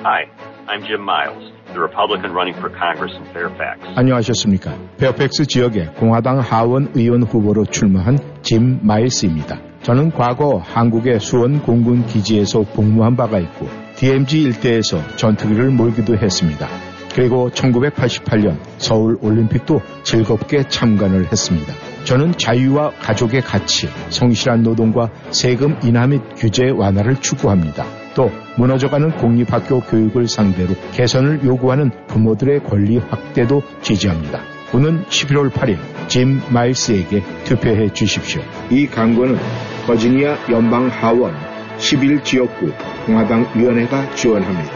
Hi, 0.05 0.25
I'm 0.69 0.87
Jim 0.87 1.03
Miles, 1.03 1.53
the 1.75 1.81
Republican 1.81 2.33
running 2.33 2.57
for 2.57 2.71
Congress 2.71 3.15
in 3.15 3.27
Fairfax. 3.31 3.81
안녕하셨습니까. 3.97 4.79
페어팩스 4.99 5.47
지역의 5.47 5.95
공화당 5.97 6.39
하원 6.39 6.93
의원 6.95 7.25
후보로 7.25 7.67
출마한 7.67 8.19
짐 8.43 8.79
마일스입니다. 8.83 9.66
저는 9.87 10.11
과거 10.11 10.61
한국의 10.65 11.21
수원 11.21 11.63
공군 11.63 12.07
기지에서 12.07 12.63
복무한 12.63 13.15
바가 13.15 13.39
있고 13.39 13.69
DMZ 13.95 14.43
일대에서 14.43 14.99
전투기를 15.15 15.71
몰기도 15.71 16.17
했습니다. 16.17 16.67
그리고 17.15 17.51
1988년 17.51 18.59
서울 18.79 19.17
올림픽도 19.23 19.81
즐겁게 20.03 20.67
참관을 20.67 21.31
했습니다. 21.31 21.73
저는 22.03 22.37
자유와 22.37 22.95
가족의 22.99 23.43
가치, 23.43 23.87
성실한 24.09 24.65
노동과 24.65 25.11
세금 25.31 25.79
인하 25.85 26.09
및 26.09 26.21
규제 26.37 26.69
완화를 26.69 27.21
추구합니다. 27.21 27.85
또 28.17 28.33
무너져가는 28.57 29.09
공립학교 29.13 29.83
교육을 29.83 30.27
상대로 30.27 30.75
개선을 30.95 31.45
요구하는 31.45 31.93
부모들의 32.09 32.65
권리 32.65 32.99
확대도 32.99 33.63
지지합니다. 33.83 34.41
오는 34.75 35.05
11월 35.05 35.51
8일 35.51 35.79
짐 36.09 36.41
마일스에게 36.51 37.23
투표해 37.45 37.93
주십시오. 37.93 38.43
이 38.71 38.89
광고는 38.89 39.39
버지니아 39.87 40.37
연방 40.51 40.89
하원 40.89 41.33
11지역구 41.79 42.73
공화당 43.07 43.47
위원회가 43.55 44.15
지원합니다. 44.15 44.76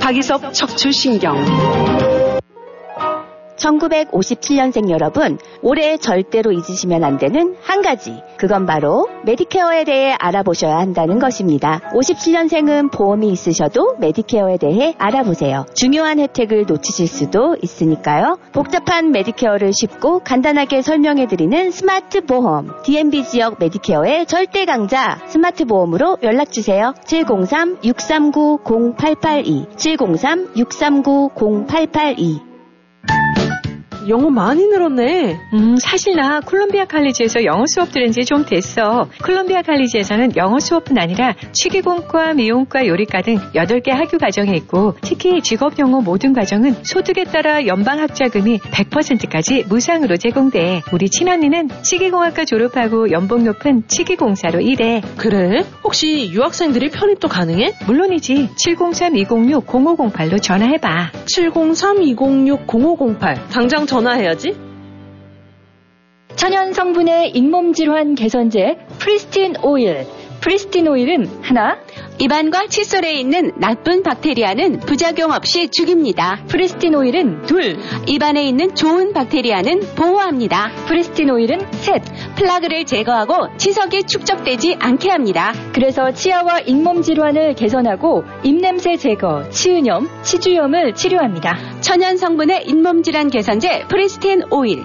박이섭 0.00 0.52
척추신경 0.52 2.21
1957년생 3.62 4.90
여러분, 4.90 5.38
올해 5.62 5.96
절대로 5.96 6.52
잊으시면 6.52 7.02
안 7.04 7.16
되는 7.18 7.54
한 7.62 7.80
가지. 7.82 8.20
그건 8.36 8.66
바로 8.66 9.08
메디케어에 9.24 9.84
대해 9.84 10.16
알아보셔야 10.18 10.76
한다는 10.76 11.20
것입니다. 11.20 11.80
57년생은 11.94 12.90
보험이 12.90 13.30
있으셔도 13.30 13.94
메디케어에 13.98 14.56
대해 14.58 14.94
알아보세요. 14.98 15.64
중요한 15.74 16.18
혜택을 16.18 16.66
놓치실 16.66 17.06
수도 17.06 17.56
있으니까요. 17.62 18.38
복잡한 18.52 19.12
메디케어를 19.12 19.72
쉽고 19.72 20.18
간단하게 20.20 20.80
설명해드리는 20.82 21.70
스마트 21.70 22.24
보험. 22.24 22.72
DMV 22.84 23.24
지역 23.24 23.58
메디케어의 23.60 24.26
절대 24.26 24.64
강자 24.64 25.20
스마트 25.28 25.64
보험으로 25.64 26.18
연락주세요. 26.22 26.94
703-639-0882 27.06 29.76
703-639-0882 29.76 32.51
영어 34.08 34.30
많이 34.30 34.66
늘었네. 34.66 35.38
음, 35.54 35.76
사실 35.76 36.16
나 36.16 36.40
콜롬비아 36.40 36.84
칼리지에서 36.86 37.44
영어 37.44 37.64
수업 37.66 37.92
들은 37.92 38.10
지 38.12 38.22
좀 38.24 38.44
됐어. 38.44 39.08
콜롬비아 39.24 39.62
칼리지에서는 39.62 40.36
영어 40.36 40.60
수업뿐 40.60 40.96
아니라 40.96 41.34
치기공과, 41.52 42.34
미용과, 42.34 42.86
요리과 42.86 43.22
등 43.22 43.38
8개 43.54 43.90
학교 43.90 44.16
과정이 44.16 44.52
있고 44.56 44.94
특히 45.02 45.40
직업 45.42 45.76
영어 45.80 46.00
모든 46.00 46.32
과정은 46.32 46.76
소득에 46.84 47.24
따라 47.24 47.66
연방 47.66 47.98
학자금이 47.98 48.58
100%까지 48.58 49.64
무상으로 49.68 50.16
제공돼. 50.16 50.82
우리 50.92 51.08
친언니는 51.10 51.68
치기공학과 51.82 52.44
졸업하고 52.44 53.10
연봉 53.10 53.42
높은 53.44 53.82
치기공사로 53.88 54.60
일해. 54.60 55.02
그래? 55.16 55.64
혹시 55.82 56.30
유학생들이 56.32 56.90
편입도 56.90 57.26
가능해? 57.28 57.72
물론이지. 57.86 58.50
703-206-0508로 58.56 60.40
전화해봐. 60.40 61.10
703-206-0508. 61.26 63.48
당장 63.50 63.84
전화해야지. 63.92 64.56
천연 66.34 66.72
성분의 66.72 67.32
잇몸 67.36 67.74
질환 67.74 68.14
개선제 68.14 68.78
프리스틴 68.98 69.56
오일. 69.62 70.06
프리스틴 70.42 70.88
오일은 70.88 71.28
하나, 71.40 71.78
입안과 72.18 72.66
칫솔에 72.66 73.14
있는 73.14 73.52
나쁜 73.56 74.02
박테리아는 74.02 74.80
부작용 74.80 75.30
없이 75.30 75.68
죽입니다. 75.68 76.42
프리스틴 76.48 76.96
오일은 76.96 77.42
둘, 77.42 77.78
입안에 78.06 78.44
있는 78.44 78.74
좋은 78.74 79.12
박테리아는 79.12 79.94
보호합니다. 79.94 80.72
프리스틴 80.86 81.30
오일은 81.30 81.60
셋. 81.74 82.02
플라그를 82.34 82.84
제거하고 82.86 83.56
치석이 83.56 84.02
축적되지 84.04 84.78
않게 84.80 85.10
합니다. 85.10 85.52
그래서 85.72 86.12
치아와 86.12 86.58
잇몸 86.66 87.02
질환을 87.02 87.54
개선하고 87.54 88.24
입냄새 88.42 88.96
제거, 88.96 89.48
치은염, 89.50 90.08
치주염을 90.22 90.94
치료합니다. 90.94 91.56
천연 91.80 92.16
성분의 92.16 92.64
잇몸 92.66 93.04
질환 93.04 93.30
개선제 93.30 93.84
프리스틴 93.88 94.42
오일. 94.50 94.84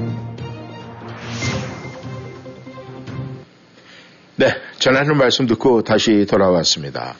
네, 4.41 4.55
전하는 4.79 5.17
말씀 5.17 5.45
듣고 5.45 5.83
다시 5.83 6.25
돌아왔습니다. 6.25 7.13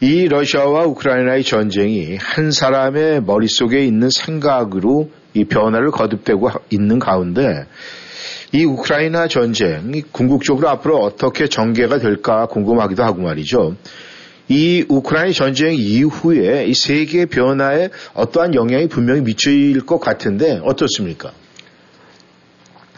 이 0.00 0.26
러시아와 0.26 0.86
우크라이나의 0.86 1.44
전쟁이 1.44 2.16
한 2.16 2.50
사람의 2.50 3.22
머릿속에 3.22 3.84
있는 3.84 4.10
생각으로 4.10 5.12
이 5.32 5.44
변화를 5.44 5.92
거듭되고 5.92 6.50
있는 6.70 6.98
가운데 6.98 7.66
이 8.50 8.64
우크라이나 8.64 9.28
전쟁이 9.28 10.02
궁극적으로 10.10 10.68
앞으로 10.70 10.98
어떻게 10.98 11.46
전개가 11.46 12.00
될까 12.00 12.46
궁금하기도 12.46 13.04
하고 13.04 13.22
말이죠. 13.22 13.76
이 14.48 14.84
우크라이나 14.88 15.32
전쟁 15.32 15.76
이후에 15.76 16.66
이 16.66 16.74
세계 16.74 17.26
변화에 17.26 17.90
어떠한 18.14 18.56
영향이 18.56 18.88
분명히 18.88 19.20
미칠 19.20 19.86
것 19.86 20.00
같은데 20.00 20.58
어떻습니까? 20.64 21.30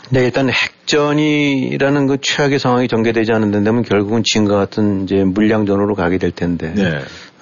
네, 0.09 0.25
일단 0.25 0.49
핵 0.49 0.80
전이라는 0.91 2.07
그 2.09 2.19
최악의 2.21 2.59
상황이 2.59 2.89
전개되지 2.89 3.33
않는 3.33 3.53
데면 3.53 3.83
결국은 3.83 4.23
지금과 4.25 4.57
같은 4.57 5.05
이제 5.05 5.23
물량전으로 5.25 5.95
가게 5.95 6.19
될 6.19 6.33
텐데. 6.33 6.73
네. 6.75 6.99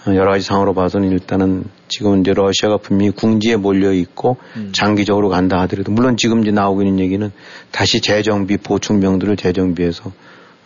어, 0.07 0.15
여러 0.15 0.31
가지 0.31 0.45
상황으로 0.45 0.75
봐서는 0.75 1.11
일단은 1.11 1.65
지금 1.89 2.21
이제 2.21 2.33
러시아가 2.35 2.77
분명히 2.77 3.11
궁지에 3.11 3.57
몰려 3.57 3.93
있고 3.93 4.37
음. 4.57 4.71
장기적으로 4.73 5.29
간다 5.29 5.61
하더라도 5.63 5.91
물론 5.93 6.17
지금 6.17 6.43
이제 6.43 6.51
나오고 6.51 6.83
있는 6.83 7.01
얘기는 7.01 7.33
다시 7.73 8.01
재정비 8.01 8.59
보충병들을 8.59 9.37
재정비해서 9.37 10.13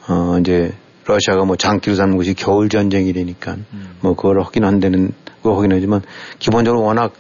어 0.09 0.39
이제 0.41 0.73
러시아가 1.07 1.45
뭐 1.45 1.57
장기로 1.57 1.97
삼는 1.97 2.17
것이 2.17 2.35
겨울 2.35 2.69
전쟁이라니까 2.69 3.53
음. 3.73 3.97
뭐 4.01 4.15
그걸 4.15 4.41
하긴 4.43 4.65
한다는 4.65 5.13
거 5.43 5.57
하긴 5.57 5.73
하지만 5.73 6.03
기본적으로 6.39 6.83
워낙 6.83 7.13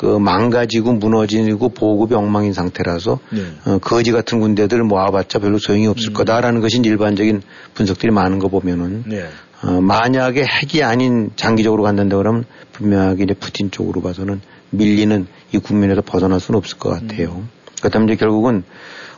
그 0.00 0.06
망가지고 0.18 0.94
무너지고 0.94 1.68
보급이 1.68 2.14
엉망인 2.14 2.54
상태라서 2.54 3.18
네. 3.28 3.42
어, 3.66 3.76
거지 3.76 4.12
같은 4.12 4.40
군대들을 4.40 4.82
모아봤자 4.84 5.40
별로 5.40 5.58
소용이 5.58 5.86
없을 5.88 6.12
음. 6.12 6.14
거다라는 6.14 6.62
것이 6.62 6.80
일반적인 6.82 7.42
분석들이 7.74 8.10
많은 8.10 8.38
거 8.38 8.48
보면은 8.48 9.04
네. 9.06 9.26
어, 9.62 9.78
만약에 9.82 10.42
핵이 10.42 10.82
아닌 10.82 11.32
장기적으로 11.36 11.82
간다고 11.82 12.16
그러면 12.16 12.46
분명하게 12.72 13.24
이제 13.24 13.34
푸틴 13.34 13.70
쪽으로 13.70 14.00
봐서는 14.00 14.40
밀리는 14.70 15.26
이 15.52 15.58
국면에서 15.58 16.00
벗어날 16.00 16.40
수는 16.40 16.56
없을 16.56 16.78
것 16.78 16.88
같아요. 16.88 17.42
그렇다면 17.80 18.08
이제 18.08 18.16
결국은 18.16 18.62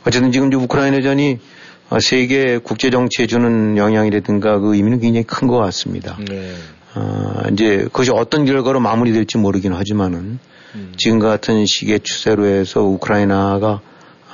어쨌든 0.04 0.32
지금 0.32 0.48
이제 0.48 0.56
우크라이나전이 0.56 1.38
어, 1.90 2.00
세계 2.00 2.58
국제 2.58 2.90
정치에 2.90 3.28
주는 3.28 3.76
영향이라든가 3.76 4.58
그 4.58 4.74
의미는 4.74 4.98
굉장히 4.98 5.24
큰 5.24 5.46
것 5.46 5.58
같습니다. 5.58 6.18
네. 6.28 6.50
어, 6.96 7.42
이제 7.52 7.84
그것이 7.84 8.10
어떤 8.12 8.44
결과로 8.46 8.80
마무리될지 8.80 9.38
모르긴 9.38 9.74
하지만은 9.74 10.40
음. 10.74 10.92
지금 10.96 11.18
같은 11.18 11.64
시기의 11.66 12.00
추세로 12.00 12.46
해서 12.46 12.82
우크라이나가 12.82 13.80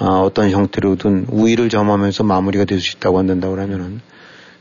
어, 0.00 0.22
어떤 0.22 0.50
형태로든 0.50 1.26
우위를 1.28 1.68
점하면서 1.68 2.22
마무리가 2.22 2.64
될 2.64 2.80
수 2.80 2.96
있다고 2.96 3.18
한다고 3.18 3.58
하면은 3.58 4.00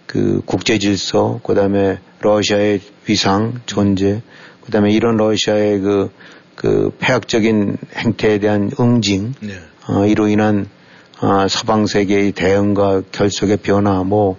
그 0.07 0.41
국제 0.45 0.79
질서, 0.79 1.39
그 1.43 1.53
다음에 1.53 1.99
러시아의 2.21 2.79
위상, 3.07 3.59
존재, 3.65 4.21
그 4.65 4.71
다음에 4.71 4.91
이런 4.91 5.17
러시아의 5.17 5.79
그, 5.79 6.09
그 6.55 6.91
폐악적인 6.97 7.77
행태에 7.95 8.39
대한 8.39 8.71
응징, 8.79 9.33
네. 9.41 9.53
어, 9.87 10.05
이로 10.05 10.27
인한 10.27 10.69
어, 11.19 11.47
서방 11.47 11.87
세계의 11.87 12.31
대응과 12.31 13.03
결속의 13.11 13.57
변화, 13.57 14.03
뭐, 14.03 14.37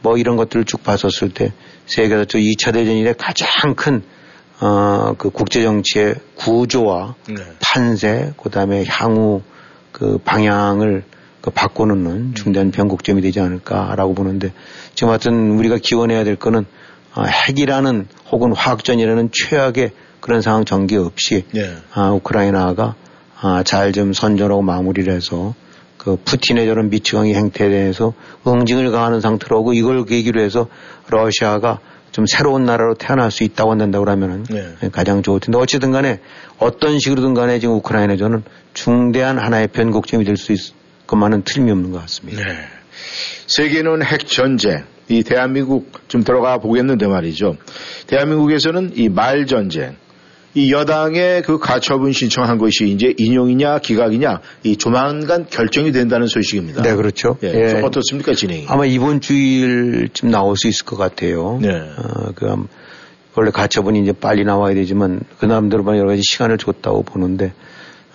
뭐 0.00 0.16
이런 0.16 0.36
것들을 0.36 0.64
쭉 0.64 0.82
봤었을 0.82 1.30
때 1.34 1.52
세계에서 1.86 2.24
저 2.24 2.38
2차 2.38 2.72
대전 2.72 2.96
이래 2.96 3.12
가장 3.12 3.74
큰, 3.74 4.02
어, 4.60 5.14
그 5.16 5.30
국제 5.30 5.62
정치의 5.62 6.16
구조와 6.36 7.14
네. 7.28 7.34
판세, 7.60 8.32
그 8.36 8.50
다음에 8.50 8.84
향후 8.86 9.42
그 9.92 10.18
방향을 10.18 11.04
그 11.40 11.50
바꿔놓는 11.50 12.34
중대한 12.34 12.70
변곡점이 12.70 13.22
되지 13.22 13.40
않을까라고 13.40 14.14
보는데 14.14 14.52
지금 14.94 15.08
하여튼 15.08 15.52
우리가 15.52 15.78
기원해야 15.82 16.24
될 16.24 16.36
거는 16.36 16.66
아, 17.14 17.24
핵이라는 17.24 18.06
혹은 18.30 18.54
화학전이라는 18.54 19.30
최악의 19.32 19.92
그런 20.20 20.42
상황 20.42 20.64
전개 20.64 20.96
없이 20.96 21.44
예. 21.56 21.76
아, 21.94 22.10
우크라이나가 22.10 22.94
아, 23.40 23.62
잘 23.62 23.92
좀 23.92 24.12
선전하고 24.12 24.60
마무리를 24.60 25.12
해서 25.12 25.54
그 25.96 26.16
푸틴의 26.24 26.66
저런 26.66 26.90
미치광이 26.90 27.34
행태에 27.34 27.70
대해서 27.70 28.12
응징을 28.46 28.90
가하는 28.90 29.20
상태로 29.20 29.58
하고 29.58 29.72
이걸 29.72 30.04
계기로 30.04 30.40
해서 30.40 30.68
러시아가 31.08 31.78
좀 32.12 32.26
새로운 32.26 32.64
나라로 32.64 32.94
태어날 32.94 33.30
수 33.30 33.44
있다고 33.44 33.72
한다고 33.72 34.04
그러면은 34.04 34.44
네. 34.50 34.74
가장 34.90 35.22
좋을 35.22 35.40
텐데 35.40 35.58
어쨌든 35.58 35.92
간에 35.92 36.20
어떤 36.58 36.98
식으로든 36.98 37.34
간에 37.34 37.58
지금 37.58 37.74
우크라이나전은 37.76 38.42
중대한 38.74 39.38
하나의 39.38 39.68
변곡점이 39.68 40.24
될 40.24 40.36
수 40.36 40.52
있을 40.52 40.74
것만은 41.06 41.42
틀림이 41.42 41.70
없는 41.70 41.90
것 41.92 42.00
같습니다. 42.02 42.44
네. 42.44 42.54
세계는 43.46 44.04
핵 44.04 44.26
전쟁. 44.26 44.84
이 45.08 45.24
대한민국 45.24 45.90
좀 46.08 46.22
들어가 46.22 46.58
보겠는데 46.58 47.06
말이죠. 47.08 47.56
대한민국에서는 48.06 48.92
이 48.96 49.08
말 49.08 49.46
전쟁. 49.46 49.96
이 50.54 50.72
여당의 50.72 51.42
그 51.42 51.58
가처분 51.58 52.12
신청한 52.12 52.58
것이 52.58 52.88
이제 52.88 53.14
인용이냐 53.16 53.78
기각이냐 53.78 54.40
이 54.64 54.76
조만간 54.76 55.46
결정이 55.48 55.92
된다는 55.92 56.26
소식입니다. 56.26 56.82
네, 56.82 56.94
그렇죠. 56.96 57.36
예, 57.44 57.52
예. 57.54 57.68
좀 57.70 57.84
어떻습니까 57.84 58.34
진행이? 58.34 58.66
아마 58.68 58.84
이번 58.84 59.20
주일쯤 59.20 60.30
나올 60.30 60.56
수 60.56 60.66
있을 60.66 60.84
것 60.86 60.96
같아요. 60.96 61.58
네. 61.62 61.68
어, 61.70 62.32
그, 62.34 62.48
암- 62.50 62.66
원래 63.36 63.52
가처분이 63.52 64.02
이제 64.02 64.12
빨리 64.12 64.44
나와야 64.44 64.74
되지만, 64.74 65.20
그 65.38 65.46
남들만 65.46 65.96
여러 65.98 66.08
가지 66.08 66.20
시간을 66.22 66.58
줬다고 66.58 67.04
보는데, 67.04 67.52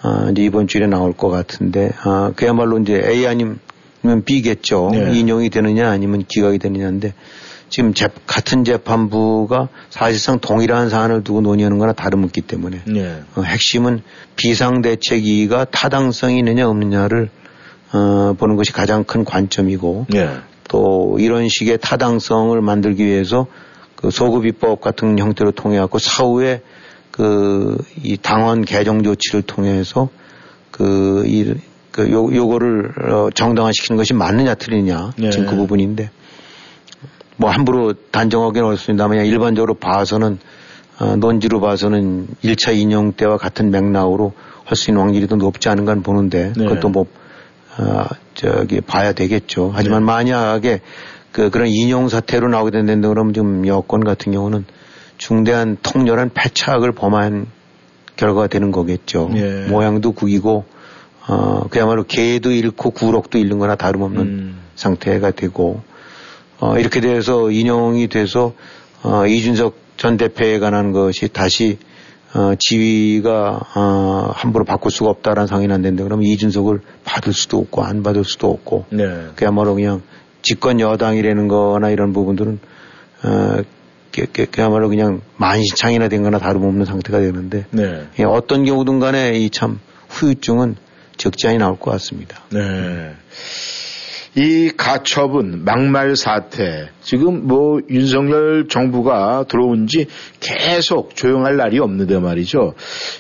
아, 0.02 0.28
이제 0.30 0.44
이번 0.44 0.68
주일에 0.68 0.88
나올 0.88 1.14
것 1.14 1.30
같은데, 1.30 1.92
아, 2.04 2.34
그야말로 2.36 2.78
이제 2.80 3.02
A 3.08 3.26
아니면 3.26 3.60
B겠죠. 4.26 4.90
네. 4.92 5.18
인용이 5.18 5.50
되느냐 5.50 5.90
아니면 5.90 6.26
기각이 6.28 6.60
되느냐인데, 6.60 7.14
지금 7.76 7.94
재- 7.94 8.08
같은 8.26 8.64
재판부가 8.64 9.68
사실상 9.90 10.40
동일한 10.40 10.90
사안을 10.90 11.26
두고 11.26 11.42
논의하는 11.42 11.78
거나 11.78 11.92
다름없기 11.92 12.40
때문에, 12.40 12.80
네. 12.88 13.22
어, 13.36 13.42
핵심은 13.42 14.02
비상대책위가 14.38 15.66
타당성이 15.66 16.40
있느냐 16.40 16.70
없느냐를 16.70 17.30
어, 17.92 18.34
보는 18.40 18.56
것이 18.56 18.72
가장 18.72 19.04
큰 19.04 19.26
관점이고 19.26 20.06
네. 20.10 20.30
또 20.70 21.18
이런 21.20 21.50
식의 21.50 21.80
타당성을 21.82 22.62
만들기 22.62 23.06
위해서 23.06 23.46
그 23.98 24.10
소급 24.10 24.46
입법 24.46 24.80
같은 24.80 25.20
형태로 25.20 25.52
통해 25.52 25.78
갖고 25.78 26.00
사후에 26.00 26.62
그 27.12 27.78
이 28.02 28.16
당원 28.22 28.64
개정 28.64 29.04
조치를 29.04 29.42
통해서 29.42 30.08
그이 30.72 31.56
그 31.92 32.10
요, 32.10 32.34
요거를 32.34 33.12
어, 33.12 33.30
정당화시키는 33.34 33.98
것이 33.98 34.14
맞느냐 34.14 34.56
틀리냐 34.56 35.12
네. 35.18 35.30
지금 35.30 35.46
그 35.48 35.58
부분인데 35.58 36.10
뭐 37.38 37.50
함부로 37.50 37.94
단정하기는 38.12 38.68
어렵습니다만 38.68 39.26
일반적으로 39.26 39.76
봐서는 39.76 40.40
어, 41.00 41.16
논지로 41.18 41.60
봐서는 41.60 42.28
1차 42.44 42.76
인용 42.78 43.12
때와 43.14 43.38
같은 43.38 43.70
맥락으로 43.72 44.34
할 44.66 44.76
수 44.76 44.90
있는 44.90 45.04
확률이 45.04 45.28
더 45.28 45.36
높지 45.36 45.70
않은가 45.70 45.94
보는데 45.96 46.52
네. 46.58 46.66
그것도 46.66 46.90
뭐 46.90 47.06
어, 47.78 48.06
저기 48.34 48.82
봐야 48.82 49.14
되겠죠. 49.14 49.72
하지만 49.74 50.02
네. 50.02 50.06
만약에 50.06 50.82
그 51.32 51.50
그런 51.50 51.68
인용 51.68 52.10
사태로 52.10 52.48
나오게 52.48 52.72
된다 52.72 53.08
그러면 53.10 53.34
지금 53.34 53.68
여권 53.68 54.04
같은 54.04 54.32
경우는 54.32 54.66
중대한 55.18 55.78
통렬한 55.84 56.32
패착을 56.34 56.94
범한 56.94 57.48
결과가 58.16 58.48
되는 58.48 58.72
거겠죠. 58.72 59.30
예. 59.36 59.66
모양도 59.70 60.14
구기고 60.14 60.66
어 61.28 61.68
그야말로 61.70 62.04
개도 62.04 62.52
잃고 62.52 62.92
구럭도 62.92 63.38
잃는 63.38 63.60
거나 63.60 63.76
다름없는 63.76 64.22
음. 64.22 64.58
상태가 64.76 65.32
되고 65.32 65.82
어 66.60 66.78
이렇게 66.78 67.02
돼서 67.02 67.52
인용이 67.52 68.08
돼서 68.08 68.54
어 69.04 69.26
이준석 69.28 69.76
전 69.98 70.18
대표에 70.18 70.60
관한 70.60 70.92
것이 70.92 71.28
다시 71.28 71.78
어 72.34 72.54
지위가 72.58 73.60
어 73.76 74.32
함부로 74.34 74.66
바꿀 74.66 74.92
수가 74.92 75.10
없다라는 75.10 75.48
상황이 75.48 75.72
안 75.72 75.82
된다 75.82 76.04
그러면 76.04 76.26
이준석을 76.26 76.82
받을 77.04 77.34
수도 77.34 77.58
없고 77.60 77.84
안 77.84 78.04
받을 78.04 78.24
수도 78.24 78.52
없고 78.52 78.86
네. 78.90 79.28
그야말로 79.36 79.76
그냥 79.76 80.02
집권 80.42 80.80
여당이라는 80.80 81.48
거나 81.48 81.90
이런 81.90 82.14
부분들은 82.14 82.60
어 83.24 83.58
그야말로 84.52 84.88
그냥 84.88 85.22
만신창이나 85.38 86.08
된 86.08 86.24
거나 86.24 86.40
다름없는 86.40 86.86
상태가 86.86 87.20
되는데 87.20 87.66
네. 87.72 88.08
예, 88.20 88.24
어떤 88.24 88.64
경우든 88.64 89.00
간에 89.00 89.38
이 89.38 89.50
참 89.50 89.80
후유증은 90.10 90.76
적지 91.18 91.48
않이 91.48 91.58
나올 91.58 91.78
것 91.80 91.92
같습니다. 91.92 92.42
네. 92.52 93.14
이 94.38 94.70
가처분, 94.76 95.64
막말 95.64 96.18
사태, 96.18 96.90
지금 97.02 97.48
뭐 97.48 97.80
윤석열 97.90 98.68
정부가 98.68 99.46
들어온 99.48 99.88
지 99.88 100.08
계속 100.42 101.16
조용할 101.16 101.56
날이 101.56 101.80
없는데 101.80 102.20
말이죠. 102.20 102.74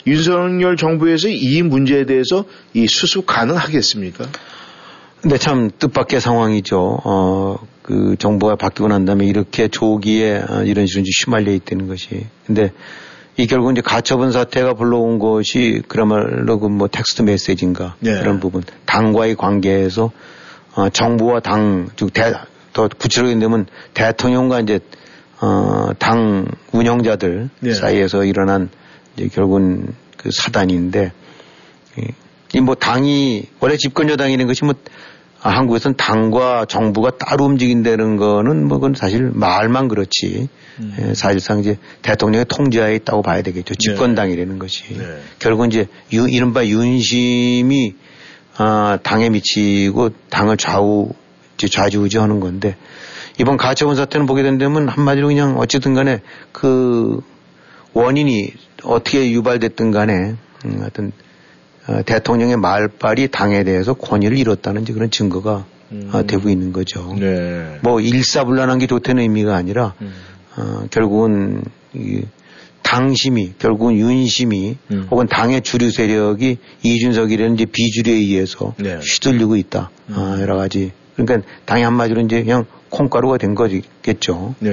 윤석열 0.05 0.76
정부에서 0.76 1.30
이 1.30 1.61
문제에 1.61 2.05
대해서 2.05 2.43
이 2.74 2.88
수습 2.88 3.26
가능하겠습니까? 3.26 4.26
근데 5.22 5.38
참 5.38 5.72
뜻밖의 5.80 6.20
상황이죠. 6.20 6.99
어, 7.05 7.55
그 7.82 8.16
정부가 8.20 8.57
바뀌고 8.57 8.89
난 8.89 9.05
다음에 9.05 9.26
이렇게 9.26 9.70
조기에 9.70 10.43
어, 10.49 10.63
이런 10.66 10.86
식으로 10.86 11.05
휘말려 11.05 11.51
있다는 11.53 11.88
것이. 11.88 12.26
근데 12.45 12.72
이 13.38 13.47
결국 13.47 13.72
이제 13.72 13.82
가처분 13.82 14.32
사태가 14.32 14.74
불러온 14.74 15.18
것이 15.20 15.82
그야말로 15.88 16.59
그 16.59 16.68
뭐 16.68 16.88
텍스트 16.89 17.22
메시지인가 17.22 17.95
네. 17.99 18.20
그런 18.20 18.39
부분. 18.41 18.63
당과의 18.86 19.36
관계에서 19.36 20.11
어, 20.76 20.89
정부와 20.89 21.39
당, 21.39 21.89
즉 21.95 22.13
대, 22.13 22.34
더 22.73 22.88
구체적인 22.88 23.39
되면 23.39 23.65
대통령과 23.93 24.59
이제 24.61 24.80
어, 25.41 25.89
당 25.99 26.45
운영자들 26.71 27.49
네. 27.59 27.73
사이에서 27.73 28.23
일어난 28.23 28.69
이제 29.15 29.28
결국은 29.28 29.93
그 30.17 30.30
사단인데 30.32 31.11
이 32.55 32.61
뭐 32.61 32.76
당이 32.76 33.43
원래 33.59 33.76
집권 33.76 34.09
여당이라는 34.09 34.47
것이 34.47 34.63
뭐 34.63 34.76
아, 35.41 35.49
한국에서는 35.49 35.95
당과 35.97 36.65
정부가 36.65 37.11
따로 37.19 37.45
움직인다는 37.45 38.17
거는 38.17 38.67
뭐 38.67 38.80
그건 38.80 38.95
사실 38.95 39.30
말만 39.34 39.89
그렇지. 39.89 40.47
예, 40.99 41.13
사실상 41.13 41.59
이제 41.59 41.78
대통령의 42.01 42.45
통제하에 42.49 42.95
있다고 42.95 43.21
봐야 43.21 43.43
되겠죠. 43.43 43.76
집권당이라는 43.76 44.57
것이. 44.57 44.97
네. 44.97 45.03
결국 45.38 45.67
이제 45.67 45.88
유, 46.13 46.28
이른바 46.28 46.65
윤심이 46.65 47.93
아, 48.57 48.99
당에 49.03 49.29
미치고 49.29 50.11
당을 50.29 50.57
좌우 50.57 51.09
좌지우지하는 51.57 52.39
건데 52.39 52.75
이번 53.39 53.57
가처분 53.57 53.95
사태는 53.95 54.25
보게 54.25 54.43
된다면 54.43 54.87
한마디로 54.87 55.27
그냥 55.27 55.57
어쨌든 55.57 55.93
간에 55.93 56.21
그 56.51 57.21
원인이 57.93 58.53
어떻게 58.83 59.31
유발됐든 59.31 59.91
간에 59.91 60.35
음, 60.65 60.77
하여튼 60.79 61.11
어, 61.87 62.01
대통령의 62.05 62.57
말발이 62.57 63.29
당에 63.29 63.63
대해서 63.63 63.93
권위를 63.93 64.37
잃었다는 64.37 64.83
이제 64.83 64.93
그런 64.93 65.11
증거가 65.11 65.65
어, 66.11 66.25
되고 66.25 66.49
있는 66.49 66.73
거죠. 66.73 67.15
네. 67.17 67.79
뭐 67.81 68.01
일사불란한 68.01 68.79
게 68.79 68.87
좋다는 68.87 69.21
의미가 69.21 69.55
아니라 69.55 69.93
어, 70.57 70.85
결국은 70.89 71.63
이 71.93 72.23
당심이 72.86 73.53
결국은 73.57 73.97
윤심이 73.97 74.77
음. 74.91 75.07
혹은 75.09 75.27
당의 75.27 75.61
주류 75.61 75.89
세력이 75.89 76.57
이준석이라는 76.83 77.55
이제 77.55 77.65
비주류에 77.65 78.13
의해서 78.13 78.75
네. 78.77 78.99
휘둘리고 78.99 79.55
있다. 79.55 79.89
아, 80.13 80.38
여러 80.39 80.55
가지. 80.55 80.91
그러니까 81.15 81.49
당이 81.65 81.81
한마디로 81.81 82.21
이제 82.21 82.43
그냥 82.43 82.65
콩가루가 82.91 83.38
된 83.38 83.55
거겠죠. 83.55 84.53
네. 84.59 84.69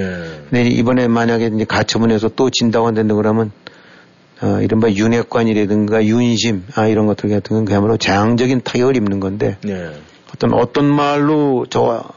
근데 0.51 0.69
이번에 0.69 1.09
만약에 1.09 1.51
이제 1.55 1.65
가처분해서 1.65 2.29
또 2.37 2.51
진다고 2.51 2.87
한다고 2.87 3.17
그러면 3.17 3.51
어, 4.43 4.61
이른바 4.61 4.91
윤핵관이라든가 4.91 6.05
윤심 6.05 6.65
아, 6.75 6.89
이런 6.89 7.07
것들 7.07 7.31
같은 7.31 7.57
건 7.57 7.65
그야말로 7.65 7.97
재앙적인 7.97 8.61
타격을 8.63 8.95
입는 8.95 9.21
건데 9.21 9.57
네. 9.65 9.91
어떤 10.35 10.53
어떤 10.53 10.85
말로 10.85 11.65
저와 11.71 12.11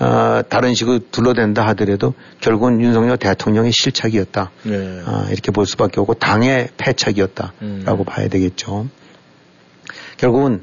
어, 0.00 0.40
다른 0.48 0.74
식으로 0.74 1.00
둘러댄다 1.10 1.66
하더라도 1.68 2.14
결국은 2.40 2.80
윤석열 2.80 3.18
대통령의 3.18 3.70
실착이었다. 3.72 4.50
네. 4.62 5.02
아, 5.04 5.26
이렇게 5.30 5.52
볼 5.52 5.66
수밖에 5.66 6.00
없고 6.00 6.14
당의 6.14 6.70
패착이었다라고 6.78 7.52
음. 7.62 8.04
봐야 8.06 8.28
되겠죠. 8.28 8.88
결국은 10.16 10.62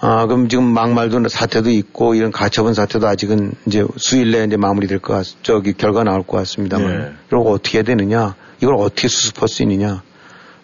아, 0.00 0.26
그럼 0.26 0.48
지금 0.48 0.64
막말도 0.64 1.26
사태도 1.28 1.70
있고 1.70 2.14
이런 2.14 2.30
가처분 2.30 2.74
사태도 2.74 3.08
아직은 3.08 3.54
이제 3.66 3.82
수일 3.96 4.30
내에 4.30 4.44
이제 4.44 4.58
마무리될 4.58 4.98
것 4.98 5.14
같, 5.14 5.26
저기 5.42 5.72
결과 5.72 6.04
나올 6.04 6.22
것 6.22 6.36
같습니다만. 6.36 6.98
네. 6.98 7.12
그리고 7.30 7.52
어떻게 7.52 7.82
되느냐? 7.82 8.34
이걸 8.60 8.74
어떻게 8.74 9.08
수습할 9.08 9.48
수 9.48 9.62
있느냐? 9.62 10.02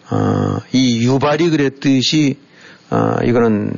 아, 0.09 0.59
이 0.71 1.03
유발이 1.03 1.49
그랬듯이 1.49 2.37
아, 2.91 3.17
이거는 3.23 3.73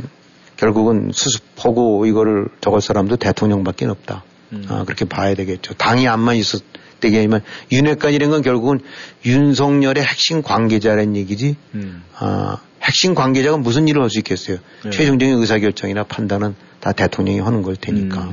결국은 0.57 1.11
수습하고 1.13 2.05
이거를 2.05 2.47
적을 2.61 2.81
사람도 2.81 3.17
대통령밖에 3.17 3.85
없다. 3.85 4.23
아, 4.69 4.83
그렇게 4.85 5.05
봐야 5.05 5.33
되겠죠. 5.35 5.73
당이 5.73 6.07
안만 6.07 6.35
있었 6.37 6.63
되게만 7.01 7.41
윤핵관이라는 7.71 8.31
건 8.31 8.41
결국은 8.41 8.79
윤석열의 9.25 10.03
핵심 10.03 10.41
관계자라는 10.41 11.15
얘기지. 11.17 11.55
음. 11.75 12.03
아, 12.15 12.57
핵심 12.81 13.15
관계자가 13.15 13.57
무슨 13.57 13.87
일을 13.87 14.01
할 14.01 14.09
수 14.09 14.19
있겠어요. 14.19 14.57
네. 14.83 14.89
최종적인 14.91 15.35
의사결정이나 15.39 16.03
판단은 16.03 16.55
다 16.79 16.91
대통령이 16.93 17.39
하는 17.39 17.63
걸 17.63 17.75
테니까. 17.75 18.31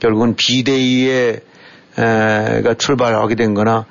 결국은 0.00 0.34
비대위가 0.36 2.74
출발하게 2.76 3.34
된 3.36 3.54
거나 3.54 3.86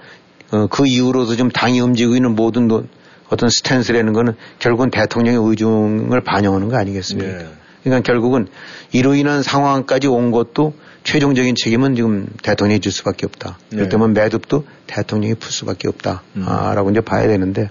어, 0.51 0.67
그 0.67 0.85
이후로도 0.85 1.35
좀 1.35 1.49
당이 1.49 1.79
움직이고 1.79 2.15
있는 2.15 2.35
모든 2.35 2.67
노- 2.67 2.85
어떤 3.29 3.49
스탠스라는 3.49 4.13
거는 4.13 4.33
결국은 4.59 4.89
대통령의 4.91 5.39
의중을 5.49 6.21
반영하는 6.21 6.69
거 6.69 6.77
아니겠습니까? 6.77 7.37
네. 7.37 7.47
그러니까 7.83 8.05
결국은 8.05 8.47
이로 8.91 9.15
인한 9.15 9.43
상황까지 9.43 10.07
온 10.07 10.31
것도 10.31 10.73
최종적인 11.03 11.53
책임은 11.55 11.95
지금 11.95 12.27
대통령이 12.41 12.79
질 12.79 12.91
수밖에 12.91 13.25
없다. 13.27 13.59
네. 13.69 13.87
때문에 13.89 14.13
매듭도 14.19 14.65
대통령이 14.87 15.35
풀 15.35 15.51
수밖에 15.51 15.87
없다. 15.87 16.23
음. 16.35 16.45
아, 16.47 16.73
라고 16.73 16.89
이제 16.89 17.01
봐야 17.01 17.27
되는데 17.27 17.69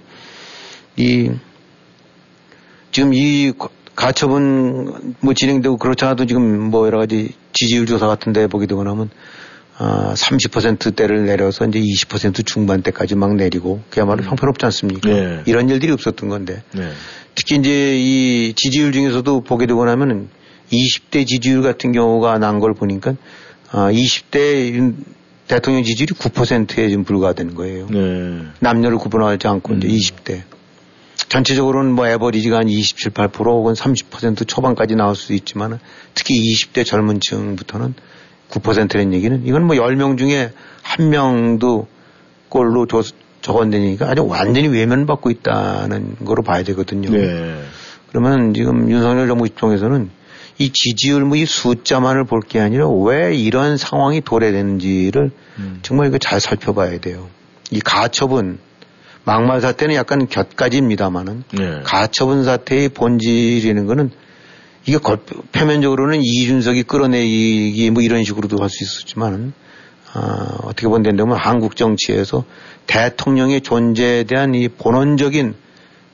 이 0.96 1.30
지금 2.92 3.12
이 3.12 3.52
가- 3.58 3.68
가처분 3.96 5.14
뭐 5.20 5.34
진행되고 5.34 5.76
그렇지 5.78 6.04
않아도 6.04 6.26
지금 6.26 6.60
뭐 6.70 6.86
여러 6.86 6.98
가지 6.98 7.34
지지율 7.52 7.86
조사 7.86 8.06
같은 8.06 8.32
데 8.32 8.46
보게 8.46 8.66
되고 8.66 8.82
나면 8.84 9.10
아, 9.76 10.14
30%대를 10.16 11.26
내려서 11.26 11.66
이제 11.66 11.80
20% 11.80 12.46
중반대까지 12.46 13.16
막 13.16 13.34
내리고 13.34 13.82
그야말로 13.90 14.22
형편없지 14.22 14.64
않습니까? 14.66 15.08
네. 15.08 15.42
이런 15.46 15.68
일들이 15.68 15.90
없었던 15.92 16.28
건데 16.28 16.62
네. 16.72 16.90
특히 17.34 17.56
이제 17.56 17.96
이 17.98 18.52
지지율 18.54 18.92
중에서도 18.92 19.40
보게 19.40 19.66
되고 19.66 19.84
나면은 19.84 20.28
20대 20.70 21.26
지지율 21.26 21.62
같은 21.62 21.92
경우가 21.92 22.38
난 22.38 22.60
걸 22.60 22.74
보니까 22.74 23.16
아, 23.72 23.90
20대 23.90 24.72
윤 24.74 24.96
대통령 25.48 25.82
지지율이 25.82 26.14
9%에 26.14 26.88
지금 26.88 27.04
불과하다는 27.04 27.54
거예요. 27.54 27.86
네. 27.90 28.42
남녀를 28.60 28.96
구분하지 28.96 29.46
않고 29.46 29.74
이제 29.74 29.88
20대. 29.88 30.42
전체적으로는 31.28 31.92
뭐 31.92 32.06
에버리지가 32.06 32.58
한 32.58 32.68
27, 32.68 33.10
8% 33.12 33.44
혹은 33.46 33.72
30% 33.74 34.46
초반까지 34.46 34.94
나올 34.94 35.16
수도 35.16 35.34
있지만 35.34 35.78
특히 36.14 36.36
20대 36.52 36.86
젊은 36.86 37.18
층부터는 37.20 37.94
9%라는 38.60 39.12
얘기는 39.12 39.42
이건 39.46 39.64
뭐 39.66 39.76
10명 39.76 40.18
중에 40.18 40.52
한 40.82 41.10
명도 41.10 41.86
꼴로 42.48 42.86
저, 42.86 43.02
적어내니까 43.42 44.08
아주 44.08 44.26
완전히 44.26 44.68
외면받고 44.68 45.30
있다는 45.30 46.16
거로 46.24 46.42
봐야 46.42 46.62
되거든요. 46.62 47.10
네. 47.10 47.60
그러면 48.10 48.54
지금 48.54 48.90
윤석열 48.90 49.26
정부 49.26 49.46
입장에서는 49.46 50.10
이 50.58 50.70
지지율 50.70 51.24
뭐 51.24 51.36
이 51.36 51.46
숫자만을 51.46 52.24
볼 52.26 52.40
게 52.42 52.60
아니라 52.60 52.88
왜 52.88 53.34
이런 53.34 53.76
상황이 53.76 54.20
도래되는지를 54.20 55.30
정말 55.82 56.06
이거 56.08 56.18
잘 56.18 56.40
살펴봐야 56.40 56.98
돼요. 57.00 57.26
이 57.70 57.80
가처분 57.80 58.58
막말 59.24 59.60
사태는 59.60 59.94
약간 59.96 60.28
곁가지입니다만은 60.28 61.44
네. 61.54 61.80
가처분 61.82 62.44
사태의 62.44 62.90
본질이라는 62.90 63.86
거는 63.86 64.10
이게 64.86 64.98
걸- 64.98 65.18
표면적으로는 65.52 66.20
이준석이 66.22 66.82
끌어내기 66.84 67.90
뭐 67.90 68.02
이런 68.02 68.22
식으로도 68.24 68.58
할 68.62 68.68
수 68.68 68.84
있었지만 68.84 69.52
아, 70.12 70.58
어떻게 70.62 70.86
본다면 70.86 71.36
한국 71.36 71.74
정치에서 71.76 72.44
대통령의 72.86 73.62
존재에 73.62 74.24
대한 74.24 74.54
이 74.54 74.68
본원적인 74.68 75.54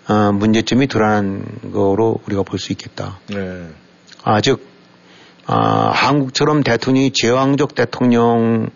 아, 0.06 0.32
문제점이 0.32 0.86
드러난 0.86 1.44
거로 1.72 2.18
우리가 2.26 2.42
볼 2.42 2.58
수 2.58 2.72
있겠다. 2.72 3.18
네. 3.28 3.66
아, 4.24 4.40
즉, 4.40 4.64
아, 5.46 5.90
한국처럼 5.92 6.62
대통령이 6.62 7.10
제왕적 7.12 7.74
대통령으로 7.74 8.70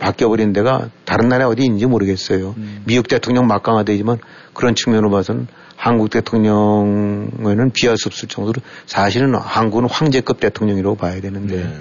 바뀌어버린 0.00 0.52
데가 0.52 0.90
다른 1.04 1.28
나라 1.28 1.46
어디 1.48 1.62
있는지 1.64 1.86
모르겠어요. 1.86 2.54
미국 2.84 3.08
대통령 3.08 3.46
막강화되지만 3.46 4.18
그런 4.54 4.74
측면으로 4.74 5.10
봐서는 5.10 5.46
한국 5.78 6.10
대통령에는 6.10 7.70
비할 7.72 7.96
수 7.96 8.08
없을 8.08 8.28
정도로 8.28 8.60
사실은 8.86 9.36
한국은 9.36 9.88
황제급 9.88 10.40
대통령이라고 10.40 10.96
봐야 10.96 11.20
되는데 11.20 11.72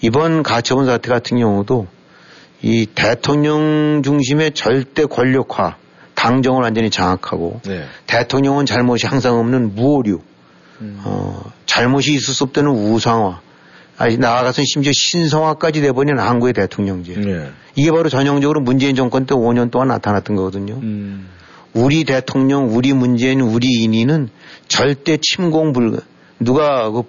이번 0.00 0.42
가처분 0.42 0.86
사태 0.86 1.10
같은 1.10 1.38
경우도 1.38 1.86
이 2.62 2.86
대통령 2.86 4.00
중심의 4.02 4.52
절대 4.52 5.04
권력화, 5.04 5.76
당정을 6.14 6.62
완전히 6.62 6.88
장악하고 6.88 7.60
네. 7.66 7.84
대통령은 8.06 8.64
잘못이 8.64 9.06
항상 9.06 9.38
없는 9.38 9.74
무오류, 9.74 10.20
어, 11.04 11.52
잘못이 11.66 12.14
있을 12.14 12.32
수 12.32 12.44
없다는 12.44 12.70
우상화, 12.70 13.40
아니, 13.98 14.16
나아가서 14.16 14.62
심지어 14.64 14.92
신성화까지 14.94 15.82
돼버린 15.82 16.18
한국의 16.18 16.54
대통령제. 16.54 17.14
네. 17.16 17.50
이게 17.74 17.90
바로 17.90 18.08
전형적으로 18.08 18.60
문재인 18.60 18.96
정권 18.96 19.26
때 19.26 19.34
5년 19.34 19.70
동안 19.70 19.88
나타났던 19.88 20.36
거거든요. 20.36 20.74
음. 20.82 21.28
우리 21.74 22.04
대통령, 22.04 22.74
우리 22.74 22.92
문재인, 22.92 23.40
우리 23.40 23.82
인인은 23.82 24.28
절대 24.68 25.16
침공 25.20 25.72
불가, 25.72 26.02
누가 26.38 26.90
그 26.90 27.02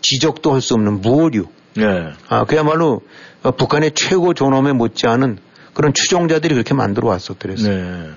지적도 0.00 0.52
할 0.52 0.60
수 0.60 0.74
없는 0.74 1.00
무오류. 1.00 1.46
네. 1.76 2.12
아, 2.28 2.44
그야말로 2.44 3.00
어, 3.42 3.50
북한의 3.52 3.92
최고 3.94 4.34
존엄에 4.34 4.72
못지않은 4.72 5.38
그런 5.72 5.92
추종자들이 5.92 6.54
그렇게 6.54 6.74
만들어 6.74 7.08
왔었더랬어요. 7.08 7.74
네. 7.74 8.10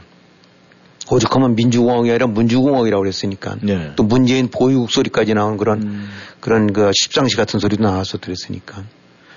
오죽하면 1.10 1.56
민주공화국이 1.56 2.10
아니라 2.10 2.28
문주공화국이라고 2.28 3.02
그랬으니까. 3.02 3.56
네. 3.62 3.94
또 3.96 4.04
문재인 4.04 4.50
보유국 4.50 4.92
소리까지 4.92 5.34
나온 5.34 5.58
그런, 5.58 6.06
그런 6.42 6.74
그 6.74 6.92
십상시 6.94 7.38
같은 7.38 7.60
소리도 7.60 7.82
나와서 7.82 8.18
그랬으니까. 8.18 8.84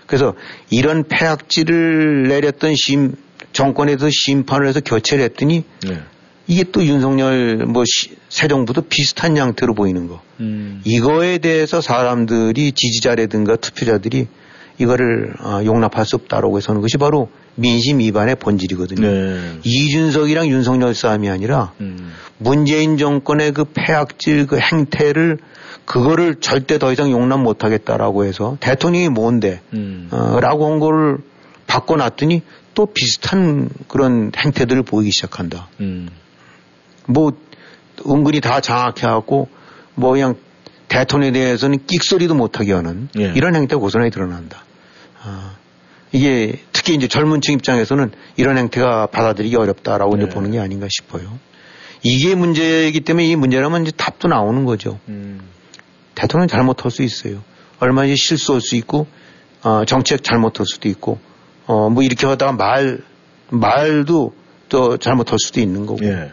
그래서 0.07 0.35
이런 0.71 1.05
폐악질을 1.05 2.25
내렸던 2.29 2.75
심, 2.75 3.15
정권에서 3.53 4.09
심판을 4.11 4.67
해서 4.67 4.81
교체를 4.81 5.25
했더니 5.25 5.65
네. 5.87 6.01
이게 6.51 6.65
또 6.73 6.85
윤석열 6.85 7.59
뭐 7.59 7.85
시- 7.87 8.17
새 8.29 8.49
정부도 8.49 8.83
비슷한 8.83 9.37
양태로 9.37 9.73
보이는 9.75 10.09
거. 10.09 10.21
음. 10.41 10.81
이거에 10.85 11.39
대해서 11.39 11.81
사람들이 11.81 12.73
지지자라든가 12.73 13.55
투표자들이 13.55 14.27
이거를 14.79 15.35
어, 15.39 15.61
용납할 15.65 16.05
수 16.05 16.17
없다라고 16.17 16.57
해서 16.57 16.73
하는 16.73 16.81
것이 16.81 16.97
바로 16.97 17.31
민심 17.55 18.01
위반의 18.01 18.35
본질이거든요. 18.35 19.07
네. 19.09 19.41
이준석이랑 19.63 20.49
윤석열 20.49 20.93
싸움이 20.93 21.29
아니라 21.31 21.73
음. 21.81 22.13
문재인 22.39 22.97
정권의 22.97 23.53
그 23.53 23.65
폐악질 23.65 24.49
그 24.49 24.59
행태를 24.59 25.39
그거를 25.85 26.37
절대 26.41 26.79
더 26.81 26.91
이상 26.93 27.13
용납 27.13 27.39
못 27.41 27.63
하겠다라고 27.63 28.25
해서 28.25 28.57
대통령이 28.59 29.09
뭔데 29.09 29.61
음. 29.73 30.09
어, 30.11 30.41
라고 30.41 30.69
한 30.73 30.81
거를 30.81 31.19
바꿔놨더니 31.69 32.43
또 32.75 32.87
비슷한 32.87 33.69
그런 33.87 34.33
행태들을 34.37 34.83
보이기 34.83 35.13
시작한다. 35.13 35.69
음. 35.81 36.09
뭐 37.07 37.33
은근히 38.07 38.41
다 38.41 38.61
장악해갖고 38.61 39.49
뭐 39.95 40.13
그냥 40.13 40.37
대통령에 40.89 41.33
대해서는 41.33 41.87
끽소리도 41.87 42.35
못하게 42.35 42.73
하는 42.73 43.09
예. 43.19 43.33
이런 43.37 43.55
행태가 43.55 43.81
고스란히 43.81 44.11
드러난다. 44.11 44.65
아, 45.23 45.57
이게 46.13 46.61
특히 46.73 46.95
이제 46.95 47.07
젊은 47.07 47.41
층 47.41 47.55
입장에서는 47.55 48.11
이런 48.37 48.59
행태가 48.59 49.07
받아들이기 49.07 49.57
어렵다라고 49.57 50.17
이제 50.17 50.27
네. 50.27 50.35
보는 50.35 50.51
게 50.51 50.59
아닌가 50.59 50.89
싶어요. 50.91 51.39
이게 52.03 52.35
문제이기 52.35 53.01
때문에 53.01 53.27
이 53.27 53.37
문제라면 53.37 53.83
이제 53.83 53.93
답도 53.97 54.29
나오는 54.29 54.65
거죠. 54.65 54.99
음. 55.09 55.41
대통령 56.15 56.49
잘못할 56.49 56.91
수 56.91 57.03
있어요. 57.03 57.43
얼마든지 57.79 58.17
실수할 58.17 58.61
수 58.61 58.77
있고, 58.77 59.07
어, 59.63 59.85
정책 59.85 60.25
잘못할 60.25 60.67
수도 60.67 60.89
있고, 60.89 61.19
어, 61.67 61.89
뭐 61.91 62.03
이렇게 62.03 62.27
하다가 62.27 62.53
말, 62.53 63.01
말도 63.51 64.35
또 64.69 64.97
잘못할 64.97 65.39
수도 65.39 65.61
있는 65.61 65.87
거고. 65.87 66.05
예. 66.05 66.33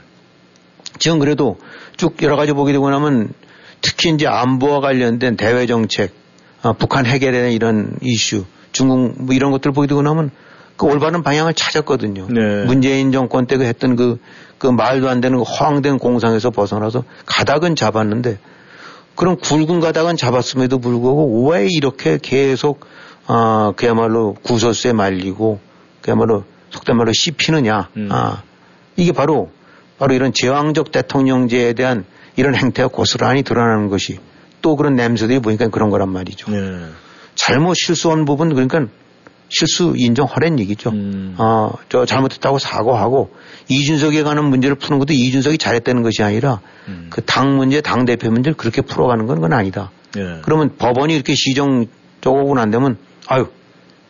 지금 1.00 1.20
그래도 1.20 1.58
쭉 1.96 2.22
여러 2.22 2.36
가지 2.36 2.54
보게 2.54 2.72
되고 2.72 2.90
나면 2.90 3.34
특히 3.82 4.10
이제 4.10 4.28
안보와 4.28 4.80
관련된 4.82 5.38
대외 5.38 5.66
정책, 5.66 6.14
어, 6.64 6.74
북한 6.74 7.06
해결에 7.06 7.38
대한 7.38 7.52
이런 7.52 7.98
이슈, 8.02 8.46
중국 8.72 9.14
뭐 9.24 9.36
이런 9.36 9.52
것들 9.52 9.72
보게 9.72 9.88
되고 9.88 10.02
나면 10.02 10.32
그 10.78 10.86
올바른 10.86 11.24
방향을 11.24 11.54
찾았거든요. 11.54 12.28
네. 12.30 12.66
문재인 12.66 13.12
정권 13.12 13.48
때 13.48 13.58
그 13.58 13.64
했던 13.64 13.96
그, 13.96 14.20
그 14.58 14.68
말도 14.68 15.10
안 15.10 15.22
되는 15.22 15.38
그 15.38 15.44
허황된 15.44 15.98
공상에서 15.98 16.52
벗어나서 16.52 17.04
가닥은 17.26 17.76
잡았는데 17.76 18.38
그런 19.16 19.38
굵은 19.38 19.80
가닥은 19.80 20.16
잡았음에도 20.16 20.78
불구하고 20.78 21.50
왜 21.50 21.68
이렇게 21.68 22.20
계속 22.22 22.86
아 23.26 23.74
그야말로 23.76 24.36
구설수에 24.44 24.94
말리고 24.94 25.60
그야말로 26.02 26.44
속된 26.70 26.96
말로 26.96 27.12
씹히느냐. 27.14 27.90
음. 27.98 28.10
아 28.12 28.44
이게 28.96 29.12
바로 29.12 29.50
바로 29.98 30.14
이런 30.14 30.34
제왕적 30.34 30.92
대통령제에 30.92 31.74
대한 31.74 32.06
이런 32.36 32.56
행태가 32.56 32.90
고스란히 32.90 33.44
드러나는 33.44 33.90
것이 33.90 34.20
또 34.62 34.76
그런 34.76 34.96
냄새들이 34.96 35.40
보니까 35.40 35.70
그런 35.70 35.90
거란 35.90 36.10
말이죠. 36.10 36.52
네. 36.52 36.58
잘못 37.36 37.76
실수한 37.76 38.26
부분 38.26 38.50
그러니까 38.54 38.88
실수 39.50 39.94
인정하란 39.96 40.60
얘기죠. 40.60 40.90
음. 40.90 41.36
어, 41.38 41.72
저 41.90 42.06
잘못했다고 42.06 42.60
사과하고 42.60 43.32
이준석에 43.70 44.24
관한 44.24 44.46
문제를 44.46 44.76
푸는 44.76 45.00
것도 45.00 45.14
이준석이 45.14 45.58
잘했다는 45.58 46.04
것이 46.04 46.22
아니라 46.22 46.60
음. 46.88 47.08
그당 47.10 47.56
문제, 47.56 47.82
당 47.82 48.06
대표 48.06 48.30
문제를 48.30 48.56
그렇게 48.58 48.82
풀어가는 48.82 49.26
건 49.26 49.38
그건 49.38 49.54
아니다. 49.54 49.92
예. 50.18 50.42
그러면 50.44 50.76
법원이 50.78 51.14
이렇게 51.14 51.34
시정 51.36 51.86
쪼고고 52.22 52.56
난 52.56 52.72
다면 52.72 52.98
아유 53.28 53.48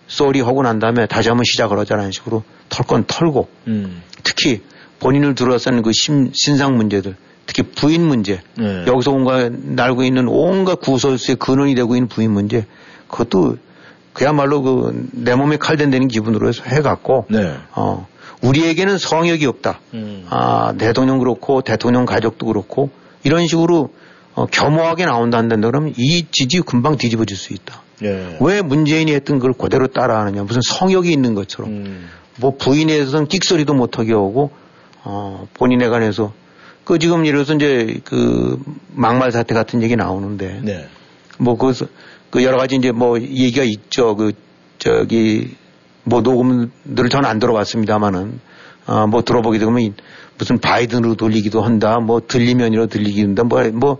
sorry 0.07 0.41
하고 0.41 0.63
난 0.63 0.79
다음에 0.79 1.05
다시 1.05 1.29
한번 1.29 1.43
시작을 1.43 1.77
하자는 1.79 2.11
식으로 2.11 2.43
털 2.69 2.85
건 2.85 3.03
털고 3.05 3.47
음. 3.67 4.01
특히 4.23 4.61
본인을 4.99 5.35
둘러싼 5.35 5.81
그 5.81 5.91
심, 5.93 6.31
신상 6.33 6.75
문제들 6.77 7.15
특히 7.45 7.63
부인 7.63 8.05
문제 8.05 8.41
네. 8.55 8.85
여기서 8.87 9.11
온갖 9.11 9.51
날고 9.51 10.03
있는 10.03 10.27
온갖 10.27 10.79
구설수의 10.81 11.37
근원이 11.37 11.75
되고 11.75 11.95
있는 11.95 12.07
부인 12.07 12.31
문제 12.31 12.65
그것도 13.07 13.57
그야말로 14.13 14.61
그 14.61 15.07
내 15.27 15.35
몸에 15.35 15.57
칼 15.57 15.77
댄다는 15.77 16.07
기분으로 16.07 16.47
해서 16.47 16.63
해갖고 16.65 17.25
네. 17.29 17.53
어 17.75 18.07
우리에게는 18.41 18.97
성역이 18.97 19.45
없다. 19.45 19.79
음. 19.93 20.25
아 20.29 20.73
대통령 20.77 21.19
그렇고 21.19 21.61
대통령 21.61 22.05
가족도 22.05 22.45
그렇고 22.45 22.89
이런 23.23 23.47
식으로 23.47 23.89
어, 24.35 24.45
겸허하게 24.45 25.05
나온다 25.05 25.39
한다 25.39 25.55
그러면 25.55 25.93
이 25.97 26.25
지지 26.31 26.61
금방 26.61 26.97
뒤집어질 26.97 27.35
수 27.35 27.53
있다. 27.53 27.81
예. 28.03 28.37
왜 28.39 28.61
문재인이 28.61 29.11
했던 29.11 29.39
걸 29.39 29.53
그대로 29.53 29.87
따라하느냐 29.87 30.43
무슨 30.43 30.61
성역이 30.63 31.11
있는 31.11 31.33
것처럼 31.33 31.71
음. 31.71 32.09
뭐 32.37 32.55
부인에 32.55 32.93
대해서는 32.93 33.27
끽소리도 33.27 33.73
못하게 33.73 34.13
하고 34.13 34.51
어 35.03 35.47
본인에 35.53 35.87
관해서 35.89 36.33
그 36.83 36.99
지금 36.99 37.25
예를 37.25 37.39
들어서 37.39 37.53
이제 37.53 37.99
그 38.05 38.57
막말 38.93 39.31
사태 39.31 39.53
같은 39.53 39.83
얘기 39.83 39.95
나오는데 39.95 40.61
네. 40.63 40.87
뭐 41.37 41.57
그, 41.57 41.73
그 42.29 42.43
여러 42.43 42.57
가지 42.57 42.75
이제 42.75 42.91
뭐 42.91 43.19
얘기가 43.19 43.63
있죠. 43.63 44.15
그 44.15 44.31
저기 44.77 45.55
뭐 46.03 46.21
녹음들을 46.21 47.09
저는 47.09 47.29
안 47.29 47.39
들어봤습니다만은 47.39 48.39
어, 48.87 49.07
뭐 49.07 49.21
들어보게 49.21 49.59
되면 49.59 49.79
이 49.79 49.93
무슨 50.37 50.59
바이든으로 50.59 51.15
돌리기도 51.15 51.61
한다. 51.61 51.99
뭐 51.99 52.21
들리면으로 52.25 52.87
들리기도 52.87 53.27
한다. 53.27 53.43
뭐, 53.43 53.63
뭐 53.73 53.97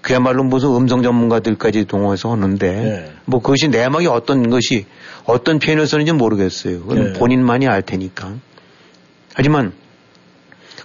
그야말로 0.00 0.44
무슨 0.44 0.74
음성 0.76 1.02
전문가들까지 1.02 1.86
동원해서 1.86 2.30
하는데 2.30 2.72
네. 2.72 3.12
뭐 3.24 3.40
그것이 3.40 3.68
내막이 3.68 4.06
어떤 4.06 4.48
것이 4.48 4.86
어떤 5.24 5.58
표현을 5.58 5.86
쓰는지 5.86 6.12
모르겠어요. 6.12 6.82
그건 6.82 7.12
네. 7.12 7.18
본인만이 7.18 7.66
알 7.66 7.82
테니까. 7.82 8.34
하지만 9.34 9.72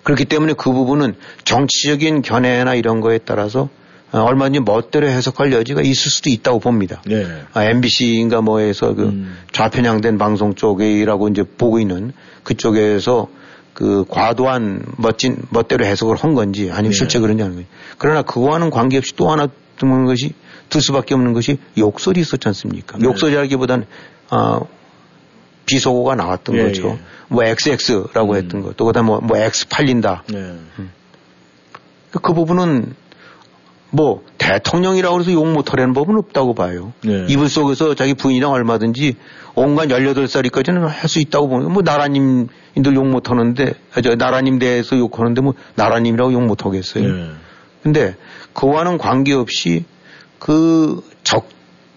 그렇기 0.03 0.25
때문에 0.25 0.53
그 0.53 0.71
부분은 0.71 1.15
정치적인 1.43 2.21
견해나 2.21 2.75
이런 2.75 3.01
거에 3.01 3.17
따라서 3.17 3.69
어, 4.11 4.19
얼마든지 4.19 4.59
멋대로 4.59 5.07
해석할 5.07 5.51
여지가 5.51 5.81
있을 5.81 6.11
수도 6.11 6.29
있다고 6.29 6.59
봅니다. 6.59 7.01
네. 7.05 7.25
아, 7.53 7.63
MBC인가 7.65 8.41
뭐에서 8.41 8.93
그 8.93 9.05
음. 9.05 9.35
좌편향된 9.51 10.19
방송 10.19 10.53
쪽이라고 10.53 11.29
이제 11.29 11.43
보고 11.43 11.79
있는 11.79 12.13
그쪽에서 12.43 13.27
그 13.73 14.05
과도한 14.07 14.85
멋진 14.97 15.37
멋대로 15.49 15.83
해석을 15.83 16.15
한 16.15 16.35
건지 16.35 16.69
아니면 16.71 16.91
네. 16.91 16.97
실제 16.97 17.19
그런지 17.19 17.41
아는 17.41 17.55
건지. 17.55 17.69
그러나 17.97 18.21
그거와는 18.21 18.69
관계없이 18.69 19.15
또 19.15 19.31
하나 19.31 19.47
드는 19.77 20.05
것이 20.05 20.33
들 20.69 20.79
수밖에 20.79 21.15
없는 21.15 21.33
것이 21.33 21.57
욕설이 21.77 22.21
있었지 22.21 22.47
않습니까? 22.49 22.99
네. 22.99 23.05
욕설이라기보다는 23.05 23.87
아 24.29 24.59
비속어가 25.65 26.15
나왔던 26.15 26.55
예, 26.55 26.63
거죠. 26.63 26.89
예. 26.89 26.99
뭐 27.27 27.43
XX라고 27.43 28.33
음. 28.33 28.35
했던 28.35 28.61
것, 28.61 28.77
또 28.77 28.85
그다음 28.85 29.07
뭐, 29.07 29.19
뭐 29.21 29.37
X 29.37 29.67
팔린다. 29.69 30.23
네. 30.27 30.55
그 32.11 32.33
부분은 32.33 32.93
뭐 33.91 34.23
대통령이라고 34.37 35.19
해서 35.19 35.31
욕 35.33 35.47
못하려는 35.47 35.93
법은 35.93 36.17
없다고 36.17 36.53
봐요. 36.53 36.93
네. 37.03 37.25
이불 37.29 37.47
속에서 37.47 37.95
자기 37.95 38.13
부인이랑 38.13 38.51
얼마든지 38.51 39.15
온갖 39.55 39.87
18살이까지는 39.87 40.81
할 40.87 41.07
수 41.07 41.19
있다고 41.19 41.47
보는 41.47 41.71
뭐 41.71 41.83
나라님들 41.83 42.95
욕 42.95 43.07
못하는데 43.07 43.73
아, 43.93 44.01
저 44.01 44.15
나라님 44.15 44.59
대해서 44.59 44.97
욕하는데 44.97 45.41
뭐 45.41 45.53
나라님이라고 45.75 46.33
욕 46.33 46.43
못하겠어요. 46.45 47.07
네. 47.07 47.29
근데 47.83 48.15
그와는 48.53 48.97
관계없이 48.97 49.85
그 50.39 51.01
적 51.23 51.47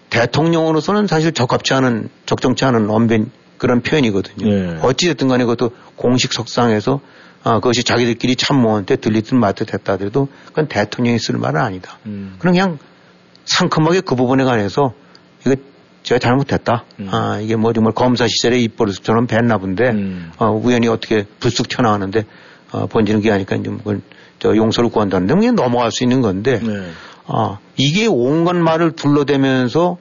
대통령으로서는 0.09 1.07
사실 1.07 1.31
적합치 1.33 1.73
않은 1.75 2.09
적정치 2.25 2.65
않은 2.65 2.89
언변 2.89 3.29
그런 3.57 3.81
표현이거든요. 3.81 4.49
네. 4.49 4.79
어찌됐든 4.81 5.27
간에 5.27 5.43
그것도 5.43 5.71
공식 5.95 6.33
석상에서 6.33 6.99
아, 7.43 7.55
그것이 7.55 7.83
자기들끼리 7.83 8.35
참모한테 8.35 8.97
들리듯 8.97 9.35
말듯 9.35 9.73
했다 9.73 9.93
하더라도 9.93 10.27
그건 10.47 10.67
대통령이 10.67 11.19
쓸 11.19 11.37
말은 11.37 11.61
아니다. 11.61 11.97
음. 12.05 12.35
그럼 12.39 12.53
그냥 12.53 12.77
상큼하게 13.45 14.01
그 14.01 14.15
부분에 14.15 14.43
관해서 14.43 14.93
이거 15.45 15.55
제가 16.03 16.19
잘못했다. 16.19 16.85
음. 16.99 17.07
아, 17.11 17.39
이게 17.41 17.55
뭐 17.55 17.73
정말 17.73 17.93
검사 17.93 18.27
시절에 18.27 18.59
입버릇처럼 18.59 19.27
뵀나 19.27 19.59
본데 19.59 19.89
음. 19.91 20.31
어, 20.37 20.51
우연히 20.51 20.87
어떻게 20.87 21.25
불쑥 21.39 21.69
튀어나왔는데 21.69 22.25
어, 22.71 22.87
번지는 22.87 23.21
게 23.21 23.31
아니까 23.31 23.55
이제 23.55 23.69
그걸 23.69 24.01
저 24.39 24.55
용서를 24.55 24.89
구한다는데 24.89 25.33
그냥 25.33 25.55
넘어갈 25.55 25.91
수 25.91 26.03
있는 26.03 26.21
건데 26.21 26.59
네. 26.59 26.91
아, 27.27 27.59
이게 27.75 28.07
온갖 28.07 28.55
말을 28.55 28.91
둘러대면서 28.91 29.97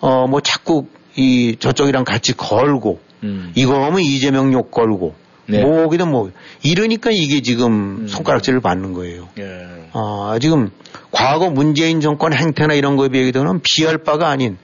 어, 0.00 0.26
뭐 0.26 0.40
자꾸 0.40 0.86
이 1.16 1.56
저쪽이랑 1.58 2.04
같이 2.04 2.36
걸고 2.36 3.00
음. 3.22 3.52
이거 3.54 3.84
하면 3.84 4.00
이재명 4.00 4.52
욕 4.52 4.70
걸고 4.70 5.14
네. 5.48 5.62
뭐기도 5.62 6.06
뭐 6.06 6.30
이러니까 6.62 7.10
이게 7.10 7.40
지금 7.40 8.02
음. 8.02 8.08
손가락질을 8.08 8.60
받는 8.60 8.92
거예요. 8.92 9.28
예. 9.38 9.88
아, 9.92 10.38
지금 10.40 10.70
과거 11.10 11.50
문재인 11.50 12.00
정권 12.00 12.32
행태나 12.32 12.74
이런 12.74 12.96
거에 12.96 13.08
비하면 13.08 13.60
비할 13.62 13.98
바가 13.98 14.28
아닌 14.28 14.58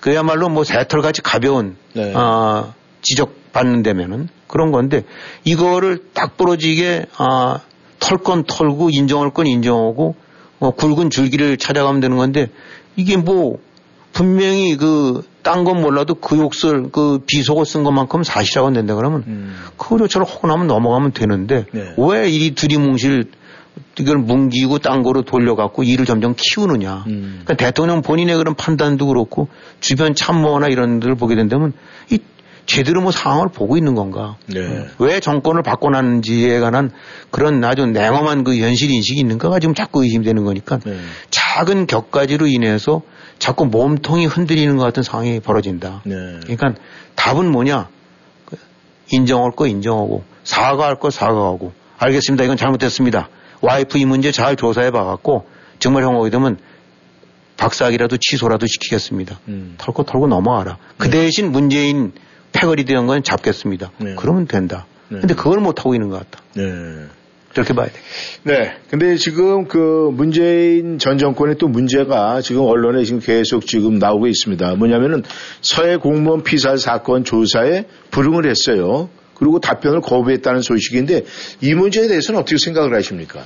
그야말로 0.00 0.48
뭐 0.48 0.64
새털같이 0.64 1.22
가벼운 1.22 1.76
네. 1.94 2.12
아, 2.14 2.72
지적받는 3.02 3.82
데면은 3.82 4.28
그런 4.46 4.70
건데 4.70 5.04
이거를 5.44 6.04
딱 6.14 6.36
부러지게 6.36 7.06
아, 7.18 7.60
털건 7.98 8.44
털고 8.44 8.90
인정할 8.90 9.30
건 9.30 9.46
인정하고 9.46 10.14
어, 10.58 10.70
굵은 10.70 11.10
줄기를 11.10 11.56
찾아가면 11.56 12.00
되는 12.00 12.16
건데 12.16 12.48
이게 12.96 13.16
뭐 13.16 13.58
분명히 14.12 14.76
그 14.76 15.22
딴 15.42 15.64
건 15.64 15.80
몰라도 15.80 16.14
그 16.14 16.38
욕설 16.38 16.90
그 16.90 17.18
비속어 17.26 17.64
쓴 17.64 17.84
것만큼 17.84 18.22
안 18.64 18.72
된다 18.72 18.94
그러면 18.94 19.24
음. 19.26 19.54
그거를 19.76 20.08
저를 20.08 20.26
하고 20.26 20.46
나면 20.46 20.66
넘어가면 20.66 21.12
되는데 21.12 21.66
네. 21.72 21.94
왜이 21.96 22.54
두리뭉실 22.54 23.24
이걸 23.98 24.18
뭉기고 24.18 24.78
딴 24.78 25.02
거로 25.02 25.22
돌려갖고 25.22 25.82
일을 25.82 26.04
점점 26.06 26.34
키우느냐. 26.36 27.04
음. 27.08 27.40
그러니까 27.44 27.54
대통령 27.54 28.02
본인의 28.02 28.36
그런 28.36 28.54
판단도 28.54 29.06
그렇고 29.06 29.48
주변 29.80 30.14
참모나 30.14 30.68
이런 30.68 31.00
데를 31.00 31.14
보게 31.14 31.34
된다면 31.34 31.72
이 32.10 32.18
제대로 32.64 33.00
뭐 33.00 33.10
상황을 33.10 33.48
보고 33.48 33.76
있는 33.76 33.94
건가. 33.94 34.36
네. 34.46 34.86
왜 34.98 35.20
정권을 35.20 35.62
바꿔놨는지에 35.62 36.60
관한 36.60 36.90
그런 37.30 37.62
아주 37.64 37.86
냉엄한 37.86 38.44
그 38.44 38.56
현실 38.56 38.90
인식이 38.90 39.20
있는가가 39.20 39.58
지금 39.58 39.74
자꾸 39.74 40.04
의심되는 40.04 40.44
거니까 40.44 40.78
네. 40.78 40.96
작은 41.30 41.86
격가지로 41.86 42.46
인해서 42.46 43.02
자꾸 43.42 43.66
몸통이 43.66 44.26
흔들리는 44.26 44.76
것 44.76 44.84
같은 44.84 45.02
상황이 45.02 45.40
벌어진다. 45.40 46.02
네. 46.04 46.14
그러니까 46.44 46.74
답은 47.16 47.50
뭐냐? 47.50 47.88
그 48.46 48.56
인정할 49.10 49.50
거 49.50 49.66
인정하고 49.66 50.22
사과할 50.44 51.00
거 51.00 51.10
사과하고 51.10 51.72
알겠습니다. 51.98 52.44
이건 52.44 52.56
잘못됐습니다. 52.56 53.28
와이프 53.60 53.98
이 53.98 54.04
문제 54.04 54.30
잘 54.30 54.54
조사해 54.54 54.92
봐갖고 54.92 55.48
정말 55.80 56.04
형 56.04 56.14
오게 56.14 56.30
되면 56.30 56.56
박사학이라도 57.56 58.18
취소라도 58.18 58.68
시키겠습니다. 58.68 59.40
음. 59.48 59.74
털고 59.76 60.04
털고 60.04 60.28
넘어가라. 60.28 60.78
그 60.96 61.10
대신 61.10 61.50
문재인 61.50 62.12
패거리 62.52 62.84
대한 62.84 63.08
건 63.08 63.24
잡겠습니다. 63.24 63.90
네. 63.98 64.14
그러면 64.16 64.46
된다. 64.46 64.86
네. 65.08 65.18
근데 65.18 65.34
그걸 65.34 65.58
못하고 65.58 65.96
있는 65.96 66.10
것 66.10 66.20
같다. 66.20 66.44
네. 66.54 66.62
그렇게 67.54 67.74
봐야 67.74 67.86
돼. 67.86 67.92
네. 68.44 68.72
근데 68.88 69.16
지금 69.16 69.66
그 69.66 70.10
문재인 70.12 70.98
전 70.98 71.18
정권의 71.18 71.56
또 71.58 71.68
문제가 71.68 72.40
지금 72.40 72.62
언론에 72.62 73.04
지금 73.04 73.20
계속 73.20 73.66
지금 73.66 73.98
나오고 73.98 74.26
있습니다. 74.26 74.74
뭐냐면은 74.76 75.22
서해 75.60 75.96
공무원 75.96 76.42
피살 76.42 76.78
사건 76.78 77.24
조사에 77.24 77.84
불응을 78.10 78.48
했어요. 78.48 79.10
그리고 79.34 79.58
답변을 79.58 80.00
거부했다는 80.00 80.62
소식인데 80.62 81.24
이 81.60 81.74
문제에 81.74 82.08
대해서는 82.08 82.40
어떻게 82.40 82.58
생각을 82.58 82.94
하십니까? 82.94 83.44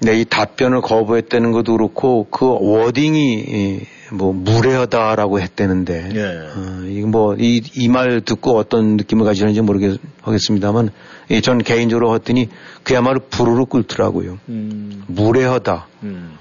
네, 0.00 0.20
이 0.20 0.24
답변을 0.24 0.80
거부했다는 0.82 1.52
것도 1.52 1.76
그렇고 1.76 2.26
그 2.30 2.46
워딩이 2.46 3.34
이, 3.34 3.80
뭐 4.12 4.32
무례하다라고 4.32 5.40
했다는데 5.40 6.10
예. 6.14 6.22
어, 6.54 6.84
이거 6.86 7.06
뭐이 7.08 7.62
이 7.74 7.88
말 7.88 8.20
듣고 8.20 8.56
어떤 8.58 8.96
느낌을 8.96 9.24
가지는지 9.24 9.60
모르겠습니다만 9.62 10.90
예, 11.30 11.40
전 11.40 11.58
개인적으로 11.58 12.14
했더니 12.14 12.50
그야말로 12.82 13.20
부르르 13.30 13.64
끓더라고요. 13.64 14.38
음. 14.48 15.04
무례하다. 15.06 15.86
음. 16.02 16.36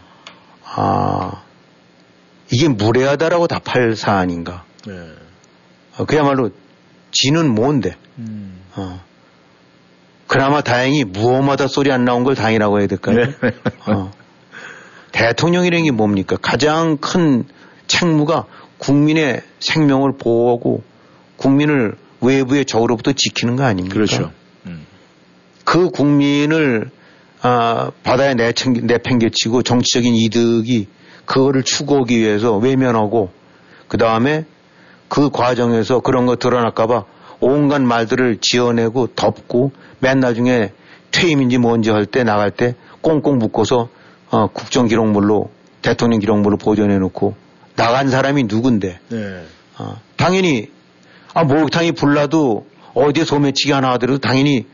아 0.66 1.44
이게 2.52 2.68
무례하다라고 2.68 3.48
답할 3.48 3.96
사안인가? 3.96 4.66
네. 4.86 4.94
어, 5.98 6.06
그야말로 6.06 6.50
지는 7.12 7.50
뭔데? 7.54 7.96
음. 8.18 8.60
어. 8.76 9.00
그나마 10.34 10.62
다행히 10.62 11.04
무엄하다 11.04 11.68
소리 11.68 11.92
안 11.92 12.06
나온 12.06 12.24
걸 12.24 12.34
다행이라고 12.34 12.80
해야 12.80 12.88
될까요? 12.88 13.18
네. 13.18 13.34
어. 13.86 14.12
대통령이라는 15.12 15.86
게 15.86 15.92
뭡니까? 15.92 16.38
가장 16.42 16.98
큰 16.98 17.44
책무가 17.86 18.46
국민의 18.80 19.44
생명을 19.60 20.18
보호하고 20.18 20.82
국민을 21.38 21.94
외부의 22.22 22.66
적으로부터 22.66 23.12
지키는 23.12 23.58
거 23.58 23.64
아닙니까? 23.64 23.94
그렇죠. 23.94 24.32
그 25.66 25.92
국민을 25.92 26.90
아, 27.44 27.92
바다에 28.02 28.34
내팽, 28.34 28.88
내팽개치고 28.88 29.62
정치적인 29.62 30.16
이득이 30.16 30.88
그거를 31.26 31.62
추구하기 31.62 32.18
위해서 32.18 32.58
외면하고 32.58 33.30
그 33.88 34.00
다음에 34.00 34.46
그 35.10 35.30
과정에서 35.30 36.00
그런 36.00 36.26
거 36.26 36.38
드러날까봐 36.38 37.04
온갖 37.40 37.84
말들을 37.84 38.40
지어내고 38.42 39.10
덮고 39.16 39.72
맨 40.04 40.20
나중에 40.20 40.72
퇴임인지 41.12 41.58
뭔지 41.58 41.90
할 41.90 42.06
때 42.06 42.24
나갈 42.24 42.52
때 42.52 42.76
꽁꽁 43.02 43.38
묶어서 43.38 43.90
어, 44.32 44.48
국정 44.48 44.88
기록물로 44.88 45.50
대통령 45.82 46.20
기록물로 46.20 46.58
보존해 46.58 46.98
놓고 46.98 47.36
나간 47.76 48.10
사람이 48.10 48.44
누군데 48.44 49.00
네. 49.10 49.44
어, 49.80 49.96
당연히 50.18 50.68
아 51.34 51.44
목욕탕이 51.46 51.94
불나도 51.94 52.68
어디에 52.94 53.24
소매치기 53.24 53.72
하나 53.72 53.92
하더라도 53.94 54.20
당연히 54.20 54.66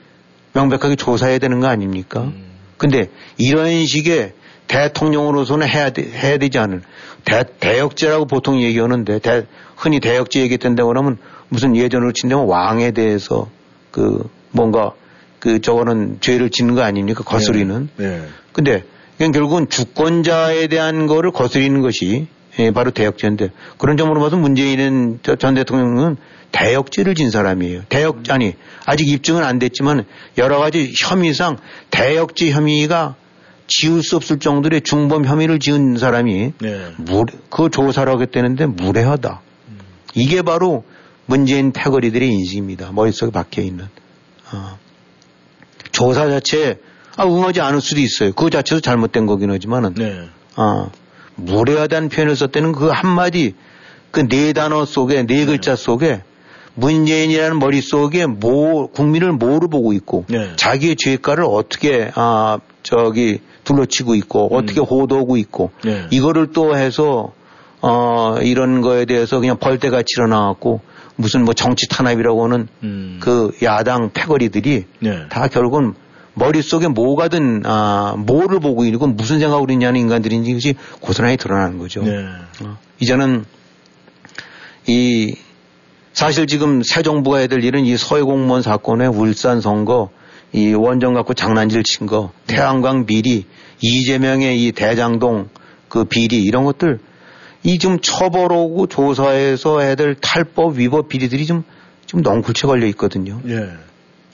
명백하게 0.54 0.96
조사해야 0.96 1.38
되는 1.38 1.60
거 1.60 1.68
아닙니까? 1.68 2.32
근데 2.78 3.10
이런 3.38 3.86
식의 3.86 4.34
대통령으로서는 4.68 5.68
해야, 5.68 5.90
되, 5.92 6.04
해야 6.04 6.38
되지 6.38 6.58
않은 6.58 6.82
대, 7.24 7.44
대역죄라고 7.60 8.26
보통 8.26 8.62
얘기하는데 8.62 9.20
대, 9.20 9.46
흔히 9.76 10.00
대역죄 10.00 10.42
얘기했던다고 10.42 10.94
하면 10.98 11.18
무슨 11.50 11.76
예전으로 11.76 12.12
친다면 12.14 12.46
왕에 12.46 12.92
대해서 12.92 13.48
그 13.92 14.30
뭔가 14.52 14.94
그 15.40 15.62
저거는 15.62 16.18
죄를 16.22 16.50
짓는 16.50 16.76
거 16.76 16.82
아닙니까? 16.82 17.24
거스리는. 17.24 17.90
네. 17.98 18.24
근데 18.52 18.84
결국은 19.18 19.70
주권자에 19.70 20.68
대한 20.68 21.08
거를 21.08 21.32
거스리는 21.32 21.82
것이 21.82 22.28
예, 22.60 22.72
바로 22.72 22.92
대역죄인데 22.92 23.50
그런 23.78 23.96
점으로 23.98 24.20
봐서 24.20 24.36
문재인은 24.36 25.20
전 25.40 25.56
대통령은 25.56 26.18
대역죄를 26.52 27.16
진 27.16 27.30
사람이에요. 27.30 27.84
대역 27.90 28.24
아니 28.30 28.56
아직 28.86 29.08
입증은 29.08 29.44
안 29.44 29.60
됐지만 29.60 30.06
여러 30.38 30.58
가지 30.60 30.92
혐의상 30.98 31.58
대역죄 31.92 32.52
혐의가 32.52 33.16
지울 33.68 34.02
수 34.02 34.16
없을 34.16 34.40
정도의 34.40 34.82
중범 34.82 35.26
혐의를 35.26 35.60
지은 35.60 35.98
사람이 35.98 36.54
네. 36.60 36.86
무례, 36.98 37.34
그 37.52 37.70
조사를 37.70 38.12
하겠다는데 38.12 38.66
무례하다. 38.66 39.42
이게 40.16 40.42
바로 40.42 40.84
문재인 41.28 41.72
패거리들의 41.72 42.28
인식입니다. 42.28 42.92
머릿속에 42.92 43.32
박혀 43.32 43.62
있는. 43.62 43.86
어. 44.52 44.80
조사 46.00 46.30
자체에 46.30 46.78
아, 47.18 47.26
응하지 47.26 47.60
않을 47.60 47.82
수도 47.82 48.00
있어요. 48.00 48.32
그 48.32 48.50
자체도 48.50 48.80
잘못된 48.80 49.26
거긴 49.26 49.52
하지만은. 49.52 49.96
네. 49.96 50.30
어, 50.56 50.90
무례하다는 51.36 52.08
표현을 52.08 52.38
썼다는 52.38 52.72
그 52.72 52.88
한마디, 52.88 53.54
그 54.12 54.26
네 54.26 54.54
단어 54.54 54.86
속에, 54.86 55.24
네 55.28 55.46
글자 55.46 55.76
속에 55.76 56.22
문재인이라는 56.76 57.60
머릿속에 57.60 58.28
뭐, 58.28 58.88
국민을 58.88 59.34
뭐로 59.34 59.68
보고 59.68 59.92
있고, 59.92 60.24
네. 60.30 60.54
자기의 60.56 60.96
죄가를 60.96 61.44
어떻게, 61.44 62.10
아, 62.16 62.60
저기, 62.82 63.42
둘러치고 63.66 64.16
있고, 64.16 64.56
어떻게 64.56 64.80
호도하고 64.80 65.36
있고, 65.36 65.72
네. 65.84 66.08
이거를 66.12 66.54
또 66.54 66.78
해서, 66.78 67.34
어, 67.82 68.38
이런 68.42 68.80
거에 68.80 69.04
대해서 69.04 69.42
그냥 69.42 69.58
벌떼같이 69.58 70.14
일어나갖고, 70.18 70.80
무슨 71.20 71.44
뭐 71.44 71.54
정치 71.54 71.88
탄압이라고 71.90 72.46
하는 72.46 72.68
그 73.20 73.52
야당 73.62 74.12
패거리들이 74.14 74.86
네. 75.00 75.28
다 75.28 75.50
결국은 75.50 75.94
머릿속에 76.34 76.88
뭐가 76.88 77.28
든 77.28 77.62
아 77.66 78.16
뭐를 78.18 78.60
보고 78.60 78.86
있고 78.86 79.08
무슨 79.08 79.40
생각으로 79.40 79.74
있냐는 79.74 80.00
인간들인지 80.00 80.52
이것이 80.52 80.76
고스란히 81.02 81.36
드러나는 81.36 81.78
거죠. 81.78 82.02
네. 82.04 82.26
어, 82.64 82.78
이제는 83.00 83.46
이 84.88 85.36
사실 86.14 86.48
지금 86.48 86.82
새 86.84 87.02
정부가 87.02 87.40
해야 87.40 87.48
될 87.48 87.64
일은 87.64 87.86
이 87.86 87.98
서해 87.98 88.22
공무원 88.22 88.62
사건의 88.62 89.10
울산 89.10 89.60
선거 89.62 90.10
이 90.54 90.74
원정 90.74 91.14
갖고 91.14 91.34
장난질 91.34 91.84
친 91.84 92.08
거, 92.08 92.32
태양광 92.48 93.06
비리, 93.06 93.46
이재명의 93.82 94.66
이 94.66 94.72
대장동 94.72 95.50
그 95.90 96.06
비리 96.06 96.42
이런 96.44 96.64
것들 96.64 97.00
이 97.64 97.78
좀 97.78 98.00
처벌하고 98.00 98.88
조사해서 98.88 99.96
될 99.96 100.16
탈법 100.16 100.78
위법 100.78 101.10
비리들이 101.10 101.46
좀, 101.46 101.64
좀 102.06 102.22
넝쿨채 102.22 102.68
걸려 102.68 102.88
있거든요. 102.88 103.42
예. 103.48 103.70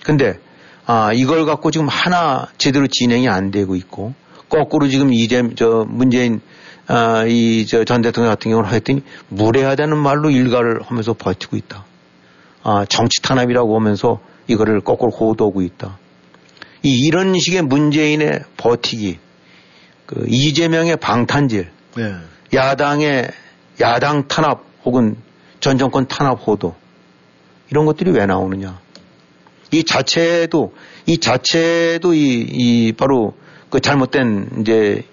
근데 0.03 0.39
아, 0.86 1.11
이걸 1.13 1.45
갖고 1.45 1.71
지금 1.71 1.88
하나 1.88 2.47
제대로 2.57 2.86
진행이 2.88 3.28
안 3.28 3.49
되고 3.49 3.76
있고 3.76 4.13
거꾸로 4.49 4.88
지금 4.88 5.11
이재 5.13 5.49
저 5.55 5.86
문재인 5.89 6.41
아, 6.88 7.26
이 7.28 7.65
저 7.65 7.84
전 7.84 8.01
대통령 8.03 8.32
같은 8.32 8.51
경우는 8.51 8.69
하여튼 8.69 9.01
무례하다는 9.30 9.97
말로 9.97 10.30
일가를 10.30 10.82
하면서 10.84 11.13
버티고 11.13 11.57
있다. 11.57 11.84
아, 12.61 12.86
정치 12.88 13.21
탄압이라고 13.23 13.76
하면서 13.76 14.19
이거를 14.47 14.82
거꾸로 14.82 15.11
호도하고 15.11 15.63
있다. 15.63 15.97
이 16.84 16.99
이런 17.07 17.36
식의 17.39 17.63
문재인의 17.63 18.41
버티기, 18.57 19.17
그 20.05 20.26
이재명의 20.28 20.97
방탄질, 20.97 21.71
네. 21.97 22.13
야당의 22.56 23.30
야당 23.82 24.28
탄압 24.28 24.64
혹은 24.86 25.18
전 25.60 25.78
정권 25.78 26.08
탄압 26.08 26.47
호도 26.47 26.76
이런 27.70 27.86
것들이 27.86 28.12
왜 28.12 28.26
나오느냐? 28.26 28.80
이 29.72 29.84
자체도 29.84 30.74
이 31.06 31.18
자체도 31.18 32.14
이, 32.14 32.47
이 32.49 32.93
바로 32.93 33.34
그 33.70 33.80
잘못된 33.80 34.62
이제 34.62 35.03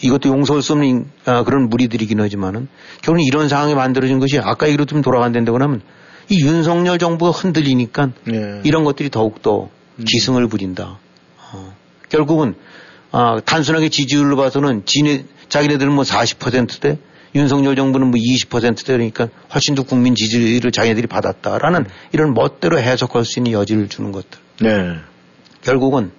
이것도 0.00 0.28
용서할 0.28 0.62
수 0.62 0.72
없는 0.72 1.06
아, 1.24 1.44
그런 1.44 1.68
무리들이긴 1.68 2.20
하지만은 2.20 2.68
결국은 3.02 3.24
이런 3.24 3.48
상황이 3.48 3.74
만들어진 3.74 4.18
것이 4.18 4.38
아까 4.38 4.66
얘기로 4.66 4.84
좀 4.84 5.02
돌아간다고 5.02 5.58
하면 5.58 5.80
이 6.28 6.40
윤석열 6.40 6.98
정부가 6.98 7.30
흔들리니까 7.30 8.10
네. 8.24 8.60
이런 8.64 8.84
것들이 8.84 9.10
더욱더 9.10 9.70
기승을 10.04 10.46
부린다. 10.48 10.98
어, 11.52 11.74
결국은 12.08 12.54
아, 13.10 13.40
단순하게 13.44 13.90
지지율로 13.90 14.36
봐서는 14.36 14.84
지네, 14.86 15.24
자기네들은 15.52 15.92
뭐 15.92 16.02
40%대 16.02 16.96
윤석열 17.34 17.76
정부는 17.76 18.06
뭐 18.06 18.18
20%대 18.18 18.94
그러니까 18.94 19.28
훨씬 19.52 19.74
더 19.74 19.82
국민 19.82 20.14
지지를 20.14 20.72
자기네들이 20.72 21.06
받았다라는 21.06 21.84
이런 22.12 22.32
멋대로 22.32 22.78
해석할 22.78 23.26
수 23.26 23.38
있는 23.38 23.52
여지를 23.52 23.88
주는 23.88 24.12
것들. 24.12 24.40
네. 24.62 24.96
결국은 25.60 26.10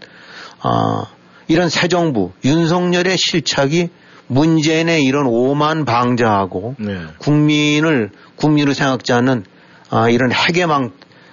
아, 0.62 1.06
이런 1.48 1.70
새 1.70 1.88
정부 1.88 2.32
윤석열의 2.46 3.18
실착이 3.18 3.90
문재인의 4.28 5.04
이런 5.04 5.26
오만 5.26 5.84
방자하고 5.84 6.76
네. 6.78 7.02
국민을 7.18 8.12
국민으로 8.36 8.74
생각지 8.74 9.14
않는 9.14 9.46
아, 9.90 10.10
이런 10.10 10.32
핵에망 10.32 10.92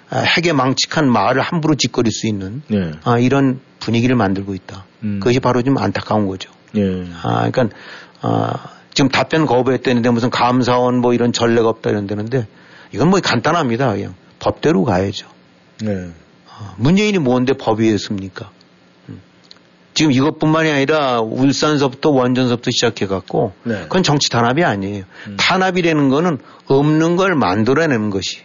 아, 0.08 0.20
핵에 0.20 0.54
망측한 0.54 1.06
말을 1.06 1.42
함부로 1.42 1.74
짓거릴 1.74 2.10
수 2.12 2.26
있는 2.26 2.62
네. 2.68 2.92
아, 3.04 3.18
이런 3.18 3.60
분위기를 3.78 4.16
만들고 4.16 4.54
있다. 4.54 4.86
음. 5.02 5.20
그것이 5.20 5.38
바로 5.38 5.60
좀 5.60 5.76
안타까운 5.76 6.26
거죠. 6.26 6.50
예. 6.76 7.06
아, 7.22 7.50
그러니까 7.50 7.76
아, 8.20 8.70
지금 8.92 9.08
답변 9.08 9.46
거부했다는데 9.46 10.10
무슨 10.10 10.30
감사원 10.30 11.00
뭐 11.00 11.14
이런 11.14 11.32
전례가 11.32 11.68
없다 11.68 11.90
이런다는데 11.90 12.46
이건 12.92 13.10
뭐 13.10 13.20
간단합니다. 13.20 13.92
그냥 13.92 14.14
법대로 14.38 14.84
가야죠. 14.84 15.28
네. 15.82 16.08
아, 16.48 16.74
문재인이 16.76 17.18
뭔데 17.18 17.54
법이 17.54 17.88
됐습니까? 17.90 18.50
음. 19.08 19.20
지금 19.94 20.12
이것뿐만이 20.12 20.70
아니라 20.70 21.20
울산서부터 21.20 22.10
원전서부터 22.10 22.70
시작해갖고 22.70 23.52
네. 23.64 23.82
그건 23.82 24.02
정치 24.02 24.28
탄압이 24.30 24.64
아니에요. 24.64 25.04
탄압이라는 25.36 26.08
거는 26.08 26.38
없는 26.66 27.16
걸 27.16 27.34
만들어내는 27.34 28.10
것이 28.10 28.40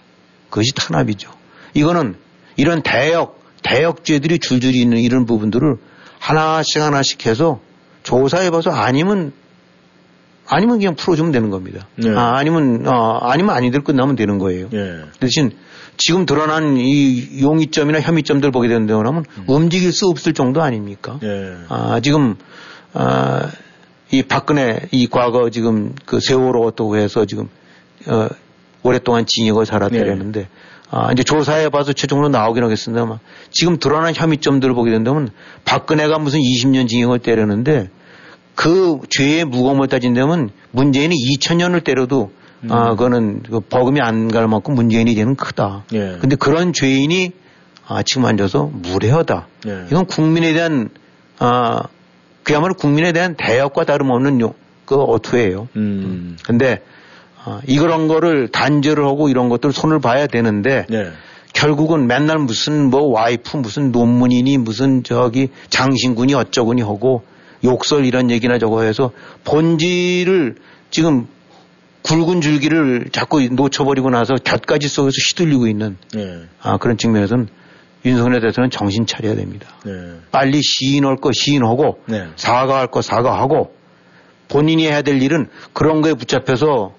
그것이 0.49 0.73
탄압이죠. 0.75 1.31
이거는 1.73 2.15
이런 2.55 2.81
대역 2.81 3.43
대역죄들이 3.63 4.39
줄줄이 4.39 4.79
있는 4.79 4.99
이런 4.99 5.25
부분들을 5.25 5.77
하나씩 6.19 6.81
하나씩 6.81 7.25
해서 7.25 7.59
조사해봐서 8.05 8.71
아니면 8.71 9.33
아니면 10.47 10.77
그냥 10.77 10.95
풀어주면 10.95 11.31
되는 11.31 11.49
겁니다. 11.49 11.87
네. 11.95 12.11
아, 12.15 12.35
아니면 12.37 12.87
어, 12.87 13.17
아니면 13.21 13.55
아니들 13.55 13.83
끝나면 13.83 14.15
되는 14.15 14.37
거예요. 14.37 14.69
예. 14.73 15.01
대신 15.19 15.51
지금 15.97 16.25
드러난 16.25 16.77
이 16.77 17.41
용의점이나 17.41 17.99
혐의점들 17.99 18.51
보게 18.51 18.67
된다고 18.67 19.05
하면 19.05 19.25
움직일 19.47 19.91
수 19.91 20.07
없을 20.07 20.33
정도 20.33 20.61
아닙니까? 20.61 21.19
예. 21.23 21.57
아, 21.67 21.99
지금, 22.01 22.35
아, 22.93 23.49
이 24.11 24.21
박근혜 24.21 24.87
이 24.91 25.07
과거 25.07 25.49
지금 25.49 25.95
그 26.05 26.19
세월호 26.19 26.63
어떻고 26.63 26.97
해서 26.97 27.25
지금, 27.25 27.49
어, 28.07 28.27
오랫동안 28.83 29.25
징역을 29.25 29.65
살았다라는데, 29.65 30.47
아, 30.91 31.11
이제 31.11 31.23
조사해 31.23 31.69
봐서 31.69 31.93
최종으로 31.93 32.29
나오긴 32.29 32.63
하겠습니다만, 32.63 33.19
지금 33.51 33.77
드러난 33.77 34.13
혐의점들을 34.15 34.73
보게 34.75 34.91
된다면, 34.91 35.29
박근혜가 35.65 36.19
무슨 36.19 36.39
20년 36.39 36.87
징역을 36.87 37.19
때렸는데, 37.19 37.89
그 38.53 38.99
죄의 39.09 39.45
무거움을 39.45 39.87
따진다면, 39.87 40.51
문재인이 40.71 41.13
2000년을 41.13 41.83
때려도, 41.83 42.31
아, 42.69 42.91
그거는 42.91 43.43
그 43.43 43.59
버금이 43.59 43.99
안 44.01 44.27
갈 44.29 44.47
만큼 44.47 44.73
문재인이 44.75 45.13
죄는 45.15 45.35
크다. 45.35 45.83
예. 45.93 46.17
근데 46.19 46.35
그런 46.35 46.73
죄인이 46.73 47.31
아, 47.87 48.01
지금 48.01 48.25
앉아서 48.25 48.71
무례하다. 48.73 49.47
예. 49.67 49.85
이건 49.91 50.05
국민에 50.05 50.53
대한 50.53 50.89
아, 51.37 51.81
그야말로 52.43 52.73
국민에 52.73 53.11
대한 53.11 53.35
대역과 53.35 53.83
다름없는 53.83 54.41
요, 54.41 54.55
그 54.85 54.95
어투예요. 54.95 55.67
음. 55.75 56.37
근데 56.43 56.81
어, 57.45 57.61
이런 57.67 58.07
거를 58.07 58.47
단절을 58.47 59.05
하고 59.05 59.29
이런 59.29 59.49
것들 59.49 59.71
손을 59.71 59.99
봐야 59.99 60.27
되는데 60.27 60.85
네. 60.89 61.11
결국은 61.53 62.07
맨날 62.07 62.39
무슨 62.39 62.89
뭐 62.89 63.03
와이프 63.11 63.57
무슨 63.57 63.91
논문이니 63.91 64.57
무슨 64.57 65.03
저기 65.03 65.49
장신군이 65.69 66.33
어쩌구니 66.33 66.81
하고 66.81 67.23
욕설 67.63 68.05
이런 68.05 68.29
얘기나 68.29 68.57
저거 68.57 68.81
해서 68.81 69.11
본질을 69.45 70.55
지금 70.89 71.27
굵은 72.03 72.41
줄기를 72.41 73.07
자꾸 73.11 73.41
놓쳐버리고 73.41 74.09
나서 74.09 74.35
곁가지 74.35 74.87
속에서 74.87 75.13
휘둘리고 75.29 75.67
있는 75.67 75.97
네. 76.13 76.41
아, 76.61 76.77
그런 76.77 76.97
측면에서는 76.97 77.47
윤석열 78.05 78.41
대통령은 78.41 78.69
정신 78.69 79.07
차려야 79.07 79.35
됩니다. 79.35 79.67
네. 79.83 79.91
빨리 80.31 80.61
시인할 80.61 81.17
거 81.17 81.31
시인하고 81.31 81.99
네. 82.05 82.27
사과할 82.35 82.87
거 82.87 83.01
사과하고 83.01 83.73
본인이 84.47 84.85
해야 84.85 85.01
될 85.01 85.21
일은 85.21 85.47
그런 85.73 86.01
거에 86.01 86.13
붙잡혀서 86.13 86.93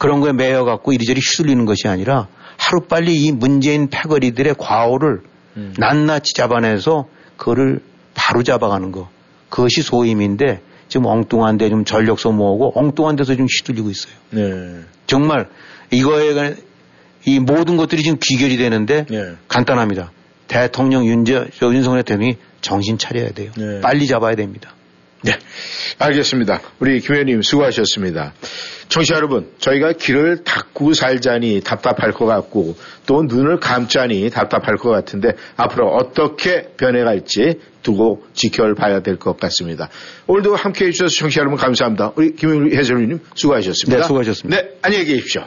그런 0.00 0.20
거에 0.20 0.32
매여 0.32 0.64
갖고 0.64 0.94
이리저리 0.94 1.20
휘둘리는 1.20 1.66
것이 1.66 1.86
아니라 1.86 2.26
하루 2.56 2.80
빨리 2.80 3.16
이 3.16 3.32
문재인 3.32 3.90
패거리들의 3.90 4.54
과오를 4.56 5.20
음. 5.58 5.74
낱낱이 5.76 6.32
잡아내서 6.32 7.06
그거를 7.36 7.80
바로 8.14 8.42
잡아가는 8.42 8.92
거 8.92 9.10
그것이 9.50 9.82
소임인데 9.82 10.62
지금 10.88 11.04
엉뚱한 11.04 11.58
데 11.58 11.68
좀 11.68 11.84
전력 11.84 12.18
소모하고 12.18 12.72
엉뚱한 12.76 13.16
데서 13.16 13.36
좀 13.36 13.44
휘둘리고 13.44 13.90
있어요. 13.90 14.14
네. 14.30 14.80
정말 15.06 15.48
이거에 15.90 16.32
관한 16.32 16.56
이 17.26 17.38
모든 17.38 17.76
것들이 17.76 18.02
지금 18.02 18.18
귀결이 18.22 18.56
되는데 18.56 19.04
네. 19.10 19.34
간단합니다. 19.48 20.12
대통령 20.48 21.04
윤재, 21.04 21.48
저 21.58 21.66
윤석열 21.74 22.04
대통령이 22.04 22.36
정신 22.62 22.96
차려야 22.96 23.32
돼요. 23.32 23.52
네. 23.54 23.82
빨리 23.82 24.06
잡아야 24.06 24.34
됩니다. 24.34 24.72
네. 25.22 25.32
알겠습니다. 25.98 26.62
우리 26.78 27.00
김 27.00 27.12
의원님 27.12 27.42
수고하셨습니다. 27.42 28.32
청취자 28.90 29.14
여러분, 29.14 29.48
저희가 29.58 29.92
길을 29.92 30.42
닫고 30.42 30.94
살자니 30.94 31.60
답답할 31.62 32.10
것 32.10 32.26
같고 32.26 32.74
또 33.06 33.22
눈을 33.22 33.60
감자니 33.60 34.28
답답할 34.30 34.76
것 34.76 34.90
같은데 34.90 35.30
앞으로 35.56 35.88
어떻게 35.94 36.62
변해갈지 36.76 37.60
두고 37.82 38.24
지켜봐야 38.34 39.00
될 39.00 39.16
것 39.16 39.38
같습니다. 39.38 39.88
오늘도 40.26 40.56
함께 40.56 40.86
해주셔서 40.86 41.14
청취자 41.20 41.40
여러분 41.40 41.56
감사합니다. 41.56 42.12
우리 42.16 42.34
김 42.34 42.72
해설위님 42.72 43.20
수고하셨습니다. 43.34 44.02
네, 44.02 44.06
수고하셨습니다. 44.06 44.60
네, 44.60 44.68
안녕히 44.82 45.04
계십시오. 45.04 45.44